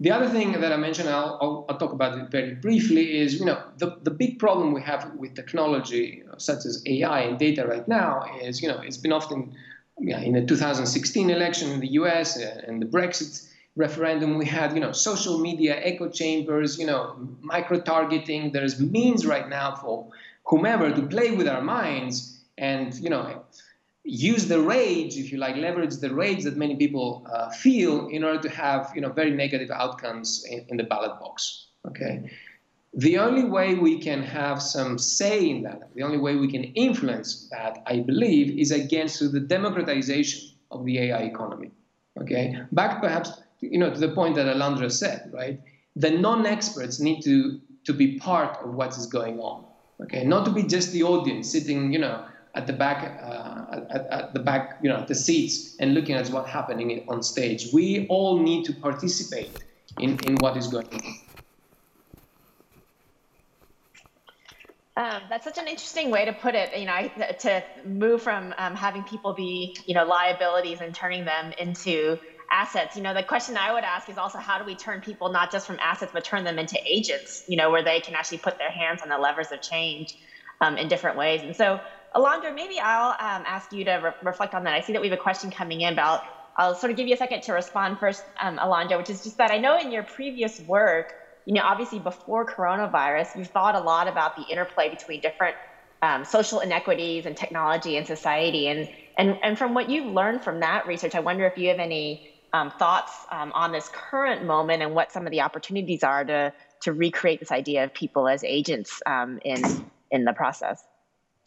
The 0.01 0.11
other 0.11 0.29
thing 0.29 0.53
that 0.61 0.73
I 0.73 0.77
mentioned, 0.77 1.09
I'll, 1.09 1.39
I'll, 1.41 1.67
I'll, 1.69 1.79
talk 1.79 1.93
about 1.93 2.19
it 2.19 2.31
very 2.31 2.55
briefly, 2.55 3.19
is 3.19 3.39
you 3.39 3.47
know 3.47 3.63
the, 3.79 3.97
the 4.03 4.11
big 4.11 4.39
problem 4.39 4.73
we 4.73 4.83
have 4.83 5.13
with 5.17 5.35
technology 5.35 6.23
such 6.37 6.67
as 6.67 6.83
AI 6.87 7.21
and 7.21 7.39
data 7.39 7.67
right 7.67 7.87
now 7.89 8.25
is 8.43 8.61
you 8.61 8.69
know 8.69 8.81
it's 8.81 8.99
been 8.99 9.13
often 9.13 9.55
yeah, 9.99 10.21
in 10.21 10.35
the 10.35 10.45
2016 10.45 11.31
election 11.31 11.71
in 11.73 11.81
the 11.81 11.93
U.S. 11.93 12.37
And 12.37 12.81
the 12.83 12.87
Brexit 12.87 13.49
referendum, 13.77 14.37
we 14.39 14.47
had 14.47 14.75
you 14.75 14.81
know 14.81 14.93
social 14.93 15.39
media 15.39 15.77
echo 15.77 16.09
chambers, 16.09 16.79
you 16.79 16.87
know 16.87 17.17
micro 17.41 17.81
targeting. 17.81 18.53
There's 18.53 18.81
means 18.81 19.27
right 19.27 19.49
now 19.49 19.77
for 19.77 20.09
whomever 20.45 20.93
to 20.93 21.03
play 21.03 21.33
with 21.33 21.49
our 21.49 21.63
minds 21.63 22.45
and 22.59 22.95
you 22.95 23.11
know 23.11 23.43
use 24.05 24.47
the 24.47 24.61
rage, 24.61 25.17
if 25.17 25.33
you 25.33 25.39
like, 25.39 25.57
leverage 25.57 25.97
the 25.97 26.15
rage 26.15 26.45
that 26.45 26.57
many 26.57 26.77
people 26.77 27.27
uh, 27.33 27.51
feel 27.51 28.07
in 28.09 28.23
order 28.23 28.41
to 28.41 28.49
have 28.49 28.93
you 28.95 29.01
know 29.01 29.11
very 29.11 29.31
negative 29.31 29.71
outcomes 29.71 30.45
in, 30.49 30.65
in, 30.69 30.77
the 30.77 30.85
ballot 30.85 31.19
box. 31.19 31.67
Okay, 31.87 32.31
the 32.97 33.19
only 33.19 33.45
way 33.45 33.75
we 33.75 33.99
can 33.99 34.23
have 34.23 34.63
some 34.63 34.97
say 34.99 35.51
in 35.51 35.63
that, 35.65 35.95
the 35.95 36.03
only 36.03 36.17
way 36.17 36.37
we 36.37 36.51
can 36.51 36.65
influence 36.65 37.47
that, 37.51 37.83
I 37.87 38.01
believe, 38.01 38.59
is 38.59 38.71
again 38.71 39.09
through 39.09 39.29
the 39.29 39.41
democratization 39.41 40.51
of 40.71 40.85
the 40.87 40.99
AI 40.99 41.23
economy. 41.25 41.71
Okay, 42.19 42.59
back 42.73 43.03
perhaps 43.03 43.31
you 43.61 43.79
know 43.79 43.93
to 43.93 44.01
the 44.01 44.09
point 44.09 44.35
that 44.37 44.47
Alondra 44.47 44.91
said, 44.91 45.31
right? 45.35 45.61
The 45.97 46.11
non-experts 46.11 46.99
need 46.99 47.21
to 47.23 47.61
to 47.85 47.93
be 47.93 48.19
part 48.19 48.57
of 48.65 48.75
what 48.75 48.97
is 48.97 49.07
going 49.07 49.39
on. 49.41 49.65
Okay, 50.01 50.25
not 50.25 50.47
to 50.47 50.51
be 50.51 50.63
just 50.63 50.93
the 50.93 51.03
audience 51.03 51.51
sitting, 51.51 51.93
you 51.93 51.99
know 51.99 52.25
at 52.57 52.67
the 52.67 52.73
back, 52.73 53.21
uh, 53.23 53.81
at, 53.91 54.07
at, 54.11 54.33
the 54.33 54.41
back, 54.41 54.79
you 54.83 54.89
know, 54.89 54.97
at 54.97 55.07
the 55.07 55.15
seats 55.15 55.77
and 55.79 55.93
looking 55.93 56.15
at 56.15 56.27
what's 56.29 56.49
happening 56.49 57.05
on 57.07 57.23
stage. 57.23 57.69
We 57.71 58.07
all 58.09 58.43
need 58.43 58.65
to 58.65 58.73
participate 58.73 59.63
in, 60.01 60.19
in 60.27 60.37
what 60.37 60.57
is 60.57 60.67
going 60.67 60.89
on. 60.91 61.26
Um, 64.97 65.25
that's 65.29 65.45
such 65.45 65.59
an 65.59 65.69
interesting 65.69 66.13
way 66.13 66.27
to 66.27 66.35
put 66.35 66.55
it. 66.55 66.77
You 66.77 66.87
know, 66.87 67.09
to 67.41 67.65
move 67.85 68.23
from 68.23 68.55
um, 68.59 68.77
having 68.77 69.05
people 69.05 69.35
be, 69.35 69.73
you 69.87 69.95
know, 69.95 70.05
liabilities 70.05 70.81
and 70.83 70.95
turning 70.95 71.27
them 71.27 71.53
into 71.59 72.19
assets. 72.53 72.97
You 72.97 73.03
know, 73.03 73.15
the 73.15 73.25
question 73.25 73.59
I 73.59 73.73
would 73.73 73.85
ask 73.85 74.09
is 74.09 74.19
also 74.19 74.39
how 74.39 74.59
do 74.59 74.65
we 74.67 74.77
turn 74.77 75.03
people 75.03 75.31
not 75.31 75.51
just 75.51 75.67
from 75.67 75.79
assets 75.83 76.13
but 76.15 76.25
turn 76.25 76.45
them 76.45 76.61
into 76.61 76.79
agents? 76.87 77.43
You 77.49 77.59
know, 77.59 77.71
where 77.73 77.83
they 77.83 78.01
can 78.01 78.15
actually 78.15 78.39
put 78.39 78.55
their 78.61 78.71
hands 78.71 79.03
on 79.03 79.11
the 79.11 79.19
levers 79.19 79.53
of 79.53 79.63
change 79.63 80.15
um, 80.63 80.79
in 80.79 80.89
different 80.89 81.19
ways. 81.19 81.43
And 81.43 81.57
so, 81.57 81.81
Alondra, 82.17 82.55
maybe 82.55 82.81
I'll 82.81 83.11
um, 83.21 83.45
ask 83.47 83.73
you 83.73 83.85
to 83.87 83.95
re- 83.97 84.13
reflect 84.23 84.55
on 84.55 84.65
that. 84.65 84.75
I 84.77 84.83
see 84.83 84.93
that 84.95 85.03
we 85.03 85.09
have 85.09 85.15
a 85.15 85.19
question 85.19 85.51
coming 85.51 85.83
in, 85.83 85.97
but 85.97 86.05
I'll, 86.05 86.23
I'll 86.57 86.77
sort 86.77 86.93
of 86.93 86.99
give 86.99 87.09
you 87.09 87.17
a 87.17 87.19
second 87.19 87.43
to 87.45 87.55
respond 87.55 87.99
first, 87.99 88.25
um, 88.41 88.59
Alondra, 88.59 88.99
which 88.99 89.11
is 89.11 89.25
just 89.25 89.39
that 89.41 89.51
I 89.51 89.59
know 89.59 89.77
in 89.81 89.91
your 89.91 90.05
previous 90.05 90.61
work, 90.61 91.09
you 91.47 91.55
know, 91.55 91.63
obviously 91.63 92.01
before 92.01 92.45
coronavirus, 92.45 93.39
you've 93.39 93.49
thought 93.49 93.77
a 93.77 93.81
lot 93.81 94.09
about 94.09 94.37
the 94.37 94.43
interplay 94.43 94.91
between 94.91 95.21
different 95.21 95.57
um, 96.03 96.25
social 96.25 96.61
inequities 96.61 97.25
and 97.25 97.37
technology 97.37 97.97
and 97.97 98.07
society. 98.07 98.67
And, 98.67 98.89
and, 99.17 99.39
and 99.43 99.57
from 99.57 99.73
what 99.73 99.89
you've 99.89 100.13
learned 100.13 100.43
from 100.43 100.61
that 100.61 100.87
research, 100.87 101.15
I 101.15 101.21
wonder 101.21 101.47
if 101.47 101.57
you 101.57 101.69
have 101.69 101.79
any 101.79 102.29
um, 102.53 102.73
thoughts 102.73 103.13
um, 103.31 103.53
on 103.53 103.73
this 103.73 103.89
current 103.93 104.45
moment 104.45 104.83
and 104.83 104.93
what 104.93 105.13
some 105.13 105.25
of 105.25 105.31
the 105.31 105.41
opportunities 105.41 106.03
are 106.03 106.25
to, 106.25 106.53
to 106.83 106.93
recreate 106.93 107.39
this 107.41 107.53
idea 107.53 107.85
of 107.85 107.95
people 107.95 108.29
as 108.29 108.43
agents 108.43 109.01
um, 109.07 109.39
in, 109.45 109.63
in 110.11 110.25
the 110.25 110.33
process. 110.33 110.85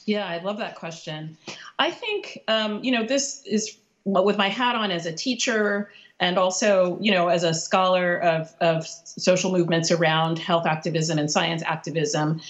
Yeah, 0.05 0.25
I 0.25 0.41
love 0.41 0.59
that 0.59 0.75
question. 0.75 1.37
I 1.77 1.91
think, 1.91 2.39
um, 2.47 2.83
you 2.83 2.93
know, 2.93 3.05
this 3.05 3.43
is 3.45 3.77
with 4.05 4.37
my 4.37 4.47
hat 4.47 4.75
on 4.75 4.91
as 4.91 5.05
a 5.05 5.11
teacher 5.11 5.91
and 6.19 6.37
also, 6.37 6.97
you 6.99 7.11
know, 7.11 7.29
as 7.29 7.43
a 7.43 7.53
scholar 7.53 8.17
of, 8.17 8.53
of 8.59 8.85
social 8.85 9.51
movements 9.51 9.91
around 9.91 10.37
health 10.37 10.65
activism 10.65 11.17
and 11.17 11.31
science 11.31 11.63
activism. 11.65 12.41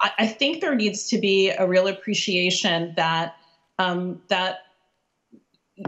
I, 0.00 0.12
I 0.20 0.26
think 0.26 0.60
there 0.60 0.74
needs 0.74 1.08
to 1.08 1.18
be 1.18 1.50
a 1.50 1.66
real 1.66 1.88
appreciation 1.88 2.94
that 2.96 3.36
um, 3.78 4.20
that 4.28 4.58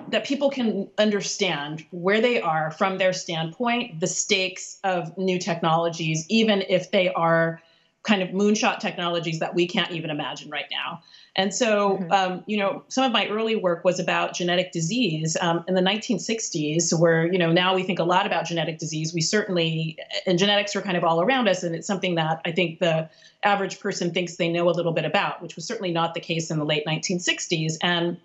that 0.09 0.25
people 0.25 0.51
can 0.51 0.89
understand 0.97 1.85
where 1.91 2.20
they 2.20 2.41
are 2.41 2.70
from 2.70 2.97
their 2.97 3.12
standpoint, 3.12 4.01
the 4.01 4.07
stakes 4.07 4.79
of 4.85 5.16
new 5.18 5.39
technologies, 5.39 6.25
even 6.31 6.64
if 6.68 6.91
they 6.91 7.12
are 7.12 7.61
kind 8.03 8.23
of 8.23 8.31
moonshot 8.31 8.79
technologies 8.79 9.39
that 9.41 9.55
we 9.55 9.66
can't 9.66 9.91
even 9.91 10.11
imagine 10.11 10.51
right 10.51 10.64
now. 10.70 11.03
And 11.35 11.55
so, 11.55 11.97
mm-hmm. 11.97 12.12
um, 12.12 12.45
you 12.47 12.59
know, 12.59 12.85
some 12.89 13.05
of 13.05 13.12
my 13.12 13.26
early 13.28 13.57
work 13.57 13.85
was 13.85 13.99
about 13.99 14.35
genetic 14.35 14.70
disease 14.70 15.37
um, 15.41 15.64
in 15.66 15.74
the 15.74 15.80
1960s, 15.80 16.99
where, 16.99 17.30
you 17.33 17.39
know, 17.39 17.51
now 17.51 17.74
we 17.74 17.83
think 17.83 17.99
a 17.99 18.05
lot 18.05 18.26
about 18.26 18.45
genetic 18.45 18.78
disease. 18.78 19.14
We 19.14 19.22
certainly, 19.22 19.99
and 20.26 20.39
genetics 20.39 20.76
are 20.76 20.83
kind 20.83 20.97
of 20.97 21.05
all 21.05 21.22
around 21.22 21.49
us, 21.49 21.62
and 21.62 21.74
it's 21.74 21.87
something 21.87 22.16
that 22.16 22.43
I 22.45 22.53
think 22.53 22.80
the 22.80 23.09
average 23.43 23.80
person 23.80 24.12
thinks 24.12 24.37
they 24.37 24.51
know 24.51 24.68
a 24.68 24.72
little 24.72 24.93
bit 24.93 25.07
about, 25.07 25.41
which 25.41 25.57
was 25.57 25.66
certainly 25.66 25.91
not 25.91 26.12
the 26.12 26.20
case 26.20 26.51
in 26.51 26.59
the 26.59 26.66
late 26.66 26.85
1960s. 26.87 27.74
And 27.83 28.18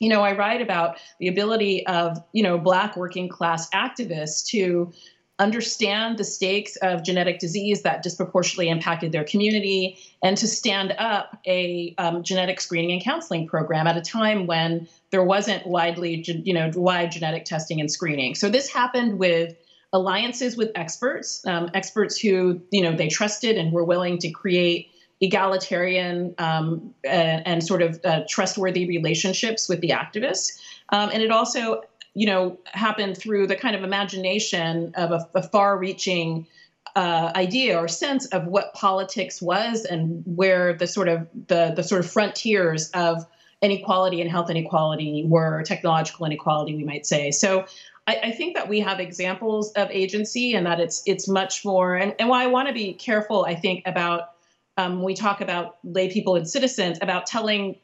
you 0.00 0.08
know, 0.08 0.22
I 0.22 0.36
write 0.36 0.60
about 0.60 0.98
the 1.20 1.28
ability 1.28 1.86
of, 1.86 2.22
you 2.32 2.42
know, 2.42 2.58
black 2.58 2.96
working 2.96 3.28
class 3.28 3.70
activists 3.70 4.44
to 4.48 4.92
understand 5.38 6.16
the 6.16 6.24
stakes 6.24 6.76
of 6.76 7.02
genetic 7.02 7.40
disease 7.40 7.82
that 7.82 8.02
disproportionately 8.02 8.68
impacted 8.68 9.10
their 9.10 9.24
community 9.24 9.98
and 10.22 10.36
to 10.36 10.46
stand 10.46 10.94
up 10.98 11.40
a 11.46 11.92
um, 11.98 12.22
genetic 12.22 12.60
screening 12.60 12.92
and 12.92 13.02
counseling 13.02 13.46
program 13.46 13.86
at 13.86 13.96
a 13.96 14.00
time 14.00 14.46
when 14.46 14.86
there 15.10 15.24
wasn't 15.24 15.66
widely 15.66 16.24
you 16.44 16.54
know 16.54 16.70
wide 16.76 17.10
genetic 17.10 17.44
testing 17.44 17.80
and 17.80 17.90
screening. 17.90 18.34
So 18.34 18.48
this 18.48 18.68
happened 18.68 19.18
with 19.18 19.56
alliances 19.92 20.56
with 20.56 20.70
experts 20.74 21.44
um, 21.46 21.70
experts 21.74 22.18
who 22.18 22.60
you 22.70 22.82
know 22.82 22.96
they 22.96 23.08
trusted 23.08 23.56
and 23.56 23.72
were 23.72 23.84
willing 23.84 24.18
to 24.18 24.30
create 24.30 24.90
egalitarian 25.20 26.34
um, 26.38 26.94
and, 27.04 27.46
and, 27.46 27.64
sort 27.64 27.82
of 27.82 28.00
uh, 28.04 28.22
trustworthy 28.28 28.86
relationships 28.86 29.68
with 29.68 29.80
the 29.80 29.90
activists. 29.90 30.58
Um, 30.90 31.10
and 31.12 31.22
it 31.22 31.30
also 31.30 31.82
you 32.14 32.26
know, 32.26 32.58
happened 32.66 33.18
through 33.18 33.46
the 33.46 33.56
kind 33.56 33.74
of 33.76 33.82
imagination 33.82 34.92
of 34.96 35.10
a, 35.10 35.28
a 35.34 35.42
far-reaching 35.42 36.46
uh, 36.96 37.32
idea 37.34 37.76
or 37.76 37.88
sense 37.88 38.26
of 38.26 38.46
what 38.46 38.72
politics 38.72 39.42
was 39.42 39.84
and 39.84 40.22
where 40.26 40.72
the 40.74 40.86
sort 40.86 41.08
of 41.08 41.26
the 41.48 41.72
the 41.74 41.82
sort 41.82 42.04
of 42.04 42.10
frontiers 42.10 42.90
of 42.90 43.26
inequality 43.62 44.20
and 44.20 44.30
health 44.30 44.50
inequality 44.50 45.24
were 45.26 45.62
technological 45.64 46.26
inequality, 46.26 46.76
we 46.76 46.84
might 46.84 47.06
say. 47.06 47.30
So 47.30 47.66
I, 48.06 48.20
I, 48.24 48.30
think 48.30 48.54
that 48.56 48.68
we 48.68 48.80
have 48.80 49.00
examples 49.00 49.72
of 49.72 49.90
agency 49.90 50.54
and 50.54 50.66
that 50.66 50.78
it's 50.78 51.02
it's 51.06 51.26
much 51.26 51.64
more 51.64 51.96
and, 51.96 52.14
and 52.18 52.28
why 52.28 52.44
I 52.44 52.46
want 52.46 52.68
to 52.68 52.74
be 52.74 52.92
careful, 52.92 53.44
I 53.44 53.54
think, 53.54 53.82
about 53.86 54.34
um, 54.76 55.02
we 55.02 55.14
talk 55.14 55.40
about 55.40 55.78
lay 55.82 56.12
people 56.12 56.36
and 56.36 56.48
citizens, 56.48 56.98
about 57.00 57.26
telling 57.26 57.76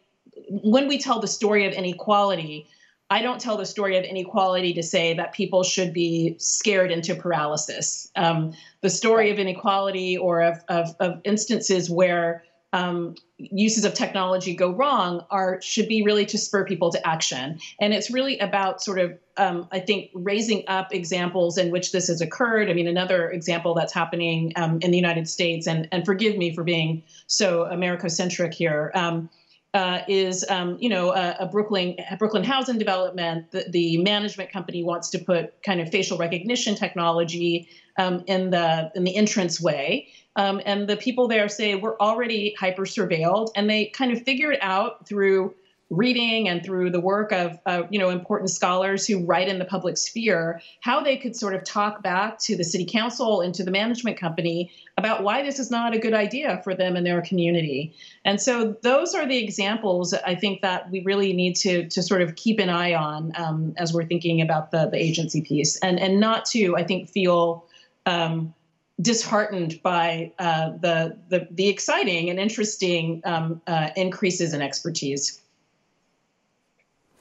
when 0.49 0.87
we 0.87 0.99
tell 0.99 1.20
the 1.20 1.28
story 1.28 1.66
of 1.66 1.72
inequality, 1.72 2.66
I 3.11 3.23
don't 3.23 3.41
tell 3.41 3.57
the 3.57 3.67
story 3.67 3.97
of 3.99 4.05
inequality 4.05 4.73
to 4.75 4.83
say 4.83 5.15
that 5.15 5.33
people 5.33 5.65
should 5.65 5.93
be 5.93 6.37
scared 6.39 6.93
into 6.93 7.17
paralysis. 7.17 8.09
Um, 8.15 8.53
the 8.83 8.91
story 8.91 9.31
of 9.33 9.39
inequality 9.39 10.17
or 10.17 10.43
of, 10.43 10.61
of, 10.69 10.95
of 11.01 11.21
instances 11.25 11.91
where 11.91 12.45
um, 12.73 13.17
uses 13.37 13.85
of 13.85 13.95
technology 13.95 14.55
go 14.55 14.71
wrong 14.71 15.25
are 15.31 15.61
should 15.61 15.89
be 15.89 16.03
really 16.03 16.25
to 16.27 16.39
spur 16.39 16.65
people 16.65 16.93
to 16.93 17.05
action. 17.05 17.59
And 17.81 17.93
it's 17.93 18.13
really 18.13 18.39
about 18.39 18.81
sort 18.81 19.01
of 19.01 19.19
um, 19.37 19.67
I 19.73 19.81
think 19.81 20.11
raising 20.15 20.65
up 20.69 20.95
examples 20.95 21.59
in 21.59 21.71
which 21.71 21.91
this 21.93 22.07
has 22.09 22.21
occurred. 22.21 22.71
I 22.71 22.75
mean, 22.75 22.87
another 22.87 23.31
example 23.31 23.75
that's 23.75 23.93
happening 23.93 24.53
um, 24.55 24.79
in 24.83 24.91
the 24.93 24.97
United 24.99 25.29
States, 25.29 25.67
and 25.67 25.89
and 25.91 26.05
forgive 26.05 26.37
me 26.37 26.55
for 26.55 26.63
being 26.63 27.03
so 27.27 27.65
America-centric 27.65 28.55
here. 28.55 28.93
Um, 28.95 29.31
uh, 29.73 30.01
is 30.09 30.45
um, 30.49 30.77
you 30.81 30.89
know 30.89 31.12
a, 31.12 31.37
a, 31.41 31.47
Brooklyn 31.47 31.97
a 32.11 32.16
Brooklyn 32.16 32.43
housing 32.45 32.79
development. 32.79 33.51
The, 33.53 33.66
the, 33.68 33.97
management 33.99 34.51
company 34.51 34.83
wants 34.83 35.11
to 35.11 35.18
put 35.18 35.62
kind 35.62 35.81
of 35.81 35.91
facial 35.91 36.18
recognition 36.18 36.75
technology 36.75 37.68
um, 37.97 38.25
in 38.27 38.51
the 38.51 38.91
in 38.95 39.05
the 39.05 39.14
entrance 39.14 39.61
way, 39.61 40.09
um, 40.37 40.61
and 40.66 40.89
the 40.89 40.97
people 40.97 41.29
there 41.29 41.49
say 41.49 41.77
we're 41.77 41.99
already 41.99 42.55
hyper 42.59 42.83
surveilled, 42.83 43.51
and 43.55 43.71
they 43.71 43.87
kind 43.87 44.11
of 44.11 44.23
figured 44.23 44.59
out 44.61 45.07
through 45.07 45.55
reading 45.91 46.49
and 46.49 46.64
through 46.64 46.88
the 46.88 47.01
work 47.01 47.32
of 47.32 47.59
uh, 47.66 47.82
you 47.91 47.99
know 47.99 48.11
important 48.11 48.49
scholars 48.49 49.07
who 49.07 49.24
write 49.24 49.49
in 49.49 49.59
the 49.59 49.64
public 49.64 49.99
sphere 49.99 50.61
how 50.80 51.03
they 51.03 51.16
could 51.16 51.34
sort 51.34 51.53
of 51.53 51.64
talk 51.64 52.01
back 52.01 52.38
to 52.38 52.57
the 52.57 52.62
city 52.62 52.84
council 52.84 53.41
and 53.41 53.55
to 53.55 53.64
the 53.64 53.72
management 53.72 54.16
company 54.16 54.70
about 54.97 55.24
why 55.24 55.43
this 55.43 55.59
is 55.59 55.68
not 55.68 55.93
a 55.93 55.99
good 55.99 56.14
idea 56.14 56.61
for 56.62 56.76
them 56.76 56.95
and 56.95 57.05
their 57.05 57.20
community 57.22 57.93
and 58.24 58.41
so 58.41 58.76
those 58.82 59.14
are 59.14 59.26
the 59.26 59.38
examples 59.38 60.14
i 60.24 60.34
think 60.34 60.62
that 60.62 60.88
we 60.91 61.03
really 61.03 61.32
need 61.32 61.57
to 61.57 61.88
to 61.88 62.03
sort 62.03 62.22
of 62.22 62.36
keep 62.36 62.61
an 62.61 62.70
eye 62.70 62.95
on 62.95 63.32
um, 63.34 63.74
as 63.76 63.93
we're 63.93 64.07
thinking 64.07 64.41
about 64.41 64.70
the 64.70 64.88
the 64.91 64.97
agency 64.97 65.43
piece 65.43 65.76
and 65.78 65.99
and 65.99 66.20
not 66.20 66.45
to 66.45 66.76
i 66.76 66.84
think 66.84 67.09
feel 67.09 67.66
um, 68.07 68.55
disheartened 69.01 69.80
by 69.82 70.32
uh, 70.38 70.70
the, 70.80 71.16
the, 71.28 71.49
the 71.51 71.68
exciting 71.68 72.28
and 72.28 72.38
interesting 72.38 73.22
um, 73.24 73.61
uh, 73.66 73.91
increases 73.97 74.53
in 74.53 74.61
expertise. 74.61 75.41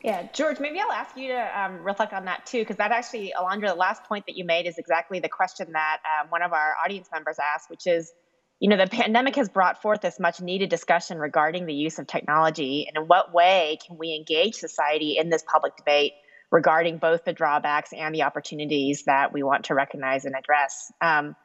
Yeah, 0.04 0.28
George, 0.32 0.60
maybe 0.60 0.80
I'll 0.80 0.92
ask 0.92 1.18
you 1.18 1.30
to 1.30 1.62
um, 1.62 1.84
reflect 1.84 2.14
on 2.14 2.26
that 2.26 2.46
too, 2.46 2.60
because 2.60 2.78
that 2.78 2.92
actually, 2.92 3.34
Alondra, 3.38 3.68
the 3.68 3.76
last 3.76 4.04
point 4.06 4.26
that 4.28 4.38
you 4.38 4.46
made 4.46 4.66
is 4.66 4.78
exactly 4.78 5.20
the 5.20 5.28
question 5.28 5.74
that 5.74 5.98
um, 6.06 6.30
one 6.30 6.42
of 6.42 6.54
our 6.54 6.74
audience 6.84 7.10
members 7.12 7.38
asked, 7.38 7.70
which 7.70 7.86
is, 7.86 8.12
you 8.60 8.70
know, 8.70 8.78
the 8.78 8.88
pandemic 8.88 9.36
has 9.36 9.50
brought 9.50 9.82
forth 9.82 10.00
this 10.00 10.18
much 10.20 10.40
needed 10.40 10.70
discussion 10.70 11.18
regarding 11.18 11.66
the 11.66 11.74
use 11.74 12.00
of 12.00 12.08
technology, 12.08 12.86
and 12.88 13.02
in 13.02 13.08
what 13.08 13.34
way 13.34 13.78
can 13.86 13.98
we 13.98 14.16
engage 14.16 14.56
society 14.56 15.18
in 15.20 15.30
this 15.30 15.44
public 15.44 15.76
debate 15.76 16.14
regarding 16.50 16.98
both 16.98 17.26
the 17.26 17.34
drawbacks 17.34 17.92
and 17.92 18.16
the 18.16 18.24
opportunities 18.24 19.04
that 19.06 19.34
we 19.34 19.44
want 19.44 19.66
to 19.66 19.76
recognize 19.76 20.24
and 20.24 20.34
address? 20.34 20.92
Um, 21.02 21.36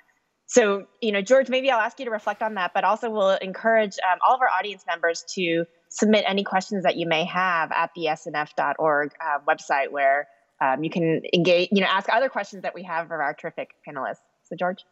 so, 0.46 0.86
you 1.00 1.10
know, 1.10 1.22
George, 1.22 1.48
maybe 1.48 1.70
I'll 1.70 1.80
ask 1.80 1.98
you 1.98 2.04
to 2.04 2.10
reflect 2.10 2.42
on 2.42 2.54
that, 2.54 2.72
but 2.74 2.84
also 2.84 3.10
we'll 3.10 3.30
encourage 3.30 3.96
um, 3.98 4.18
all 4.26 4.34
of 4.34 4.40
our 4.40 4.48
audience 4.48 4.84
members 4.86 5.24
to 5.34 5.64
submit 5.94 6.24
any 6.26 6.42
questions 6.42 6.82
that 6.82 6.96
you 6.96 7.06
may 7.06 7.24
have 7.24 7.70
at 7.70 7.90
the 7.94 8.06
snf.org 8.06 9.12
uh, 9.20 9.38
website 9.48 9.90
where 9.90 10.28
um, 10.60 10.82
you 10.82 10.90
can 10.90 11.22
engage, 11.32 11.68
you 11.70 11.80
know, 11.80 11.86
ask 11.86 12.08
other 12.12 12.28
questions 12.28 12.62
that 12.62 12.74
we 12.74 12.82
have 12.82 13.06
of 13.06 13.12
our 13.12 13.32
terrific 13.34 13.70
panelists. 13.86 14.18
So, 14.42 14.56
George? 14.56 14.84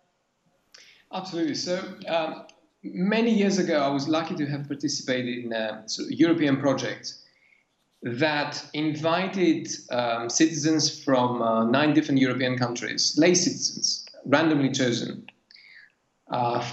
Absolutely. 1.13 1.57
So, 1.57 1.83
um, 2.07 2.47
many 2.85 3.33
years 3.33 3.59
ago, 3.59 3.81
I 3.81 3.89
was 3.89 4.09
lucky 4.09 4.37
to 4.37 4.47
have 4.47 4.69
participated 4.69 5.45
in 5.45 5.53
a 5.53 5.85
European 6.09 6.59
project 6.59 7.15
that 8.03 8.65
invited 8.73 9.69
um, 9.91 10.31
citizens 10.31 11.03
from 11.03 11.43
uh, 11.43 11.65
nine 11.65 11.95
different 11.95 12.21
European 12.21 12.57
countries, 12.57 13.15
lay 13.19 13.35
citizens, 13.35 14.07
randomly 14.25 14.71
chosen. 14.71 15.27
Uh, 16.31 16.65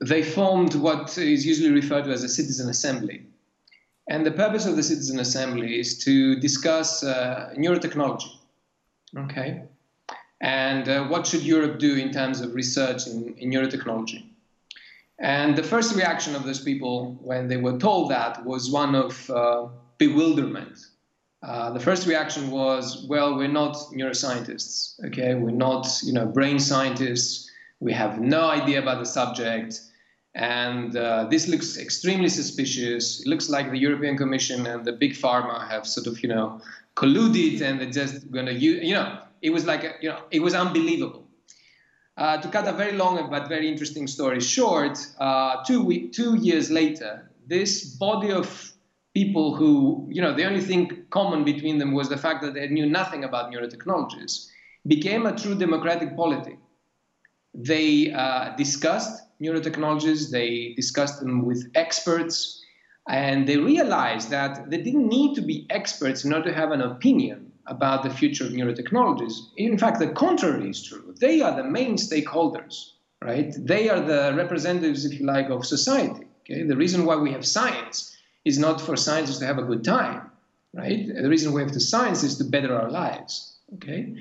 they 0.00 0.22
formed 0.22 0.74
what 0.74 1.16
is 1.16 1.46
usually 1.46 1.70
referred 1.70 2.04
to 2.04 2.10
as 2.10 2.22
a 2.22 2.28
citizen 2.28 2.68
assembly. 2.68 3.26
And 4.06 4.26
the 4.26 4.32
purpose 4.32 4.66
of 4.66 4.76
the 4.76 4.82
Citizen 4.82 5.18
Assembly 5.18 5.78
is 5.78 5.98
to 6.04 6.38
discuss 6.38 7.02
uh, 7.02 7.54
neurotechnology. 7.56 8.30
Okay? 9.16 9.62
And 10.40 10.88
uh, 10.88 11.06
what 11.06 11.26
should 11.26 11.42
Europe 11.42 11.78
do 11.78 11.96
in 11.96 12.12
terms 12.12 12.40
of 12.40 12.54
research 12.54 13.06
in, 13.06 13.34
in, 13.38 13.50
neurotechnology? 13.50 14.26
And 15.18 15.56
the 15.56 15.62
first 15.62 15.96
reaction 15.96 16.34
of 16.34 16.44
those 16.44 16.60
people 16.60 17.18
when 17.22 17.48
they 17.48 17.56
were 17.56 17.78
told 17.78 18.10
that 18.10 18.44
was 18.44 18.70
one 18.70 18.94
of 18.94 19.30
uh, 19.30 19.68
bewilderment. 19.96 20.78
Uh, 21.42 21.70
the 21.70 21.80
first 21.80 22.06
reaction 22.06 22.50
was, 22.50 23.06
well, 23.08 23.36
we're 23.36 23.48
not 23.48 23.74
neuroscientists, 23.92 25.02
okay? 25.06 25.34
We're 25.34 25.50
not, 25.50 25.86
you 26.02 26.12
know, 26.12 26.26
brain 26.26 26.58
scientists. 26.58 27.50
We 27.80 27.92
have 27.92 28.20
no 28.20 28.48
idea 28.48 28.82
about 28.82 28.98
the 28.98 29.06
subject 29.06 29.80
and 30.34 30.96
uh, 30.96 31.24
this 31.30 31.46
looks 31.46 31.76
extremely 31.78 32.28
suspicious. 32.28 33.20
It 33.20 33.28
looks 33.28 33.48
like 33.48 33.70
the 33.70 33.78
European 33.78 34.16
Commission 34.16 34.66
and 34.66 34.84
the 34.84 34.92
big 34.92 35.12
pharma 35.12 35.68
have 35.68 35.86
sort 35.86 36.06
of, 36.08 36.20
you 36.22 36.28
know, 36.28 36.60
colluded 36.96 37.60
and 37.60 37.80
they're 37.80 37.90
just 37.90 38.30
going 38.32 38.46
to 38.46 38.54
use, 38.54 38.84
you 38.84 38.94
know, 38.94 39.20
it 39.42 39.50
was 39.50 39.64
like, 39.64 39.84
a, 39.84 39.92
you 40.00 40.08
know, 40.08 40.20
it 40.30 40.40
was 40.40 40.54
unbelievable. 40.54 41.28
Uh, 42.16 42.40
to 42.40 42.48
cut 42.48 42.66
a 42.66 42.72
very 42.72 42.92
long 42.92 43.28
but 43.30 43.48
very 43.48 43.68
interesting 43.68 44.06
story 44.06 44.40
short, 44.40 44.98
uh, 45.18 45.62
two, 45.64 45.82
week, 45.82 46.12
two 46.12 46.36
years 46.36 46.70
later, 46.70 47.30
this 47.46 47.84
body 47.96 48.30
of 48.30 48.72
people 49.14 49.54
who, 49.54 50.08
you 50.10 50.20
know, 50.20 50.34
the 50.34 50.44
only 50.44 50.60
thing 50.60 51.04
common 51.10 51.44
between 51.44 51.78
them 51.78 51.92
was 51.92 52.08
the 52.08 52.16
fact 52.16 52.42
that 52.42 52.54
they 52.54 52.66
knew 52.68 52.86
nothing 52.86 53.22
about 53.24 53.52
neurotechnologies, 53.52 54.48
became 54.86 55.26
a 55.26 55.36
true 55.36 55.54
democratic 55.54 56.16
polity. 56.16 56.56
They 57.52 58.12
uh, 58.12 58.54
discussed 58.56 59.22
neurotechnologies, 59.44 60.30
they 60.30 60.74
discussed 60.74 61.20
them 61.20 61.44
with 61.44 61.70
experts, 61.74 62.62
and 63.08 63.46
they 63.46 63.58
realized 63.58 64.30
that 64.30 64.70
they 64.70 64.78
didn't 64.78 65.08
need 65.08 65.34
to 65.34 65.42
be 65.42 65.66
experts 65.70 66.24
in 66.24 66.32
order 66.32 66.50
to 66.50 66.54
have 66.54 66.70
an 66.70 66.80
opinion 66.80 67.52
about 67.66 68.02
the 68.02 68.10
future 68.10 68.44
of 68.44 68.52
neurotechnologies. 68.52 69.34
In 69.56 69.78
fact, 69.78 69.98
the 69.98 70.08
contrary 70.08 70.70
is 70.70 70.82
true. 70.82 71.14
They 71.20 71.40
are 71.40 71.54
the 71.56 71.64
main 71.64 71.96
stakeholders, 71.96 72.92
right? 73.22 73.54
They 73.58 73.88
are 73.88 74.00
the 74.00 74.34
representatives, 74.36 75.04
if 75.04 75.18
you 75.18 75.26
like, 75.26 75.48
of 75.50 75.64
society. 75.64 76.26
Okay? 76.42 76.62
The 76.62 76.76
reason 76.76 77.06
why 77.06 77.16
we 77.16 77.32
have 77.32 77.46
science 77.46 78.16
is 78.44 78.58
not 78.58 78.80
for 78.80 78.96
scientists 78.96 79.38
to 79.38 79.46
have 79.46 79.58
a 79.58 79.62
good 79.62 79.84
time, 79.84 80.30
right? 80.74 81.06
The 81.06 81.28
reason 81.28 81.52
we 81.52 81.62
have 81.62 81.72
the 81.72 81.80
science 81.80 82.22
is 82.22 82.36
to 82.38 82.44
better 82.44 82.78
our 82.78 82.90
lives. 82.90 83.56
Okay, 83.74 84.16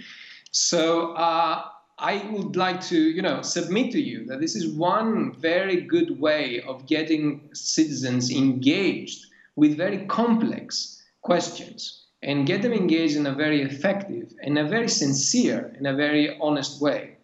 so 0.51 1.13
uh, 1.13 1.63
I 1.98 2.26
would 2.32 2.56
like 2.56 2.82
to, 2.86 2.98
you 2.98 3.22
know, 3.22 3.41
submit 3.41 3.91
to 3.91 4.02
you 4.02 4.26
that 4.26 4.39
this 4.39 4.56
is 4.56 4.68
one 4.68 5.34
very 5.34 5.82
good 5.82 6.20
way 6.20 6.62
of 6.62 6.88
getting 6.88 7.50
citizens 7.54 8.32
engaged 8.32 9.26
with 9.56 9.78
very 9.78 10.06
complex 10.08 11.04
questions 11.22 12.04
and 12.24 12.48
get 12.48 12.62
them 12.62 12.74
engaged 12.74 13.16
in 13.16 13.28
a 13.28 13.34
very 13.34 13.62
effective, 13.62 14.34
in 14.41 14.58
a 14.58 14.64
very 14.64 14.88
sincere, 14.88 15.76
in 15.78 15.86
a 15.86 15.94
very 15.94 16.38
honest 16.39 16.82
way. 16.82 17.18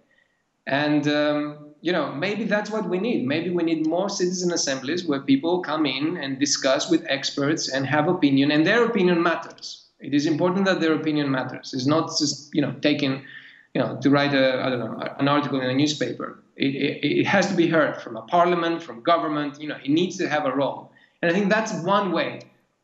And 0.68 1.08
um, 1.08 1.70
you 1.82 1.92
know, 1.92 2.14
maybe 2.14 2.44
that's 2.44 2.70
what 2.70 2.90
we 2.90 3.00
need. 3.00 3.26
Maybe 3.26 3.50
we 3.50 3.64
need 3.64 3.88
more 3.88 4.10
citizen 4.10 4.52
assemblies 4.52 5.06
where 5.06 5.22
people 5.22 5.62
come 5.62 5.86
in 5.86 6.18
and 6.18 6.40
discuss 6.40 6.90
with 6.90 7.06
experts 7.08 7.70
and 7.70 7.86
have 7.86 8.08
opinion, 8.08 8.52
and 8.52 8.66
their 8.66 8.86
opinion 8.86 9.24
matters. 9.24 9.86
It 10.00 10.14
is 10.14 10.26
important 10.26 10.66
that 10.66 10.80
their 10.80 10.94
opinion 10.94 11.32
matters. 11.32 11.74
It's 11.74 11.86
not 11.86 12.08
just 12.20 12.54
you 12.54 12.62
know 12.62 12.76
taking, 12.82 13.26
you 13.74 13.82
know, 13.82 13.98
to 14.02 14.10
write 14.10 14.34
a 14.34 14.62
I 14.64 14.70
don't 14.70 14.80
know 14.80 15.00
an 15.20 15.28
article 15.28 15.62
in 15.62 15.70
a 15.70 15.74
newspaper. 15.74 16.44
It, 16.56 16.76
it, 16.76 17.20
it 17.22 17.26
has 17.26 17.48
to 17.48 17.56
be 17.56 17.68
heard 17.68 18.02
from 18.02 18.18
a 18.18 18.24
parliament, 18.24 18.84
from 18.84 19.02
government. 19.02 19.62
You 19.62 19.70
know, 19.70 19.78
it 19.84 19.90
needs 19.90 20.18
to 20.18 20.28
have 20.28 20.46
a 20.46 20.54
role, 20.56 20.92
and 21.22 21.32
I 21.32 21.34
think 21.34 21.50
that's 21.50 21.74
one 21.84 22.12
way 22.12 22.42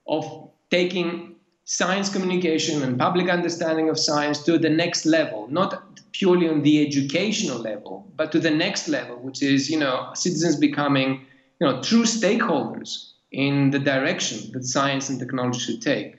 of 0.08 0.50
taking 0.70 1.36
science 1.66 2.10
communication 2.10 2.84
and 2.84 2.98
public 2.98 3.28
understanding 3.28 3.90
of 3.90 3.98
science 3.98 4.44
to 4.44 4.58
the 4.58 4.70
next 4.70 5.06
level, 5.06 5.48
not 5.50 5.84
purely 6.12 6.48
on 6.48 6.62
the 6.62 6.86
educational 6.86 7.60
level, 7.60 8.08
but 8.16 8.32
to 8.32 8.40
the 8.40 8.52
next 8.52 8.88
level, 8.88 9.18
which 9.18 9.42
is, 9.42 9.70
you 9.70 9.80
know, 9.80 10.12
citizens 10.14 10.56
becoming, 10.56 11.26
you 11.60 11.68
know, 11.68 11.82
true 11.82 12.04
stakeholders 12.04 13.14
in 13.32 13.72
the 13.72 13.80
direction 13.80 14.52
that 14.54 14.64
science 14.64 15.10
and 15.10 15.20
technology 15.20 15.60
should 15.60 15.82
take. 15.82 16.18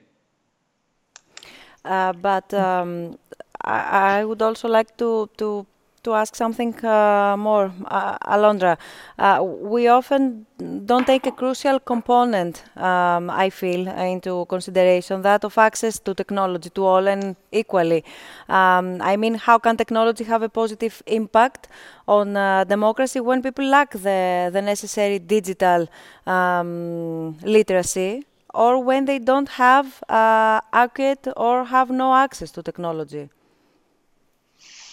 Uh, 1.85 2.13
but 2.13 2.53
um, 2.53 3.17
I, 3.67 4.25
would 4.25 4.43
also 4.43 4.69
like 4.69 4.97
to, 4.99 5.29
to 5.39 5.67
to 6.07 6.15
ask 6.15 6.37
something 6.37 6.73
uh, 6.85 7.35
more, 7.37 7.73
uh, 7.87 8.17
Alondra. 8.35 8.79
Uh, 9.19 9.43
we 9.43 9.89
often 9.89 10.47
don't 10.91 11.05
take 11.05 11.27
a 11.27 11.33
crucial 11.33 11.81
component, 11.81 12.63
um, 12.77 13.29
I 13.29 13.51
feel, 13.51 13.89
into 13.89 14.47
consideration, 14.47 15.23
that 15.23 15.45
of 15.45 15.59
access 15.59 15.99
to 15.99 16.15
technology 16.15 16.71
to 16.71 16.85
all 16.85 17.09
and 17.09 17.35
equally. 17.51 18.05
Um, 18.49 19.03
I 19.13 19.17
mean, 19.17 19.35
how 19.35 19.59
can 19.59 19.77
technology 19.77 20.23
have 20.25 20.43
a 20.43 20.49
positive 20.49 21.03
impact 21.07 21.69
on 22.07 22.37
uh, 22.37 22.63
democracy 22.65 23.19
when 23.19 23.43
people 23.43 23.65
lack 23.65 23.91
the, 23.91 24.51
the 24.53 24.63
necessary 24.63 25.19
digital 25.19 25.89
um, 26.27 27.37
literacy? 27.43 28.25
Or 28.55 28.83
when 28.83 29.05
they 29.05 29.19
don't 29.19 29.51
have 29.51 30.03
uh, 30.09 30.61
accurate 30.73 31.29
or 31.37 31.65
have 31.65 31.91
no 31.91 32.15
access 32.15 32.51
to 32.53 32.63
technology. 32.63 33.29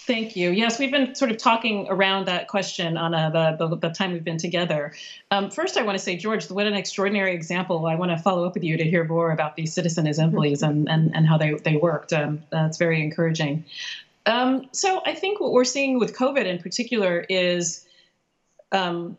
Thank 0.06 0.36
you. 0.36 0.50
Yes, 0.50 0.78
we've 0.78 0.90
been 0.90 1.14
sort 1.14 1.30
of 1.30 1.38
talking 1.38 1.86
around 1.88 2.26
that 2.26 2.48
question 2.48 2.98
on 2.98 3.12
the, 3.12 3.56
the, 3.58 3.76
the 3.76 3.88
time 3.88 4.12
we've 4.12 4.22
been 4.22 4.36
together. 4.36 4.92
Um, 5.30 5.50
first, 5.50 5.78
I 5.78 5.82
want 5.82 5.96
to 5.96 6.04
say, 6.04 6.14
George, 6.14 6.50
what 6.50 6.66
an 6.66 6.74
extraordinary 6.74 7.34
example. 7.34 7.86
I 7.86 7.94
want 7.94 8.10
to 8.10 8.18
follow 8.18 8.44
up 8.44 8.52
with 8.52 8.64
you 8.64 8.76
to 8.76 8.84
hear 8.84 9.04
more 9.04 9.32
about 9.32 9.56
these 9.56 9.72
citizen 9.72 10.06
assemblies 10.06 10.62
and, 10.62 10.90
and, 10.90 11.16
and 11.16 11.26
how 11.26 11.38
they, 11.38 11.54
they 11.54 11.76
worked. 11.76 12.12
Um, 12.12 12.42
that's 12.50 12.76
very 12.76 13.02
encouraging. 13.02 13.64
Um, 14.26 14.68
so 14.72 15.00
I 15.06 15.14
think 15.14 15.40
what 15.40 15.52
we're 15.52 15.64
seeing 15.64 15.98
with 15.98 16.14
COVID 16.14 16.44
in 16.44 16.58
particular 16.58 17.24
is 17.30 17.86
um, 18.72 19.16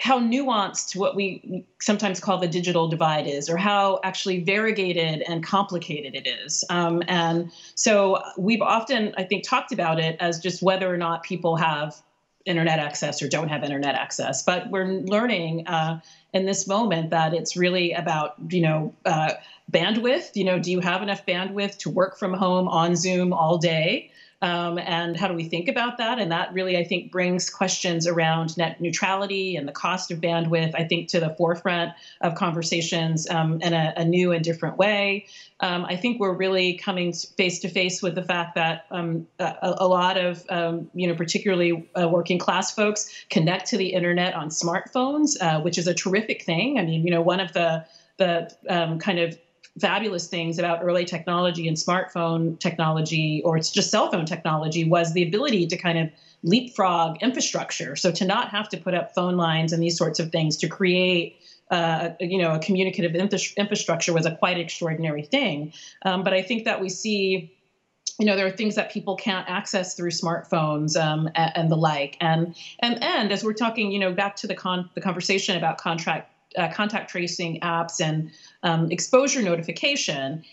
how 0.00 0.18
nuanced 0.18 0.96
what 0.96 1.14
we 1.14 1.64
sometimes 1.80 2.18
call 2.18 2.38
the 2.38 2.48
digital 2.48 2.88
divide 2.88 3.26
is, 3.26 3.48
or 3.48 3.56
how 3.56 4.00
actually 4.02 4.42
variegated 4.42 5.22
and 5.22 5.44
complicated 5.44 6.14
it 6.16 6.26
is. 6.26 6.64
Um, 6.68 7.02
and 7.06 7.50
so 7.76 8.20
we've 8.36 8.62
often, 8.62 9.14
I 9.16 9.22
think, 9.22 9.44
talked 9.44 9.72
about 9.72 10.00
it 10.00 10.16
as 10.18 10.40
just 10.40 10.62
whether 10.62 10.92
or 10.92 10.96
not 10.96 11.22
people 11.22 11.56
have 11.56 11.94
internet 12.44 12.78
access 12.78 13.22
or 13.22 13.28
don't 13.28 13.48
have 13.48 13.62
internet 13.62 13.94
access. 13.94 14.42
But 14.42 14.68
we're 14.70 14.86
learning 14.86 15.66
uh, 15.66 16.00
in 16.32 16.44
this 16.44 16.66
moment 16.66 17.10
that 17.10 17.32
it's 17.32 17.56
really 17.56 17.92
about, 17.92 18.34
you 18.50 18.62
know, 18.62 18.94
uh, 19.04 19.34
bandwidth. 19.72 20.34
You 20.34 20.44
know, 20.44 20.58
do 20.58 20.70
you 20.70 20.80
have 20.80 21.02
enough 21.02 21.24
bandwidth 21.24 21.78
to 21.78 21.90
work 21.90 22.18
from 22.18 22.34
home 22.34 22.68
on 22.68 22.96
Zoom 22.96 23.32
all 23.32 23.58
day? 23.58 24.10
Um, 24.42 24.78
and 24.78 25.16
how 25.16 25.28
do 25.28 25.34
we 25.34 25.44
think 25.44 25.68
about 25.68 25.98
that? 25.98 26.18
And 26.18 26.32
that 26.32 26.52
really, 26.52 26.76
I 26.76 26.84
think, 26.84 27.10
brings 27.10 27.48
questions 27.48 28.06
around 28.06 28.56
net 28.56 28.80
neutrality 28.80 29.56
and 29.56 29.66
the 29.66 29.72
cost 29.72 30.10
of 30.10 30.20
bandwidth, 30.20 30.74
I 30.74 30.84
think, 30.84 31.08
to 31.08 31.20
the 31.20 31.30
forefront 31.30 31.92
of 32.20 32.34
conversations 32.34 33.28
um, 33.30 33.60
in 33.62 33.72
a, 33.72 33.94
a, 33.96 34.04
new 34.04 34.32
and 34.32 34.44
different 34.44 34.76
way. 34.76 35.26
Um, 35.60 35.84
I 35.84 35.96
think 35.96 36.20
we're 36.20 36.36
really 36.36 36.74
coming 36.74 37.12
face 37.12 37.60
to 37.60 37.68
face 37.68 38.02
with 38.02 38.14
the 38.14 38.22
fact 38.22 38.56
that 38.56 38.86
um, 38.90 39.26
a, 39.38 39.54
a, 39.62 39.88
lot 39.88 40.18
of, 40.18 40.44
um, 40.50 40.90
you 40.94 41.08
know, 41.08 41.14
particularly 41.14 41.88
uh, 41.98 42.08
working 42.08 42.38
class 42.38 42.74
folks 42.74 43.10
connect 43.30 43.68
to 43.68 43.78
the 43.78 43.94
internet 43.94 44.34
on 44.34 44.48
smartphones, 44.50 45.40
uh, 45.40 45.60
which 45.60 45.78
is 45.78 45.86
a 45.86 45.94
terrific 45.94 46.42
thing. 46.42 46.78
I 46.78 46.82
mean, 46.82 47.04
you 47.04 47.10
know, 47.10 47.22
one 47.22 47.40
of 47.40 47.52
the 47.52 47.86
the 48.16 48.54
um, 48.68 48.98
kind 48.98 49.18
of 49.18 49.36
fabulous 49.80 50.28
things 50.28 50.58
about 50.58 50.80
early 50.82 51.04
technology 51.04 51.66
and 51.66 51.76
smartphone 51.76 52.58
technology, 52.58 53.42
or 53.44 53.56
it's 53.56 53.70
just 53.70 53.90
cell 53.90 54.10
phone 54.10 54.26
technology, 54.26 54.84
was 54.84 55.12
the 55.12 55.26
ability 55.26 55.66
to 55.66 55.76
kind 55.76 55.98
of 55.98 56.10
leapfrog 56.42 57.22
infrastructure. 57.22 57.96
So 57.96 58.12
to 58.12 58.24
not 58.24 58.50
have 58.50 58.68
to 58.70 58.76
put 58.76 58.94
up 58.94 59.14
phone 59.14 59.36
lines 59.36 59.72
and 59.72 59.82
these 59.82 59.96
sorts 59.96 60.20
of 60.20 60.30
things 60.30 60.56
to 60.58 60.68
create. 60.68 61.36
Uh, 61.70 62.10
you 62.20 62.36
know, 62.36 62.54
a 62.54 62.58
communicative 62.58 63.14
infrastructure 63.14 64.12
was 64.12 64.26
a 64.26 64.36
quite 64.36 64.58
extraordinary 64.58 65.22
thing. 65.22 65.72
Um, 66.04 66.22
but 66.22 66.34
I 66.34 66.42
think 66.42 66.64
that 66.66 66.78
we 66.78 66.90
see 66.90 67.54
you 68.18 68.26
know 68.26 68.36
there 68.36 68.46
are 68.46 68.50
things 68.50 68.74
that 68.76 68.92
people 68.92 69.16
can't 69.16 69.48
access 69.48 69.94
through 69.94 70.10
smartphones 70.10 71.00
um, 71.00 71.28
and, 71.34 71.52
and, 71.56 71.72
the 71.72 71.76
like 71.76 72.16
and 72.20 72.54
and 72.80 73.02
and 73.02 73.32
as 73.32 73.42
we're 73.42 73.54
talking 73.54 73.90
you 73.90 73.98
know 73.98 74.12
back 74.12 74.36
to 74.36 74.46
the 74.46 74.54
con 74.54 74.88
the 74.94 75.00
conversation 75.00 75.56
about 75.56 75.78
contract 75.78 76.30
uh, 76.58 76.68
contact 76.72 77.10
tracing 77.10 77.60
apps 77.60 78.00
and 78.00 78.30
um, 78.62 78.90
exposure 78.90 79.42
notification 79.42 80.44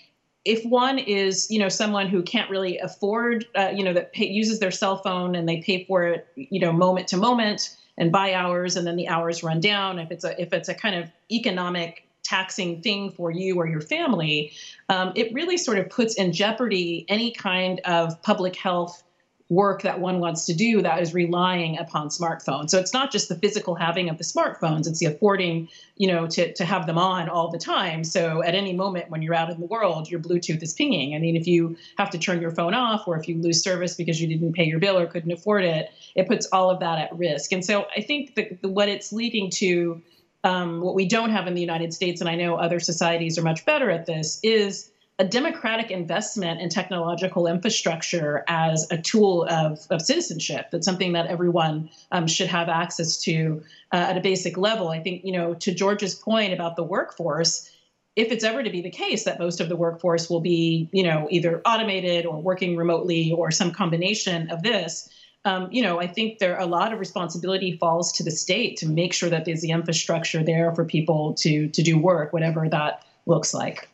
if 0.46 0.66
one 0.66 0.98
is 0.98 1.50
you 1.52 1.60
know 1.60 1.70
someone 1.70 2.08
who 2.08 2.24
can't 2.24 2.50
really 2.50 2.78
afford 2.80 3.46
uh, 3.56 3.72
you 3.74 3.84
know 3.84 3.94
that 3.94 4.14
pay, 4.14 4.28
uses 4.28 4.60
their 4.60 4.72
cell 4.72 4.98
phone 4.98 5.36
and 5.36 5.48
they 5.48 5.62
pay 5.62 5.84
for 5.86 6.06
it 6.06 6.28
you 6.36 6.60
know 6.60 6.72
moment 6.72 7.08
to 7.08 7.18
moment 7.18 7.76
and 7.98 8.12
buy 8.12 8.34
hours 8.34 8.76
and 8.76 8.88
then 8.88 8.96
the 8.96 9.08
hours 9.08 9.44
run 9.44 9.60
down 9.60 10.00
if 10.00 10.12
it's 10.12 10.24
a 10.24 10.40
if 10.42 10.54
it's 10.54 10.70
a 10.70 10.74
kind 10.74 10.96
of 10.96 11.10
economic 11.32 12.08
taxing 12.24 12.82
thing 12.82 13.12
for 13.12 13.32
you 13.32 13.58
or 13.58 13.68
your 13.68 13.82
family 13.82 14.52
um, 14.90 15.12
it 15.16 15.34
really 15.34 15.58
sort 15.58 15.78
of 15.78 15.90
puts 15.90 16.16
in 16.16 16.32
jeopardy 16.32 17.06
any 17.08 17.32
kind 17.32 17.80
of 17.86 18.20
public 18.22 18.56
health 18.56 19.04
work 19.52 19.82
that 19.82 20.00
one 20.00 20.22
wants 20.22 20.46
to 20.46 20.54
do 20.54 20.82
that 20.82 21.02
is 21.02 21.14
relying 21.14 21.78
upon 21.78 22.08
smartphones. 22.08 22.70
So 22.70 22.80
it's 22.80 22.94
not 22.94 23.12
just 23.12 23.28
the 23.28 23.36
physical 23.36 23.76
having 23.76 24.10
of 24.10 24.18
the 24.18 24.24
smartphones, 24.24 24.88
it's 24.88 25.00
the 25.00 25.08
affording, 25.08 25.68
you 25.98 26.08
know, 26.08 26.26
to, 26.28 26.54
to 26.54 26.64
have 26.64 26.88
them 26.88 26.98
on 26.98 27.28
all 27.28 27.52
the 27.52 27.58
time. 27.58 28.06
So 28.06 28.42
at 28.42 28.56
any 28.56 28.72
moment 28.72 29.10
when 29.10 29.22
you're 29.22 29.36
out 29.36 29.50
in 29.50 29.60
the 29.60 29.66
world, 29.66 30.10
your 30.10 30.22
Bluetooth 30.22 30.64
is 30.64 30.72
pinging. 30.72 31.16
I 31.16 31.20
mean, 31.20 31.36
if 31.36 31.48
you 31.48 31.76
have 31.98 32.10
to 32.12 32.18
turn 32.18 32.40
your 32.40 32.52
phone 32.52 32.74
off 32.74 33.10
or 33.10 33.20
if 33.20 33.28
you 33.28 33.42
lose 33.42 33.62
service 33.62 33.94
because 33.96 34.22
you 34.22 34.28
didn't 34.30 34.54
pay 34.54 34.64
your 34.64 34.80
bill 34.80 34.98
or 34.98 35.06
couldn't 35.06 35.34
afford 35.34 35.66
it, 35.66 35.92
it 36.16 36.30
puts 36.30 36.48
all 36.54 36.70
of 36.70 36.80
that 36.80 37.00
at 37.00 37.18
risk. 37.18 37.52
And 37.52 37.64
so 37.64 37.86
I 37.96 38.00
think 38.00 38.36
that 38.36 38.64
what 38.64 38.88
it's 38.88 39.12
leading 39.12 39.50
to, 39.56 40.02
um, 40.46 40.80
what 40.80 40.96
we 40.96 41.10
don't 41.10 41.32
have 41.32 41.48
in 41.48 41.56
the 41.56 41.62
United 41.62 41.94
States, 41.94 42.22
and 42.22 42.30
I 42.30 42.36
know 42.36 42.56
other 42.56 42.80
societies 42.80 43.38
are 43.38 43.44
much 43.44 43.66
better 43.66 43.92
at 43.92 44.06
this, 44.06 44.40
is 44.44 44.92
a 45.22 45.24
democratic 45.24 45.92
investment 45.92 46.60
in 46.60 46.68
technological 46.68 47.46
infrastructure 47.46 48.44
as 48.48 48.88
a 48.90 48.98
tool 49.00 49.46
of, 49.52 49.86
of 49.92 50.02
citizenship. 50.02 50.70
That's 50.72 50.84
something 50.84 51.14
that 51.14 51.28
everyone 51.28 51.92
um, 52.12 52.26
should 52.26 52.48
have 52.48 52.70
access 52.70 53.22
to 53.26 53.62
uh, 53.94 53.98
at 53.98 54.18
a 54.18 54.22
basic 54.22 54.58
level. 54.58 54.90
I 54.90 55.00
think, 55.00 55.24
you 55.24 55.32
know, 55.32 55.54
to 55.54 55.76
George's 55.76 56.16
point 56.16 56.54
about 56.54 56.76
the 56.76 56.82
workforce, 56.82 57.70
if 58.16 58.32
it's 58.32 58.44
ever 58.44 58.64
to 58.64 58.72
be 58.72 58.82
the 58.82 58.90
case 58.90 59.26
that 59.26 59.38
most 59.38 59.62
of 59.62 59.70
the 59.70 59.76
workforce 59.76 60.28
will 60.28 60.42
be, 60.42 60.90
you 60.92 61.04
know, 61.04 61.28
either 61.30 61.62
automated 61.66 62.26
or 62.26 62.42
working 62.42 62.76
remotely 62.76 63.32
or 63.32 63.52
some 63.52 63.70
combination 63.70 64.50
of 64.50 64.64
this, 64.64 65.08
um, 65.46 65.68
you 65.72 65.84
know, 65.84 66.02
I 66.02 66.08
think 66.08 66.40
there 66.40 66.58
a 66.58 66.66
lot 66.66 66.94
of 66.94 67.00
responsibility 67.00 67.78
falls 67.78 68.12
to 68.14 68.24
the 68.24 68.32
state 68.32 68.76
to 68.78 68.88
make 68.88 69.14
sure 69.14 69.30
that 69.30 69.46
there's 69.46 69.62
the 69.62 69.70
infrastructure 69.70 70.44
there 70.44 70.74
for 70.74 70.84
people 70.84 71.36
to 71.36 71.68
to 71.68 71.84
do 71.84 72.00
work, 72.00 72.34
whatever 72.34 72.68
that 72.70 73.06
looks 73.28 73.54
like 73.54 73.88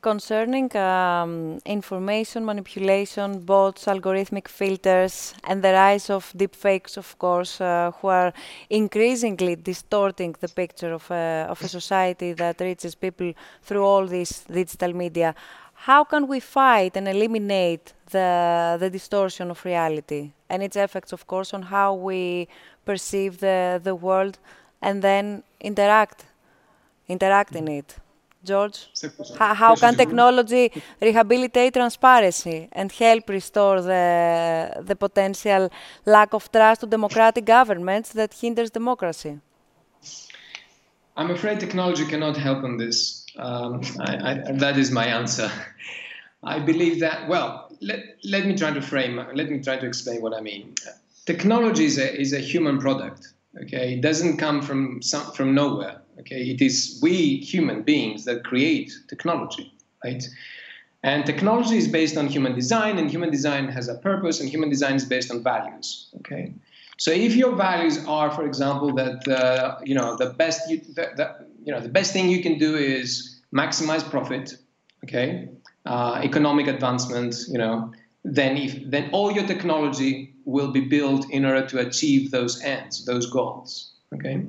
concerning 0.00 0.74
um, 0.76 1.58
information 1.64 2.44
manipulation, 2.44 3.40
bots, 3.40 3.84
algorithmic 3.86 4.48
filters, 4.48 5.34
and 5.44 5.62
the 5.62 5.72
rise 5.72 6.10
of 6.10 6.32
deepfakes, 6.36 6.96
of 6.96 7.18
course, 7.18 7.60
uh, 7.60 7.92
who 8.00 8.08
are 8.08 8.32
increasingly 8.68 9.56
distorting 9.56 10.34
the 10.40 10.48
picture 10.48 10.92
of 10.92 11.10
a, 11.10 11.46
of 11.48 11.62
a 11.62 11.68
society 11.68 12.32
that 12.32 12.60
reaches 12.60 12.94
people 12.94 13.32
through 13.62 13.84
all 13.84 14.06
these 14.06 14.44
digital 14.50 14.92
media. 14.92 15.34
How 15.74 16.04
can 16.04 16.26
we 16.28 16.40
fight 16.40 16.96
and 16.96 17.08
eliminate 17.08 17.94
the, 18.10 18.76
the 18.78 18.90
distortion 18.90 19.50
of 19.50 19.64
reality 19.64 20.32
and 20.48 20.62
its 20.62 20.76
effects, 20.76 21.12
of 21.12 21.26
course, 21.26 21.54
on 21.54 21.62
how 21.62 21.94
we 21.94 22.48
perceive 22.84 23.40
the, 23.40 23.80
the 23.82 23.94
world 23.94 24.38
and 24.82 25.02
then 25.02 25.42
interact, 25.60 26.26
interact 27.08 27.54
in 27.56 27.68
it? 27.68 27.96
George? 28.42 28.88
How, 29.38 29.54
how 29.54 29.74
can 29.76 29.94
technology 29.96 30.72
rehabilitate 31.00 31.74
transparency 31.74 32.68
and 32.72 32.90
help 32.92 33.28
restore 33.28 33.82
the, 33.82 34.82
the 34.82 34.96
potential 34.96 35.70
lack 36.06 36.32
of 36.32 36.50
trust 36.50 36.80
to 36.80 36.86
democratic 36.86 37.44
governments 37.44 38.12
that 38.12 38.32
hinders 38.32 38.70
democracy? 38.70 39.38
I'm 41.16 41.30
afraid 41.30 41.60
technology 41.60 42.06
cannot 42.06 42.36
help 42.36 42.64
on 42.64 42.78
this. 42.78 43.26
Um, 43.36 43.82
I, 43.98 44.30
I, 44.30 44.52
that 44.52 44.78
is 44.78 44.90
my 44.90 45.06
answer. 45.06 45.50
I 46.42 46.58
believe 46.58 47.00
that, 47.00 47.28
well, 47.28 47.70
let, 47.82 48.00
let 48.24 48.46
me 48.46 48.56
try 48.56 48.70
to 48.72 48.80
frame, 48.80 49.16
let 49.34 49.50
me 49.50 49.60
try 49.60 49.76
to 49.76 49.86
explain 49.86 50.22
what 50.22 50.32
I 50.32 50.40
mean. 50.40 50.74
Technology 51.26 51.84
is 51.84 51.98
a, 51.98 52.18
is 52.18 52.32
a 52.32 52.38
human 52.38 52.78
product, 52.78 53.34
okay? 53.62 53.94
It 53.94 54.00
doesn't 54.00 54.38
come 54.38 54.62
from, 54.62 55.02
some, 55.02 55.30
from 55.32 55.54
nowhere, 55.54 56.00
okay? 56.20 56.42
It 56.50 56.60
is 56.60 56.98
we 57.02 57.38
human 57.38 57.82
beings 57.82 58.24
that 58.24 58.44
create 58.44 58.92
technology, 59.08 59.72
right? 60.04 60.22
And 61.02 61.24
technology 61.24 61.78
is 61.78 61.88
based 61.88 62.16
on 62.16 62.26
human 62.26 62.54
design, 62.54 62.98
and 62.98 63.10
human 63.10 63.30
design 63.30 63.68
has 63.68 63.88
a 63.88 63.94
purpose, 63.94 64.40
and 64.40 64.48
human 64.48 64.68
design 64.68 64.94
is 64.94 65.04
based 65.04 65.30
on 65.30 65.42
values, 65.42 66.10
okay? 66.18 66.52
So 66.98 67.10
if 67.10 67.34
your 67.34 67.56
values 67.56 68.04
are, 68.06 68.30
for 68.30 68.44
example, 68.44 68.94
that 68.96 69.26
uh, 69.26 69.78
you 69.82 69.94
know 69.94 70.16
the 70.16 70.30
best 70.34 70.68
you, 70.68 70.82
you 71.64 71.72
know 71.72 71.80
the 71.80 71.88
best 71.88 72.12
thing 72.12 72.28
you 72.28 72.42
can 72.42 72.58
do 72.58 72.76
is 72.76 73.40
maximize 73.54 74.08
profit, 74.08 74.58
okay, 75.04 75.48
uh, 75.86 76.20
economic 76.22 76.66
advancement, 76.66 77.34
you 77.48 77.56
know, 77.56 77.90
then 78.24 78.58
if 78.58 78.90
then 78.90 79.08
all 79.12 79.32
your 79.32 79.46
technology 79.46 80.34
will 80.44 80.72
be 80.72 80.80
built 80.80 81.24
in 81.30 81.46
order 81.46 81.66
to 81.68 81.78
achieve 81.78 82.30
those 82.30 82.60
ends, 82.62 83.06
those 83.06 83.30
goals, 83.30 83.92
okay. 84.14 84.44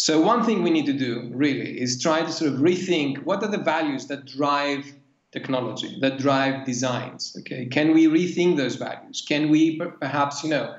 So 0.00 0.18
one 0.18 0.44
thing 0.44 0.62
we 0.62 0.70
need 0.70 0.86
to 0.86 0.94
do 0.94 1.30
really 1.30 1.78
is 1.78 2.00
try 2.00 2.22
to 2.22 2.32
sort 2.32 2.54
of 2.54 2.60
rethink 2.60 3.22
what 3.24 3.42
are 3.42 3.48
the 3.48 3.58
values 3.58 4.06
that 4.06 4.24
drive 4.24 4.94
technology, 5.30 5.98
that 6.00 6.18
drive 6.18 6.64
designs. 6.64 7.36
Okay, 7.40 7.66
can 7.66 7.92
we 7.92 8.06
rethink 8.06 8.56
those 8.56 8.76
values? 8.76 9.22
Can 9.28 9.50
we 9.50 9.78
perhaps 10.00 10.42
you 10.42 10.48
know 10.48 10.74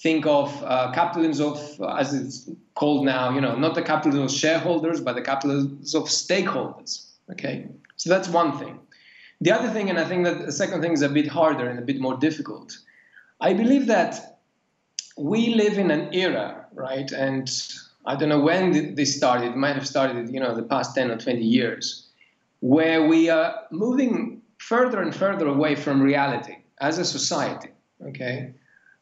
think 0.00 0.26
of 0.26 0.48
uh, 0.64 0.90
capitalism 0.92 1.52
of, 1.52 1.80
uh, 1.80 1.94
as 1.94 2.12
it's 2.14 2.50
called 2.74 3.04
now, 3.04 3.32
you 3.32 3.40
know, 3.40 3.54
not 3.54 3.76
the 3.76 3.82
capitalism 3.82 4.24
of 4.24 4.32
shareholders, 4.32 5.00
but 5.00 5.14
the 5.14 5.22
capitalism 5.22 5.78
of 5.94 6.08
stakeholders. 6.08 7.12
Okay, 7.30 7.68
so 7.94 8.10
that's 8.10 8.28
one 8.28 8.58
thing. 8.58 8.80
The 9.40 9.52
other 9.52 9.70
thing, 9.70 9.88
and 9.88 10.00
I 10.00 10.04
think 10.04 10.24
that 10.24 10.46
the 10.46 10.52
second 10.52 10.82
thing 10.82 10.92
is 10.92 11.02
a 11.02 11.08
bit 11.08 11.28
harder 11.28 11.68
and 11.68 11.78
a 11.78 11.82
bit 11.82 12.00
more 12.00 12.16
difficult. 12.16 12.76
I 13.40 13.52
believe 13.54 13.86
that 13.86 14.40
we 15.16 15.54
live 15.54 15.78
in 15.78 15.92
an 15.92 16.12
era, 16.12 16.66
right? 16.72 17.10
And 17.12 17.48
I 18.06 18.16
don't 18.16 18.28
know 18.28 18.40
when 18.40 18.94
this 18.94 19.16
started. 19.16 19.52
It 19.52 19.56
might 19.56 19.74
have 19.74 19.86
started, 19.86 20.28
you 20.32 20.40
know, 20.40 20.54
the 20.54 20.62
past 20.62 20.94
10 20.94 21.10
or 21.10 21.16
20 21.16 21.42
years, 21.42 22.08
where 22.60 23.06
we 23.06 23.30
are 23.30 23.62
moving 23.70 24.42
further 24.58 25.00
and 25.00 25.14
further 25.14 25.46
away 25.46 25.74
from 25.74 26.02
reality 26.02 26.56
as 26.80 26.98
a 26.98 27.04
society. 27.04 27.70
Okay, 28.06 28.52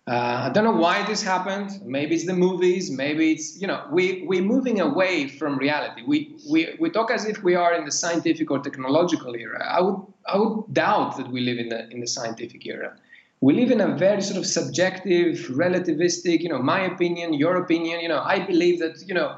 uh, 0.06 0.46
I 0.46 0.50
don't 0.52 0.64
know 0.64 0.72
why 0.72 1.04
this 1.04 1.22
happened. 1.22 1.80
Maybe 1.84 2.14
it's 2.14 2.26
the 2.26 2.34
movies. 2.34 2.90
Maybe 2.90 3.32
it's 3.32 3.60
you 3.60 3.66
know 3.66 3.84
we 3.90 4.24
we're 4.26 4.42
moving 4.42 4.80
away 4.80 5.28
from 5.28 5.58
reality. 5.58 6.02
We 6.06 6.36
we 6.50 6.76
we 6.78 6.90
talk 6.90 7.10
as 7.10 7.24
if 7.24 7.42
we 7.42 7.54
are 7.54 7.74
in 7.74 7.84
the 7.84 7.92
scientific 7.92 8.50
or 8.50 8.58
technological 8.60 9.34
era. 9.34 9.64
I 9.68 9.80
would 9.80 10.00
I 10.26 10.38
would 10.38 10.72
doubt 10.72 11.16
that 11.16 11.28
we 11.28 11.40
live 11.40 11.58
in 11.58 11.68
the 11.68 11.88
in 11.90 12.00
the 12.00 12.06
scientific 12.06 12.66
era. 12.66 12.96
We 13.42 13.52
live 13.54 13.70
in 13.70 13.80
a 13.82 13.96
very 13.96 14.22
sort 14.22 14.38
of 14.38 14.46
subjective, 14.46 15.36
relativistic. 15.64 16.40
You 16.40 16.48
know, 16.48 16.62
my 16.74 16.80
opinion, 16.92 17.34
your 17.34 17.56
opinion. 17.56 18.00
You 18.00 18.08
know, 18.08 18.22
I 18.34 18.38
believe 18.46 18.78
that 18.78 19.06
you 19.06 19.14
know 19.14 19.36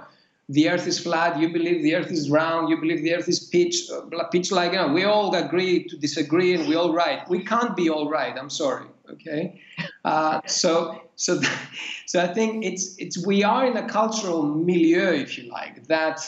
the 0.48 0.68
Earth 0.70 0.86
is 0.86 0.98
flat. 1.00 1.40
You 1.40 1.48
believe 1.52 1.82
the 1.82 1.96
Earth 1.96 2.12
is 2.12 2.30
round. 2.30 2.68
You 2.68 2.76
believe 2.78 3.02
the 3.02 3.14
Earth 3.16 3.28
is 3.28 3.40
pitch 3.40 3.76
pitch 4.30 4.52
like. 4.52 4.72
You 4.72 4.78
know, 4.78 4.92
we 4.92 5.04
all 5.04 5.34
agree 5.34 5.84
to 5.88 5.96
disagree, 5.96 6.54
and 6.54 6.68
we 6.68 6.76
all 6.76 6.92
right. 6.92 7.28
We 7.28 7.42
can't 7.42 7.74
be 7.74 7.90
all 7.90 8.08
right. 8.08 8.34
I'm 8.38 8.50
sorry 8.50 8.86
Okay, 9.10 9.60
uh, 10.04 10.40
so 10.46 11.02
so 11.16 11.40
so 12.06 12.20
I 12.20 12.32
think 12.32 12.64
it's 12.64 12.96
it's 12.98 13.26
we 13.26 13.44
are 13.44 13.66
in 13.66 13.76
a 13.76 13.86
cultural 13.88 14.42
milieu, 14.42 15.12
if 15.12 15.36
you 15.38 15.50
like, 15.50 15.86
that 15.88 16.20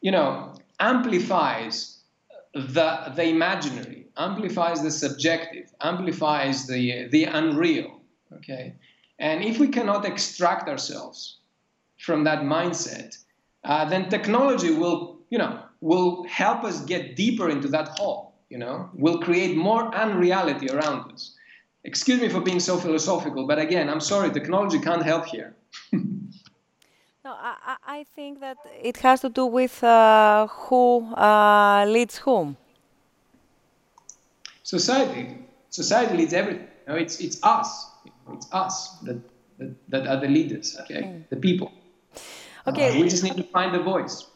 you 0.00 0.10
know 0.10 0.54
amplifies 0.80 1.98
the 2.54 3.12
the 3.16 3.24
imaginary, 3.24 3.91
amplifies 4.16 4.82
the 4.82 4.90
subjective, 4.90 5.72
amplifies 5.80 6.66
the 6.66 7.08
the 7.08 7.24
unreal. 7.24 8.00
Okay, 8.32 8.74
and 9.18 9.42
if 9.42 9.58
we 9.58 9.68
cannot 9.68 10.04
extract 10.04 10.68
ourselves 10.68 11.38
from 11.98 12.24
that 12.24 12.40
mindset, 12.40 13.16
uh, 13.64 13.84
then 13.88 14.08
technology 14.08 14.72
will 14.72 15.18
you 15.30 15.38
know 15.38 15.62
will 15.80 16.24
help 16.24 16.64
us 16.64 16.84
get 16.84 17.16
deeper 17.16 17.50
into 17.50 17.68
that 17.68 17.88
hole. 17.88 18.34
You 18.48 18.58
know, 18.58 18.90
will 18.94 19.18
create 19.20 19.56
more 19.56 19.94
unreality 19.94 20.68
around 20.68 21.12
us. 21.12 21.34
Excuse 21.84 22.20
me 22.20 22.28
for 22.28 22.40
being 22.40 22.60
so 22.60 22.76
philosophical, 22.76 23.46
but 23.46 23.58
again, 23.58 23.88
I'm 23.88 24.00
sorry, 24.00 24.30
technology 24.30 24.78
can't 24.78 25.02
help 25.02 25.26
here. 25.26 25.56
no, 25.92 26.02
I, 27.24 27.76
I, 27.84 28.04
think 28.14 28.40
that 28.40 28.58
it 28.80 28.98
has 28.98 29.22
to 29.22 29.28
do 29.28 29.46
with 29.46 29.82
uh, 29.82 30.46
who 30.46 31.12
uh, 31.14 31.84
leads 31.88 32.18
whom. 32.18 32.56
Society. 34.62 35.38
Society 35.70 36.16
leads 36.16 36.32
everything. 36.32 36.68
You 36.86 36.92
know, 36.92 36.98
it's, 36.98 37.20
it's 37.20 37.38
us. 37.42 37.90
It's 38.32 38.48
us 38.52 38.98
that, 39.02 39.20
that, 39.58 39.74
that 39.88 40.06
are 40.06 40.20
the 40.20 40.28
leaders, 40.28 40.76
okay? 40.80 41.24
The 41.30 41.36
people. 41.36 41.72
Okay. 42.66 42.96
Uh, 42.96 43.00
we 43.00 43.08
just 43.08 43.24
need 43.24 43.36
to 43.36 43.44
find 43.44 43.74
the 43.74 43.80
voice. 43.80 44.26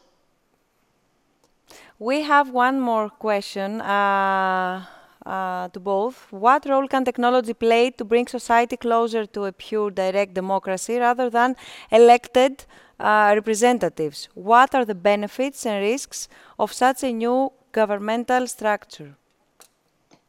We 1.99 2.21
have 2.21 2.51
one 2.51 2.79
more 2.79 3.09
question. 3.09 3.81
Uh, 3.81 4.85
uh, 5.27 5.67
to 5.69 5.79
both. 5.79 6.27
What 6.31 6.65
role 6.65 6.87
can 6.87 7.03
technology 7.03 7.53
play 7.53 7.91
to 7.91 8.05
bring 8.05 8.27
society 8.27 8.77
closer 8.77 9.25
to 9.25 9.45
a 9.45 9.51
pure 9.51 9.91
direct 9.91 10.33
democracy 10.33 10.97
rather 10.97 11.29
than 11.29 11.55
elected 11.91 12.63
uh, 12.99 13.33
representatives? 13.35 14.29
What 14.33 14.73
are 14.73 14.85
the 14.85 14.95
benefits 14.95 15.65
and 15.65 15.83
risks 15.83 16.29
of 16.57 16.71
such 16.71 17.03
a 17.03 17.11
new 17.11 17.51
governmental 17.73 18.47
structure? 18.47 19.17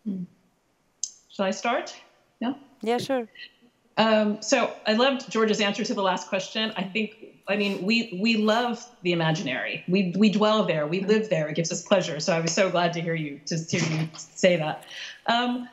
Hmm. 0.09 0.25
Shall 1.31 1.47
I 1.47 1.51
start? 1.51 1.95
Yeah. 2.41 2.55
Yeah, 2.83 2.99
sure. 2.99 3.29
Um, 3.97 4.41
so 4.43 4.73
I 4.87 4.95
loved 4.95 5.31
George's 5.31 5.61
answer 5.61 5.85
to 5.85 5.93
the 5.93 6.03
last 6.03 6.29
question. 6.29 6.73
I 6.77 6.85
think 6.85 7.29
I 7.49 7.57
mean, 7.57 7.85
we 7.85 8.19
we 8.23 8.37
love 8.37 8.85
the 9.03 9.13
imaginary. 9.13 9.85
We 9.89 10.15
we 10.17 10.31
dwell 10.31 10.65
there. 10.65 10.87
We 10.87 11.01
live 11.01 11.31
there. 11.31 11.49
It 11.49 11.57
gives 11.57 11.73
us 11.73 11.83
pleasure. 11.83 12.21
So 12.21 12.33
I 12.35 12.41
was 12.41 12.53
so 12.53 12.71
glad 12.71 12.93
to 12.93 13.01
hear 13.01 13.15
you 13.15 13.41
to 13.47 13.57
hear 13.57 13.83
you 13.99 14.09
say 14.17 14.57
that. 14.57 14.85
Um, 15.27 15.69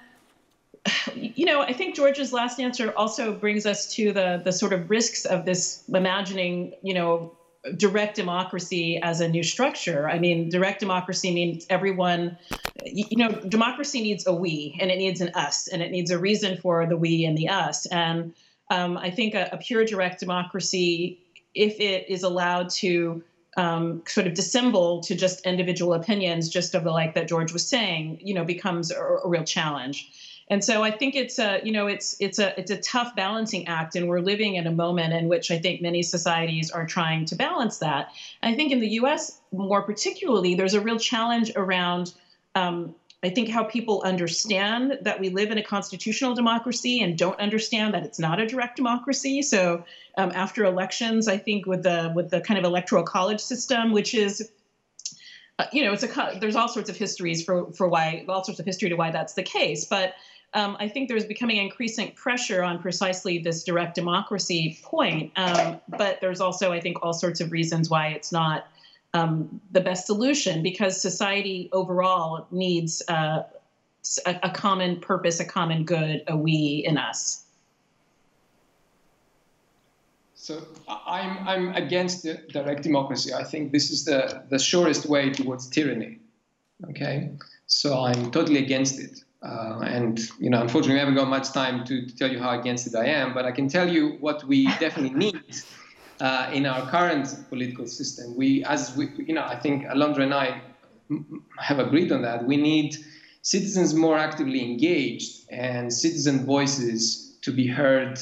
you 1.16 1.46
know, 1.46 1.62
I 1.62 1.74
think 1.74 1.96
George's 1.96 2.32
last 2.32 2.60
answer 2.60 2.94
also 2.96 3.34
brings 3.34 3.66
us 3.66 3.94
to 3.96 4.12
the 4.12 4.42
the 4.44 4.52
sort 4.52 4.74
of 4.74 4.90
risks 4.90 5.26
of 5.26 5.46
this 5.46 5.84
imagining, 5.94 6.74
you 6.82 6.94
know, 6.94 7.32
direct 7.78 8.16
democracy 8.16 9.00
as 9.02 9.22
a 9.22 9.28
new 9.28 9.44
structure. 9.44 10.10
I 10.10 10.20
mean, 10.20 10.50
direct 10.50 10.80
democracy 10.80 11.34
means 11.34 11.66
everyone, 11.70 12.38
you 12.86 13.18
know, 13.18 13.32
democracy 13.32 14.02
needs 14.02 14.28
a 14.28 14.34
we 14.34 14.78
and 14.80 14.92
it 14.92 14.98
needs 14.98 15.22
an 15.22 15.30
us 15.30 15.68
and 15.68 15.82
it 15.82 15.92
needs 15.92 16.12
a 16.12 16.18
reason 16.18 16.58
for 16.58 16.86
the 16.86 16.98
we 16.98 17.26
and 17.26 17.38
the 17.38 17.50
us. 17.50 17.86
And 17.88 18.34
um, 18.70 18.98
I 18.98 19.12
think 19.12 19.34
a, 19.34 19.50
a, 19.52 19.58
pure 19.58 19.86
direct 19.86 20.20
democracy 20.20 21.20
if 21.54 21.80
it 21.80 22.10
is 22.10 22.24
allowed 22.24 22.70
to 22.70 23.24
um, 23.58 24.04
sort 24.08 24.28
of 24.28 24.34
dissemble 24.34 25.02
to 25.02 25.16
just 25.16 25.46
individual 25.46 25.94
opinions, 25.94 26.50
just 26.50 26.76
of 26.76 26.84
the 26.84 26.92
like 26.92 27.16
that 27.16 27.28
George 27.28 27.54
was 27.54 27.66
saying, 27.66 28.20
you 28.22 28.34
know, 28.34 28.44
becomes 28.44 28.92
a, 28.92 29.02
a 29.02 29.28
real 29.28 29.44
challenge. 29.44 30.35
And 30.48 30.64
so 30.64 30.84
I 30.84 30.92
think 30.92 31.16
it's 31.16 31.40
a, 31.40 31.60
you 31.64 31.72
know, 31.72 31.88
it's 31.88 32.16
it's 32.20 32.38
a 32.38 32.58
it's 32.60 32.70
a 32.70 32.78
tough 32.78 33.16
balancing 33.16 33.68
act, 33.68 33.96
and 33.96 34.08
we're 34.08 34.20
living 34.20 34.56
in 34.56 34.68
a 34.68 34.72
moment 34.72 35.14
in 35.14 35.28
which 35.28 35.50
I 35.50 35.58
think 35.58 35.82
many 35.82 36.04
societies 36.04 36.70
are 36.70 36.86
trying 36.86 37.26
to 37.26 37.36
balance 37.36 37.80
that. 37.80 38.10
And 38.44 38.54
I 38.54 38.56
think 38.56 38.72
in 38.72 38.80
the 38.80 38.90
U.S. 38.90 39.40
more 39.52 39.82
particularly, 39.82 40.54
there's 40.54 40.76
a 40.76 40.82
real 40.82 41.00
challenge 41.00 41.52
around 41.56 42.14
um, 42.54 42.94
I 43.26 43.32
think 43.32 43.50
how 43.50 43.64
people 43.64 44.04
understand 44.06 45.00
that 45.02 45.20
we 45.20 45.30
live 45.30 45.50
in 45.50 45.58
a 45.58 45.64
constitutional 45.64 46.36
democracy 46.36 47.02
and 47.02 47.18
don't 47.18 47.40
understand 47.40 47.96
that 47.96 48.04
it's 48.04 48.20
not 48.20 48.40
a 48.40 48.46
direct 48.46 48.76
democracy. 48.76 49.42
So 49.42 49.84
um, 50.16 50.32
after 50.36 50.64
elections, 50.64 51.28
I 51.28 51.38
think 51.38 51.66
with 51.66 51.82
the 51.82 52.12
with 52.16 52.30
the 52.30 52.42
kind 52.42 52.60
of 52.60 52.66
electoral 52.66 53.04
college 53.04 53.40
system, 53.40 53.94
which 53.94 54.14
is 54.14 54.52
uh, 55.58 55.66
you 55.72 55.84
know, 55.84 55.94
it's 55.94 56.04
a 56.04 56.38
there's 56.40 56.56
all 56.56 56.68
sorts 56.68 56.90
of 56.90 56.98
histories 56.98 57.44
for 57.44 57.72
for 57.72 57.88
why 57.88 58.26
all 58.30 58.44
sorts 58.44 58.60
of 58.60 58.66
history 58.66 58.90
to 58.90 58.96
why 58.96 59.10
that's 59.10 59.34
the 59.34 59.44
case, 59.44 59.86
but 59.86 60.14
um, 60.54 60.78
I 60.80 60.88
think 60.88 61.10
there's 61.10 61.26
becoming 61.26 61.58
increasing 61.58 62.12
pressure 62.14 62.64
on 62.64 62.80
precisely 62.80 63.40
this 63.40 63.64
direct 63.64 63.96
democracy 63.96 64.80
point. 64.84 65.32
Um, 65.36 65.82
but 65.90 66.22
there's 66.22 66.40
also, 66.40 66.72
I 66.72 66.80
think, 66.80 67.04
all 67.04 67.14
sorts 67.14 67.42
of 67.42 67.52
reasons 67.52 67.90
why 67.90 68.08
it's 68.10 68.32
not 68.32 68.68
um, 69.14 69.60
the 69.72 69.82
best 69.82 70.06
solution 70.06 70.62
because 70.62 71.02
society 71.02 71.70
overall 71.72 72.48
needs 72.52 73.02
uh, 73.08 73.44
a, 74.26 74.40
a, 74.44 74.50
common 74.50 75.00
purpose, 75.00 75.40
a 75.40 75.46
common 75.46 75.84
good, 75.84 76.24
a 76.28 76.36
we 76.36 76.84
in 76.86 76.98
us. 76.98 77.44
So 80.36 80.62
I'm, 80.88 81.48
I'm 81.48 81.76
against 81.76 82.28
direct 82.50 82.84
democracy. 82.84 83.34
I 83.34 83.44
think 83.44 83.72
this 83.72 83.90
is 83.90 84.06
the, 84.06 84.44
the 84.50 84.60
surest 84.60 85.06
way 85.08 85.32
towards 85.32 85.68
tyranny. 85.68 86.20
Okay, 86.90 87.32
so 87.68 88.04
I'm 88.04 88.32
totally 88.32 88.60
against 88.60 89.00
it. 89.00 89.25
Uh, 89.46 89.80
and 89.84 90.20
you 90.40 90.50
know, 90.50 90.62
unfortunately, 90.62 90.96
I 90.96 91.00
haven't 91.00 91.16
got 91.16 91.28
much 91.28 91.52
time 91.52 91.86
to, 91.86 92.06
to, 92.06 92.16
tell 92.16 92.32
you 92.32 92.40
how 92.40 92.60
against 92.60 92.88
it 92.88 92.96
I 92.96 93.06
am. 93.06 93.34
But 93.34 93.46
I 93.46 93.52
can 93.52 93.68
tell 93.68 93.88
you 93.88 94.18
what 94.20 94.44
we 94.44 94.66
definitely 94.80 95.12
need 95.12 95.56
uh, 96.20 96.50
in 96.52 96.66
our 96.66 96.90
current 96.90 97.28
political 97.50 97.86
system. 97.86 98.36
We, 98.36 98.64
as 98.64 98.96
we, 98.98 99.10
you 99.18 99.36
know, 99.36 99.44
I 99.44 99.56
think 99.60 99.86
Alondra 99.86 100.24
and 100.24 100.34
I 100.34 100.62
have 101.60 101.78
agreed 101.78 102.12
on 102.12 102.24
that. 102.24 102.46
We 102.46 102.58
need 102.58 102.96
citizens 103.44 103.94
more 103.94 104.18
actively 104.18 104.64
engaged 104.64 105.46
and 105.52 105.94
citizen 105.94 106.46
voices 106.46 107.38
to 107.42 107.52
be 107.52 107.68
heard 107.68 108.18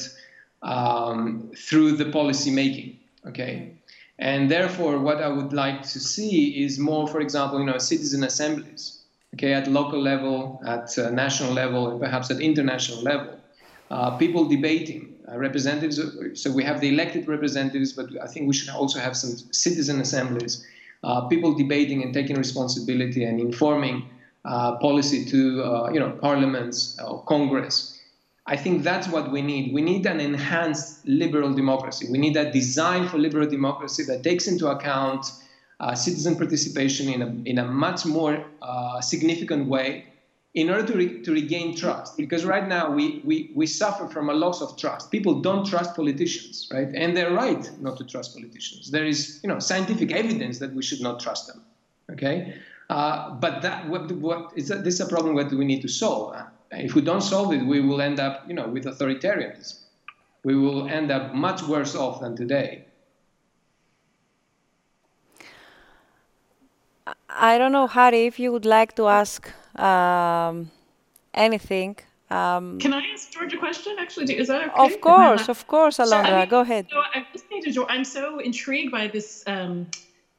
um, 0.62 1.50
through 1.56 1.92
the 1.92 2.10
policy 2.10 2.50
making. 2.50 2.98
Okay. 3.26 3.76
And 4.18 4.50
therefore, 4.50 4.98
what 4.98 5.22
I 5.22 5.28
would 5.28 5.52
like 5.52 5.82
to 5.82 6.00
see 6.00 6.62
is 6.62 6.78
more, 6.78 7.08
for 7.08 7.20
example, 7.20 7.58
you 7.58 7.64
know, 7.64 7.78
citizen 7.78 8.22
assemblies, 8.22 8.93
okay, 9.34 9.52
at 9.52 9.68
local 9.68 10.00
level, 10.00 10.60
at 10.66 10.96
uh, 10.98 11.10
national 11.10 11.52
level, 11.52 11.90
and 11.90 12.00
perhaps 12.00 12.30
at 12.30 12.40
international 12.40 13.02
level. 13.02 13.38
Uh, 13.90 14.16
people 14.16 14.48
debating, 14.48 15.14
uh, 15.30 15.36
representatives. 15.38 16.00
So 16.40 16.50
we 16.50 16.64
have 16.64 16.80
the 16.80 16.88
elected 16.88 17.28
representatives, 17.28 17.92
but 17.92 18.06
I 18.22 18.26
think 18.26 18.48
we 18.48 18.54
should 18.54 18.70
also 18.70 18.98
have 18.98 19.16
some 19.16 19.36
citizen 19.52 20.00
assemblies, 20.00 20.66
uh, 21.02 21.28
people 21.28 21.54
debating 21.54 22.02
and 22.02 22.14
taking 22.14 22.36
responsibility 22.36 23.24
and 23.24 23.38
informing 23.38 24.08
uh, 24.44 24.76
policy 24.76 25.24
to, 25.26 25.62
uh, 25.62 25.90
you 25.90 26.00
know, 26.00 26.10
parliaments 26.10 26.98
or 27.06 27.22
Congress. 27.24 28.00
I 28.46 28.56
think 28.56 28.82
that's 28.82 29.08
what 29.08 29.32
we 29.32 29.40
need. 29.40 29.72
We 29.72 29.80
need 29.80 30.04
an 30.06 30.20
enhanced 30.20 31.06
liberal 31.06 31.54
democracy. 31.54 32.06
We 32.10 32.18
need 32.18 32.36
a 32.36 32.50
design 32.52 33.08
for 33.08 33.18
liberal 33.18 33.48
democracy 33.48 34.04
that 34.04 34.22
takes 34.22 34.46
into 34.46 34.68
account 34.68 35.26
uh, 35.80 35.94
citizen 35.94 36.36
participation 36.36 37.08
in 37.08 37.22
a, 37.22 37.50
in 37.50 37.58
a 37.58 37.64
much 37.64 38.06
more 38.06 38.44
uh, 38.62 39.00
significant 39.00 39.68
way 39.68 40.06
in 40.54 40.70
order 40.70 40.86
to, 40.86 40.96
re- 40.96 41.22
to 41.22 41.32
regain 41.32 41.76
trust. 41.76 42.16
Because 42.16 42.44
right 42.44 42.68
now 42.68 42.90
we, 42.90 43.20
we, 43.24 43.50
we 43.54 43.66
suffer 43.66 44.06
from 44.06 44.30
a 44.30 44.32
loss 44.32 44.62
of 44.62 44.76
trust. 44.76 45.10
People 45.10 45.40
don't 45.40 45.66
trust 45.66 45.96
politicians, 45.96 46.68
right? 46.72 46.88
And 46.94 47.16
they're 47.16 47.32
right 47.32 47.68
not 47.80 47.96
to 47.98 48.04
trust 48.04 48.34
politicians. 48.34 48.90
There 48.90 49.04
is 49.04 49.40
you 49.42 49.48
know, 49.48 49.58
scientific 49.58 50.12
evidence 50.12 50.60
that 50.60 50.72
we 50.72 50.82
should 50.82 51.00
not 51.00 51.18
trust 51.18 51.48
them, 51.48 51.62
okay? 52.12 52.54
Uh, 52.88 53.30
but 53.30 53.62
that, 53.62 53.88
what, 53.88 54.12
what 54.12 54.52
is 54.54 54.68
that, 54.68 54.84
this 54.84 54.94
is 54.94 55.00
a 55.00 55.08
problem 55.08 55.34
that 55.36 55.50
we 55.50 55.64
need 55.64 55.82
to 55.82 55.88
solve. 55.88 56.36
If 56.70 56.94
we 56.94 57.00
don't 57.00 57.22
solve 57.22 57.52
it, 57.52 57.64
we 57.64 57.80
will 57.80 58.00
end 58.00 58.20
up, 58.20 58.44
you 58.46 58.54
know, 58.54 58.68
with 58.68 58.84
authoritarianism. 58.84 59.80
We 60.44 60.54
will 60.56 60.88
end 60.88 61.10
up 61.10 61.34
much 61.34 61.62
worse 61.62 61.96
off 61.96 62.20
than 62.20 62.36
today. 62.36 62.83
I 67.36 67.58
don't 67.58 67.72
know, 67.72 67.88
Hahrie, 67.88 68.26
if 68.26 68.38
you 68.38 68.52
would 68.52 68.64
like 68.64 68.94
to 68.96 69.08
ask 69.08 69.50
um, 69.78 70.70
anything. 71.32 71.96
Um, 72.30 72.78
Can 72.78 72.92
I 72.94 73.02
ask 73.12 73.30
George 73.30 73.52
a 73.52 73.58
question? 73.58 73.96
Actually, 73.98 74.38
is 74.38 74.48
that 74.48 74.68
okay? 74.68 74.94
Of 74.94 75.00
course, 75.00 75.48
of 75.48 75.66
course, 75.66 75.98
Alondra. 75.98 76.24
I 76.24 76.40
mean, 76.40 76.48
Go 76.48 76.60
ahead. 76.60 76.86
So 76.90 77.02
I'm 77.14 77.26
listening 77.32 77.62
to 77.62 77.70
George. 77.70 77.88
I'm 77.90 78.04
so 78.04 78.38
intrigued 78.38 78.92
by 78.92 79.08
this. 79.08 79.44
Um, 79.46 79.88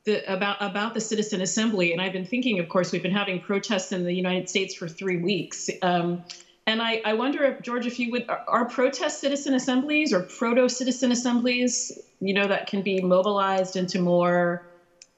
the, 0.05 0.21
about 0.31 0.57
about 0.59 0.93
the 0.93 1.01
citizen 1.01 1.41
assembly, 1.41 1.91
and 1.91 1.99
I've 2.01 2.13
been 2.13 2.25
thinking. 2.27 2.59
Of 2.59 2.69
course, 2.69 2.91
we've 2.91 3.01
been 3.01 3.11
having 3.11 3.39
protests 3.39 3.91
in 3.91 4.03
the 4.03 4.13
United 4.13 4.49
States 4.49 4.75
for 4.75 4.87
three 4.87 5.17
weeks, 5.17 5.69
um, 5.81 6.23
and 6.67 6.81
I, 6.81 7.01
I 7.05 7.13
wonder 7.13 7.43
if 7.43 7.61
George, 7.61 7.85
if 7.85 7.99
you 7.99 8.11
would, 8.11 8.29
are, 8.29 8.43
are 8.47 8.65
protest 8.65 9.19
citizen 9.19 9.53
assemblies 9.53 10.13
or 10.13 10.21
proto 10.21 10.67
citizen 10.69 11.11
assemblies, 11.11 11.91
you 12.19 12.33
know, 12.33 12.47
that 12.47 12.67
can 12.67 12.81
be 12.81 13.01
mobilized 13.01 13.75
into 13.75 13.99
more 13.99 14.65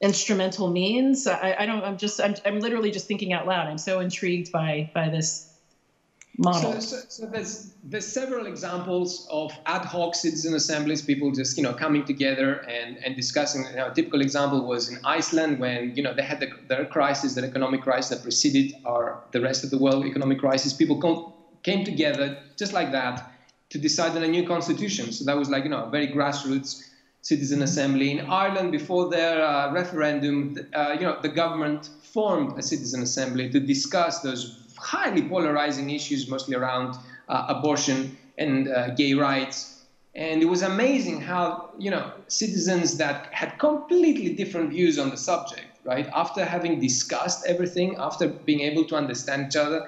instrumental 0.02 0.70
means. 0.70 1.28
I, 1.28 1.56
I 1.60 1.66
don't. 1.66 1.84
I'm 1.84 1.98
just. 1.98 2.22
I'm, 2.22 2.36
I'm 2.46 2.60
literally 2.60 2.92
just 2.92 3.08
thinking 3.08 3.34
out 3.34 3.48
loud. 3.48 3.68
I'm 3.68 3.78
so 3.78 4.00
intrigued 4.00 4.52
by 4.52 4.90
by 4.94 5.10
this 5.10 5.48
model. 6.38 6.74
So, 6.74 6.80
so, 6.80 7.04
so, 7.08 7.26
there's 7.26 7.74
there's 7.84 8.06
several 8.06 8.46
examples 8.46 9.28
of 9.30 9.52
ad 9.66 9.84
hoc 9.86 10.16
citizen 10.16 10.54
assemblies, 10.54 11.02
people 11.02 11.32
just 11.32 11.58
you 11.58 11.64
know 11.64 11.74
coming 11.74 12.06
together 12.06 12.60
and 12.70 12.98
and 12.98 13.16
discussing. 13.16 13.66
You 13.66 13.76
know, 13.76 13.88
a 13.88 13.94
typical 13.94 14.22
example 14.22 14.66
was 14.66 14.90
in 14.90 15.00
Iceland 15.04 15.60
when 15.60 15.96
you 15.96 16.04
know 16.04 16.14
they 16.14 16.24
had 16.24 16.40
the, 16.40 16.50
their 16.68 16.86
crisis, 16.86 17.34
their 17.34 17.46
economic 17.46 17.82
crisis 17.82 18.10
that 18.10 18.24
preceded 18.24 18.74
our 18.86 19.20
the 19.32 19.42
rest 19.42 19.64
of 19.64 19.70
the 19.70 19.78
world 19.78 20.06
economic 20.06 20.40
crisis. 20.40 20.74
People 20.74 21.34
came 21.64 21.84
together 21.84 22.38
just 22.58 22.74
like 22.74 22.92
that 22.92 23.32
to 23.70 23.78
decide 23.78 24.16
on 24.16 24.24
a 24.24 24.28
new 24.28 24.46
constitution. 24.46 25.12
So 25.12 25.26
that 25.26 25.38
was 25.38 25.50
like 25.50 25.64
you 25.64 25.70
know 25.70 25.90
very 25.90 26.08
grassroots 26.08 26.82
citizen 27.22 27.62
assembly 27.62 28.12
in 28.12 28.20
Ireland 28.22 28.72
before 28.72 29.10
their 29.10 29.44
uh, 29.44 29.72
referendum. 29.72 30.56
Uh, 30.74 30.96
you 31.00 31.06
know 31.06 31.18
the 31.22 31.30
government 31.30 31.90
formed 32.02 32.58
a 32.58 32.62
citizen 32.62 33.02
assembly 33.04 33.50
to 33.50 33.60
discuss 33.60 34.22
those 34.22 34.64
highly 34.78 35.28
polarizing 35.28 35.90
issues, 35.90 36.30
mostly 36.30 36.56
around 36.56 36.96
uh, 37.28 37.46
abortion 37.50 38.18
and 38.38 38.68
uh, 38.68 38.90
gay 38.92 39.14
rights. 39.14 39.74
And 40.16 40.42
it 40.42 40.46
was 40.46 40.64
amazing 40.64 41.22
how, 41.22 41.70
you 41.78 41.92
know, 41.92 42.12
citizens 42.28 42.98
that 42.98 43.30
had 43.32 43.60
completely 43.60 44.34
different 44.34 44.72
views 44.72 44.98
on 44.98 45.12
the 45.12 45.18
subject, 45.18 45.68
right, 45.84 46.08
after 46.12 46.44
having 46.44 46.80
discussed 46.80 47.46
everything, 47.46 47.96
after 48.00 48.28
being 48.28 48.62
able 48.62 48.84
to 48.86 48.96
understand 48.96 49.48
each 49.48 49.56
other, 49.56 49.88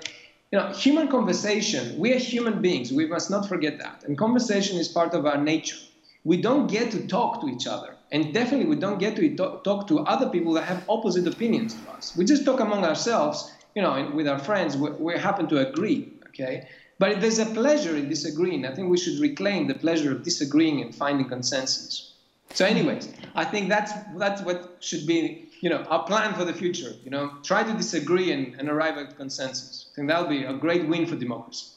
you 0.52 0.60
know, 0.60 0.68
human 0.72 1.08
conversation, 1.08 1.98
we 1.98 2.14
are 2.14 2.18
human 2.20 2.62
beings, 2.62 2.94
we 2.94 3.08
must 3.08 3.32
not 3.32 3.48
forget 3.48 3.80
that. 3.80 4.04
And 4.06 4.18
conversation 4.18 4.78
is 4.78 4.88
part 4.88 5.16
of 5.16 5.26
our 5.26 5.38
nature. 5.42 5.78
We 6.24 6.42
don't 6.42 6.68
get 6.68 6.92
to 6.92 7.08
talk 7.08 7.42
to 7.42 7.48
each 7.48 7.68
other. 7.68 7.96
And 8.12 8.34
definitely, 8.34 8.66
we 8.66 8.76
don't 8.76 9.00
get 9.00 9.16
to 9.18 9.36
talk 9.36 9.88
to 9.88 10.00
other 10.00 10.30
people 10.30 10.54
that 10.54 10.64
have 10.64 10.84
opposite 10.90 11.28
opinions 11.28 11.76
to 11.76 11.92
us. 11.92 12.16
We 12.18 12.26
just 12.26 12.44
talk 12.44 12.60
among 12.60 12.84
ourselves 12.84 13.52
you 13.76 13.82
know, 13.82 14.12
with 14.14 14.28
our 14.28 14.40
friends, 14.40 14.76
we, 14.76 15.18
happen 15.18 15.48
to 15.48 15.58
agree, 15.68 16.12
okay? 16.28 16.68
But 16.98 17.22
there's 17.22 17.40
a 17.40 17.46
pleasure 17.46 17.96
in 17.96 18.10
disagreeing. 18.10 18.66
I 18.66 18.74
think 18.76 18.90
we 18.90 18.98
should 18.98 19.20
reclaim 19.20 19.68
the 19.68 19.76
pleasure 19.76 20.12
of 20.12 20.24
disagreeing 20.24 20.82
and 20.82 20.94
finding 20.94 21.30
consensus. 21.30 22.14
So, 22.54 22.66
anyways, 22.66 23.08
I 23.36 23.46
think 23.46 23.70
that's 23.70 23.94
that's 24.18 24.42
what 24.42 24.78
should 24.80 25.06
be, 25.06 25.50
you 25.62 25.70
know, 25.70 25.84
our 25.84 26.04
plan 26.04 26.34
for 26.34 26.46
the 26.46 26.54
future. 26.54 26.94
You 27.04 27.12
know, 27.12 27.34
try 27.44 27.64
to 27.64 27.74
disagree 27.74 28.32
and, 28.32 28.56
and 28.60 28.68
arrive 28.68 28.98
at 28.98 29.16
consensus. 29.16 29.88
I 29.92 29.96
think 29.96 30.10
that'll 30.10 30.28
be 30.28 30.44
a 30.44 30.54
great 30.54 30.88
win 30.88 31.06
for 31.06 31.16
democracy 31.16 31.68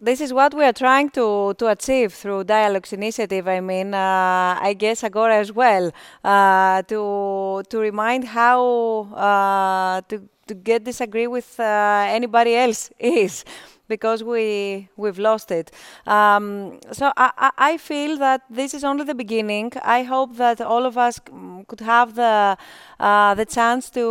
this 0.00 0.20
is 0.20 0.32
what 0.32 0.54
we 0.54 0.64
are 0.64 0.72
trying 0.72 1.10
to, 1.10 1.54
to 1.54 1.66
achieve 1.68 2.14
through 2.14 2.44
Dialogues 2.44 2.92
Initiative. 2.92 3.46
I 3.46 3.60
mean, 3.60 3.92
uh, 3.94 4.58
I 4.60 4.74
guess 4.76 5.04
Agora 5.04 5.36
as 5.36 5.52
well, 5.52 5.92
uh, 6.24 6.82
to, 6.82 7.62
to 7.68 7.78
remind 7.78 8.24
how 8.24 9.08
uh, 9.14 10.00
to 10.08 10.28
to 10.50 10.54
get 10.56 10.82
disagree 10.82 11.28
with 11.28 11.60
uh, 11.60 12.06
anybody 12.08 12.56
else 12.56 12.90
is 12.98 13.44
because 13.90 14.20
we 14.32 14.88
we've 14.96 15.18
lost 15.18 15.50
it. 15.50 15.66
Um, 16.06 16.78
so 16.92 17.12
I, 17.16 17.50
I 17.70 17.72
feel 17.76 18.12
that 18.18 18.40
this 18.48 18.72
is 18.72 18.82
only 18.84 19.04
the 19.04 19.18
beginning. 19.24 19.72
I 19.98 20.00
hope 20.14 20.36
that 20.36 20.60
all 20.72 20.84
of 20.86 20.96
us 20.96 21.20
could 21.68 21.82
have 21.94 22.14
the 22.14 22.56
uh, 22.98 23.34
the 23.34 23.44
chance 23.56 23.90
to 23.98 24.06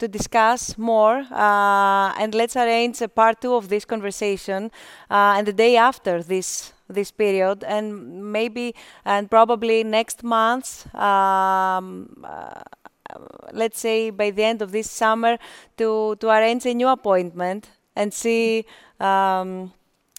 to 0.00 0.08
discuss 0.08 0.60
more, 0.78 1.18
uh, 1.30 2.22
and 2.22 2.34
let's 2.34 2.56
arrange 2.56 2.96
a 3.02 3.08
part 3.08 3.40
two 3.40 3.54
of 3.54 3.68
this 3.68 3.84
conversation 3.84 4.70
uh, 5.10 5.36
and 5.36 5.46
the 5.46 5.56
day 5.64 5.76
after 5.76 6.22
this 6.22 6.72
this 6.88 7.10
period, 7.10 7.64
and 7.64 8.32
maybe 8.32 8.74
and 9.04 9.30
probably 9.30 9.84
next 9.84 10.24
month. 10.24 10.68
Um, 10.94 12.24
uh, 12.24 12.62
let's 13.52 13.78
say 13.78 14.10
by 14.10 14.30
the 14.30 14.42
end 14.42 14.62
of 14.62 14.72
this 14.72 14.90
summer 14.90 15.38
to 15.76 16.16
to 16.20 16.28
arrange 16.28 16.66
a 16.66 16.74
new 16.74 16.88
appointment 16.88 17.70
and 17.94 18.12
see 18.12 18.64
um, 19.00 19.72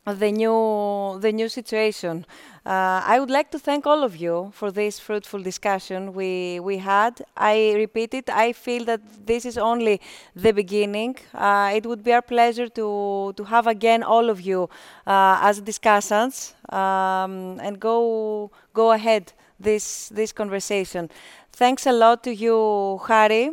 the 0.05 0.31
new 0.31 1.19
the 1.19 1.31
new 1.31 1.49
situation. 1.49 2.25
Uh, 2.65 3.01
I 3.05 3.17
would 3.19 3.29
like 3.29 3.49
to 3.51 3.59
thank 3.59 3.87
all 3.87 4.03
of 4.03 4.17
you 4.17 4.51
for 4.53 4.71
this 4.71 4.99
fruitful 4.99 5.41
discussion 5.41 6.13
we 6.13 6.59
we 6.59 6.77
had. 6.77 7.21
I 7.35 7.73
repeat 7.75 8.13
it. 8.13 8.29
I 8.29 8.53
feel 8.53 8.85
that 8.85 9.01
this 9.25 9.45
is 9.45 9.57
only 9.57 10.01
the 10.35 10.51
beginning. 10.51 11.15
Uh, 11.33 11.71
it 11.75 11.85
would 11.85 12.03
be 12.03 12.13
our 12.13 12.21
pleasure 12.21 12.67
to 12.69 13.33
to 13.35 13.43
have 13.45 13.67
again 13.67 14.03
all 14.03 14.29
of 14.29 14.41
you 14.41 14.69
uh, 15.05 15.39
as 15.41 15.61
discussants 15.61 16.53
um, 16.73 17.59
and 17.61 17.79
go 17.79 18.51
go 18.73 18.91
ahead 18.91 19.33
this 19.59 20.09
this 20.09 20.31
conversation. 20.31 21.09
Thanks 21.51 21.85
a 21.87 21.91
lot 21.91 22.23
to 22.23 22.33
you, 22.35 22.99
Hahrie, 23.07 23.49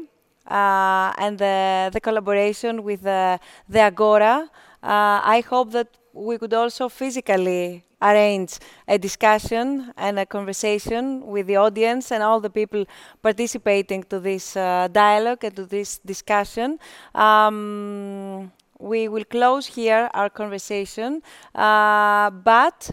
uh, 0.47 1.13
and 1.17 1.39
the, 1.39 1.91
the 1.93 2.01
collaboration 2.01 2.83
with 2.83 3.03
the, 3.03 3.41
the 3.69 3.81
Agora. 3.81 4.51
Uh, 4.85 5.21
I 5.25 5.43
hope 5.49 5.73
that 5.73 5.89
we 6.13 6.37
could 6.37 6.53
also 6.53 6.91
physically 6.91 7.83
arrange 8.03 8.59
a 8.87 8.99
discussion 8.99 9.93
and 9.97 10.19
a 10.19 10.27
conversation 10.27 11.27
with 11.27 11.47
the 11.47 11.57
audience 11.57 12.13
and 12.13 12.23
all 12.23 12.39
the 12.39 12.51
people 12.51 12.85
participating 13.23 14.03
to 14.05 14.21
this 14.21 14.57
uh, 14.57 14.89
dialogue 14.93 15.43
and 15.43 15.57
to 15.57 15.65
this 15.65 15.99
discussion. 15.99 16.79
Um, 17.15 18.53
we 18.79 19.09
will 19.09 19.25
close 19.25 19.67
here 19.67 20.11
our 20.13 20.29
conversation, 20.29 21.23
uh, 21.55 22.29
but 22.29 22.91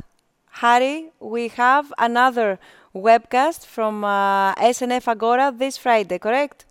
Hahrie, 0.56 1.10
we 1.20 1.50
have 1.50 1.92
another 1.98 2.58
webcast 2.96 3.66
from 3.66 4.06
uh, 4.06 4.56
SNF 4.56 5.10
Agora 5.10 5.54
this 5.56 5.78
Friday, 5.78 6.20
correct? 6.20 6.66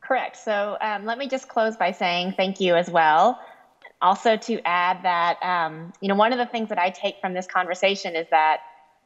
Correct. 0.00 0.36
So 0.36 0.76
um, 0.80 1.04
let 1.04 1.18
me 1.18 1.28
just 1.28 1.48
close 1.48 1.76
by 1.76 1.92
saying 1.92 2.34
thank 2.36 2.60
you 2.60 2.74
as 2.74 2.90
well. 2.90 3.40
Also, 4.00 4.36
to 4.36 4.60
add 4.66 5.04
that, 5.04 5.42
um, 5.42 5.92
you 6.00 6.08
know, 6.08 6.14
one 6.14 6.32
of 6.32 6.38
the 6.38 6.46
things 6.46 6.68
that 6.68 6.78
I 6.78 6.90
take 6.90 7.16
from 7.20 7.32
this 7.32 7.46
conversation 7.46 8.14
is 8.14 8.26
that, 8.30 8.58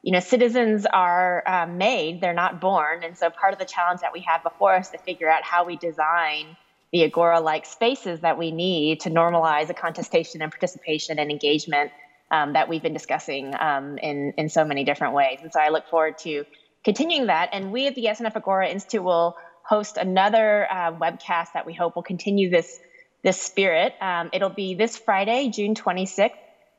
you 0.03 0.13
know, 0.13 0.21
citizens 0.21 0.85
are 0.87 1.43
uh, 1.47 1.67
made, 1.67 2.21
they're 2.21 2.35
not 2.35 2.61
born. 2.61 3.05
And 3.05 3.17
so 3.17 3.31
part 3.31 3.53
of 3.53 3.59
the 3.59 3.65
challenge 3.65 4.01
that 4.01 4.13
we 4.13 4.21
have 4.27 4.43
before 4.43 4.75
us 4.75 4.91
to 4.91 4.99
figure 4.99 5.31
out 5.31 5.45
how 5.45 5.65
we 5.65 5.77
design 5.77 6.57
the 6.93 7.05
Agora 7.05 7.41
like 7.41 7.67
spaces 7.67 8.21
that 8.21 8.37
we 8.37 8.51
need 8.51 9.01
to 9.01 9.11
normalize 9.11 9.69
the 9.69 9.75
contestation 9.75 10.43
and 10.43 10.51
participation 10.51 11.19
and 11.19 11.31
engagement 11.31 11.93
um, 12.31 12.53
that 12.55 12.69
we've 12.69 12.83
been 12.83 12.93
discussing 12.93 13.55
um, 13.59 13.99
in, 13.99 14.35
in 14.37 14.49
so 14.49 14.65
many 14.65 14.85
different 14.85 15.15
ways. 15.15 15.39
And 15.43 15.53
so 15.53 15.61
I 15.61 15.69
look 15.69 15.89
forward 15.89 16.19
to 16.19 16.45
continuing 16.85 17.27
that. 17.27 17.51
And 17.53 17.73
we 17.73 17.87
at 17.87 17.95
the 17.95 18.07
SNF 18.07 18.37
Agora 18.37 18.69
Institute 18.69 19.03
will 19.03 19.37
host 19.63 19.97
another 19.97 20.67
uh, 20.71 20.93
webcast 20.93 21.53
that 21.55 21.67
we 21.67 21.75
hope 21.75 21.97
will 21.97 22.03
continue 22.03 22.51
this, 22.51 22.79
this 23.23 23.41
spirit. 23.41 23.95
Um, 24.01 24.31
it'll 24.33 24.51
be 24.51 24.75
this 24.75 24.97
Friday, 24.97 25.51
June 25.51 25.75
26th. 25.75 26.33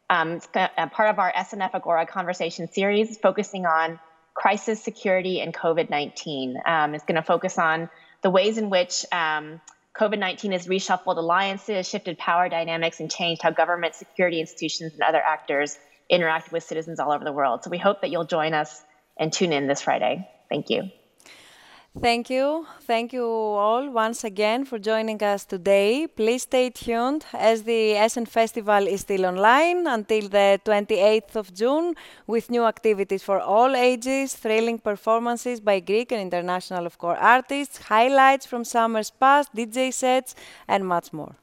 Um, 0.10 0.42
part 0.52 1.10
of 1.10 1.20
our 1.20 1.32
SNF 1.32 1.72
Agora 1.74 2.06
conversation 2.06 2.68
series 2.68 3.18
focusing 3.18 3.66
on 3.66 4.00
crisis 4.34 4.84
security 4.84 5.40
and 5.40 5.54
COVID 5.54 5.90
19. 5.90 6.58
Um, 6.66 6.96
it's 6.96 7.06
going 7.06 7.16
to 7.16 7.22
focus 7.22 7.58
on 7.58 7.90
the 8.22 8.30
ways 8.30 8.58
in 8.58 8.70
which 8.70 9.06
um, 9.12 9.62
COVID 9.98 10.20
19 10.20 10.52
has 10.52 10.68
reshuffled 10.68 11.18
alliances, 11.18 11.88
shifted 11.88 12.18
power 12.18 12.50
dynamics, 12.50 13.00
and 13.00 13.10
changed 13.10 13.42
how 13.42 13.52
government, 13.52 13.96
security 13.96 14.40
institutions, 14.40 14.94
and 14.94 15.02
other 15.02 15.22
actors 15.26 15.78
interact 16.10 16.52
with 16.52 16.64
citizens 16.64 17.00
all 17.00 17.12
over 17.12 17.24
the 17.24 17.32
world. 17.32 17.64
So 17.64 17.70
we 17.70 17.78
hope 17.78 18.02
that 18.02 18.12
you'll 18.12 18.26
join 18.26 18.54
us 18.54 18.84
and 19.18 19.32
tune 19.32 19.54
in 19.54 19.68
this 19.68 19.82
Friday. 19.82 20.28
Thank 20.50 20.70
you. 20.70 20.92
Thank 22.00 22.30
you. 22.30 22.66
Thank 22.82 23.12
you 23.12 23.26
all 23.26 23.90
once 23.90 24.24
again 24.24 24.64
for 24.64 24.80
joining 24.80 25.22
us 25.22 25.44
today. 25.44 26.08
Please 26.08 26.44
stay 26.44 26.70
tuned 26.70 27.26
as 27.34 27.64
the 27.64 27.96
SNF 27.96 28.30
Festival 28.30 28.88
is 28.88 29.02
still 29.02 29.26
online 29.26 29.86
until 29.88 30.30
the 30.30 30.60
28th 30.64 31.36
of 31.36 31.54
June 31.54 31.96
with 32.28 32.50
new 32.50 32.64
activities 32.64 33.24
for 33.24 33.42
all 33.42 33.76
ages, 33.76 34.34
thrilling 34.34 34.80
performances 34.80 35.60
by 35.60 35.82
Greek 35.82 36.14
and 36.14 36.22
international 36.22 36.86
of 36.86 36.98
course 36.98 37.20
artists, 37.20 37.78
highlights 37.78 38.46
from 38.46 38.64
summers 38.64 39.12
past, 39.12 39.54
DJ 39.54 39.94
sets 39.94 40.34
and 40.70 40.88
much 40.88 41.12
more. 41.12 41.36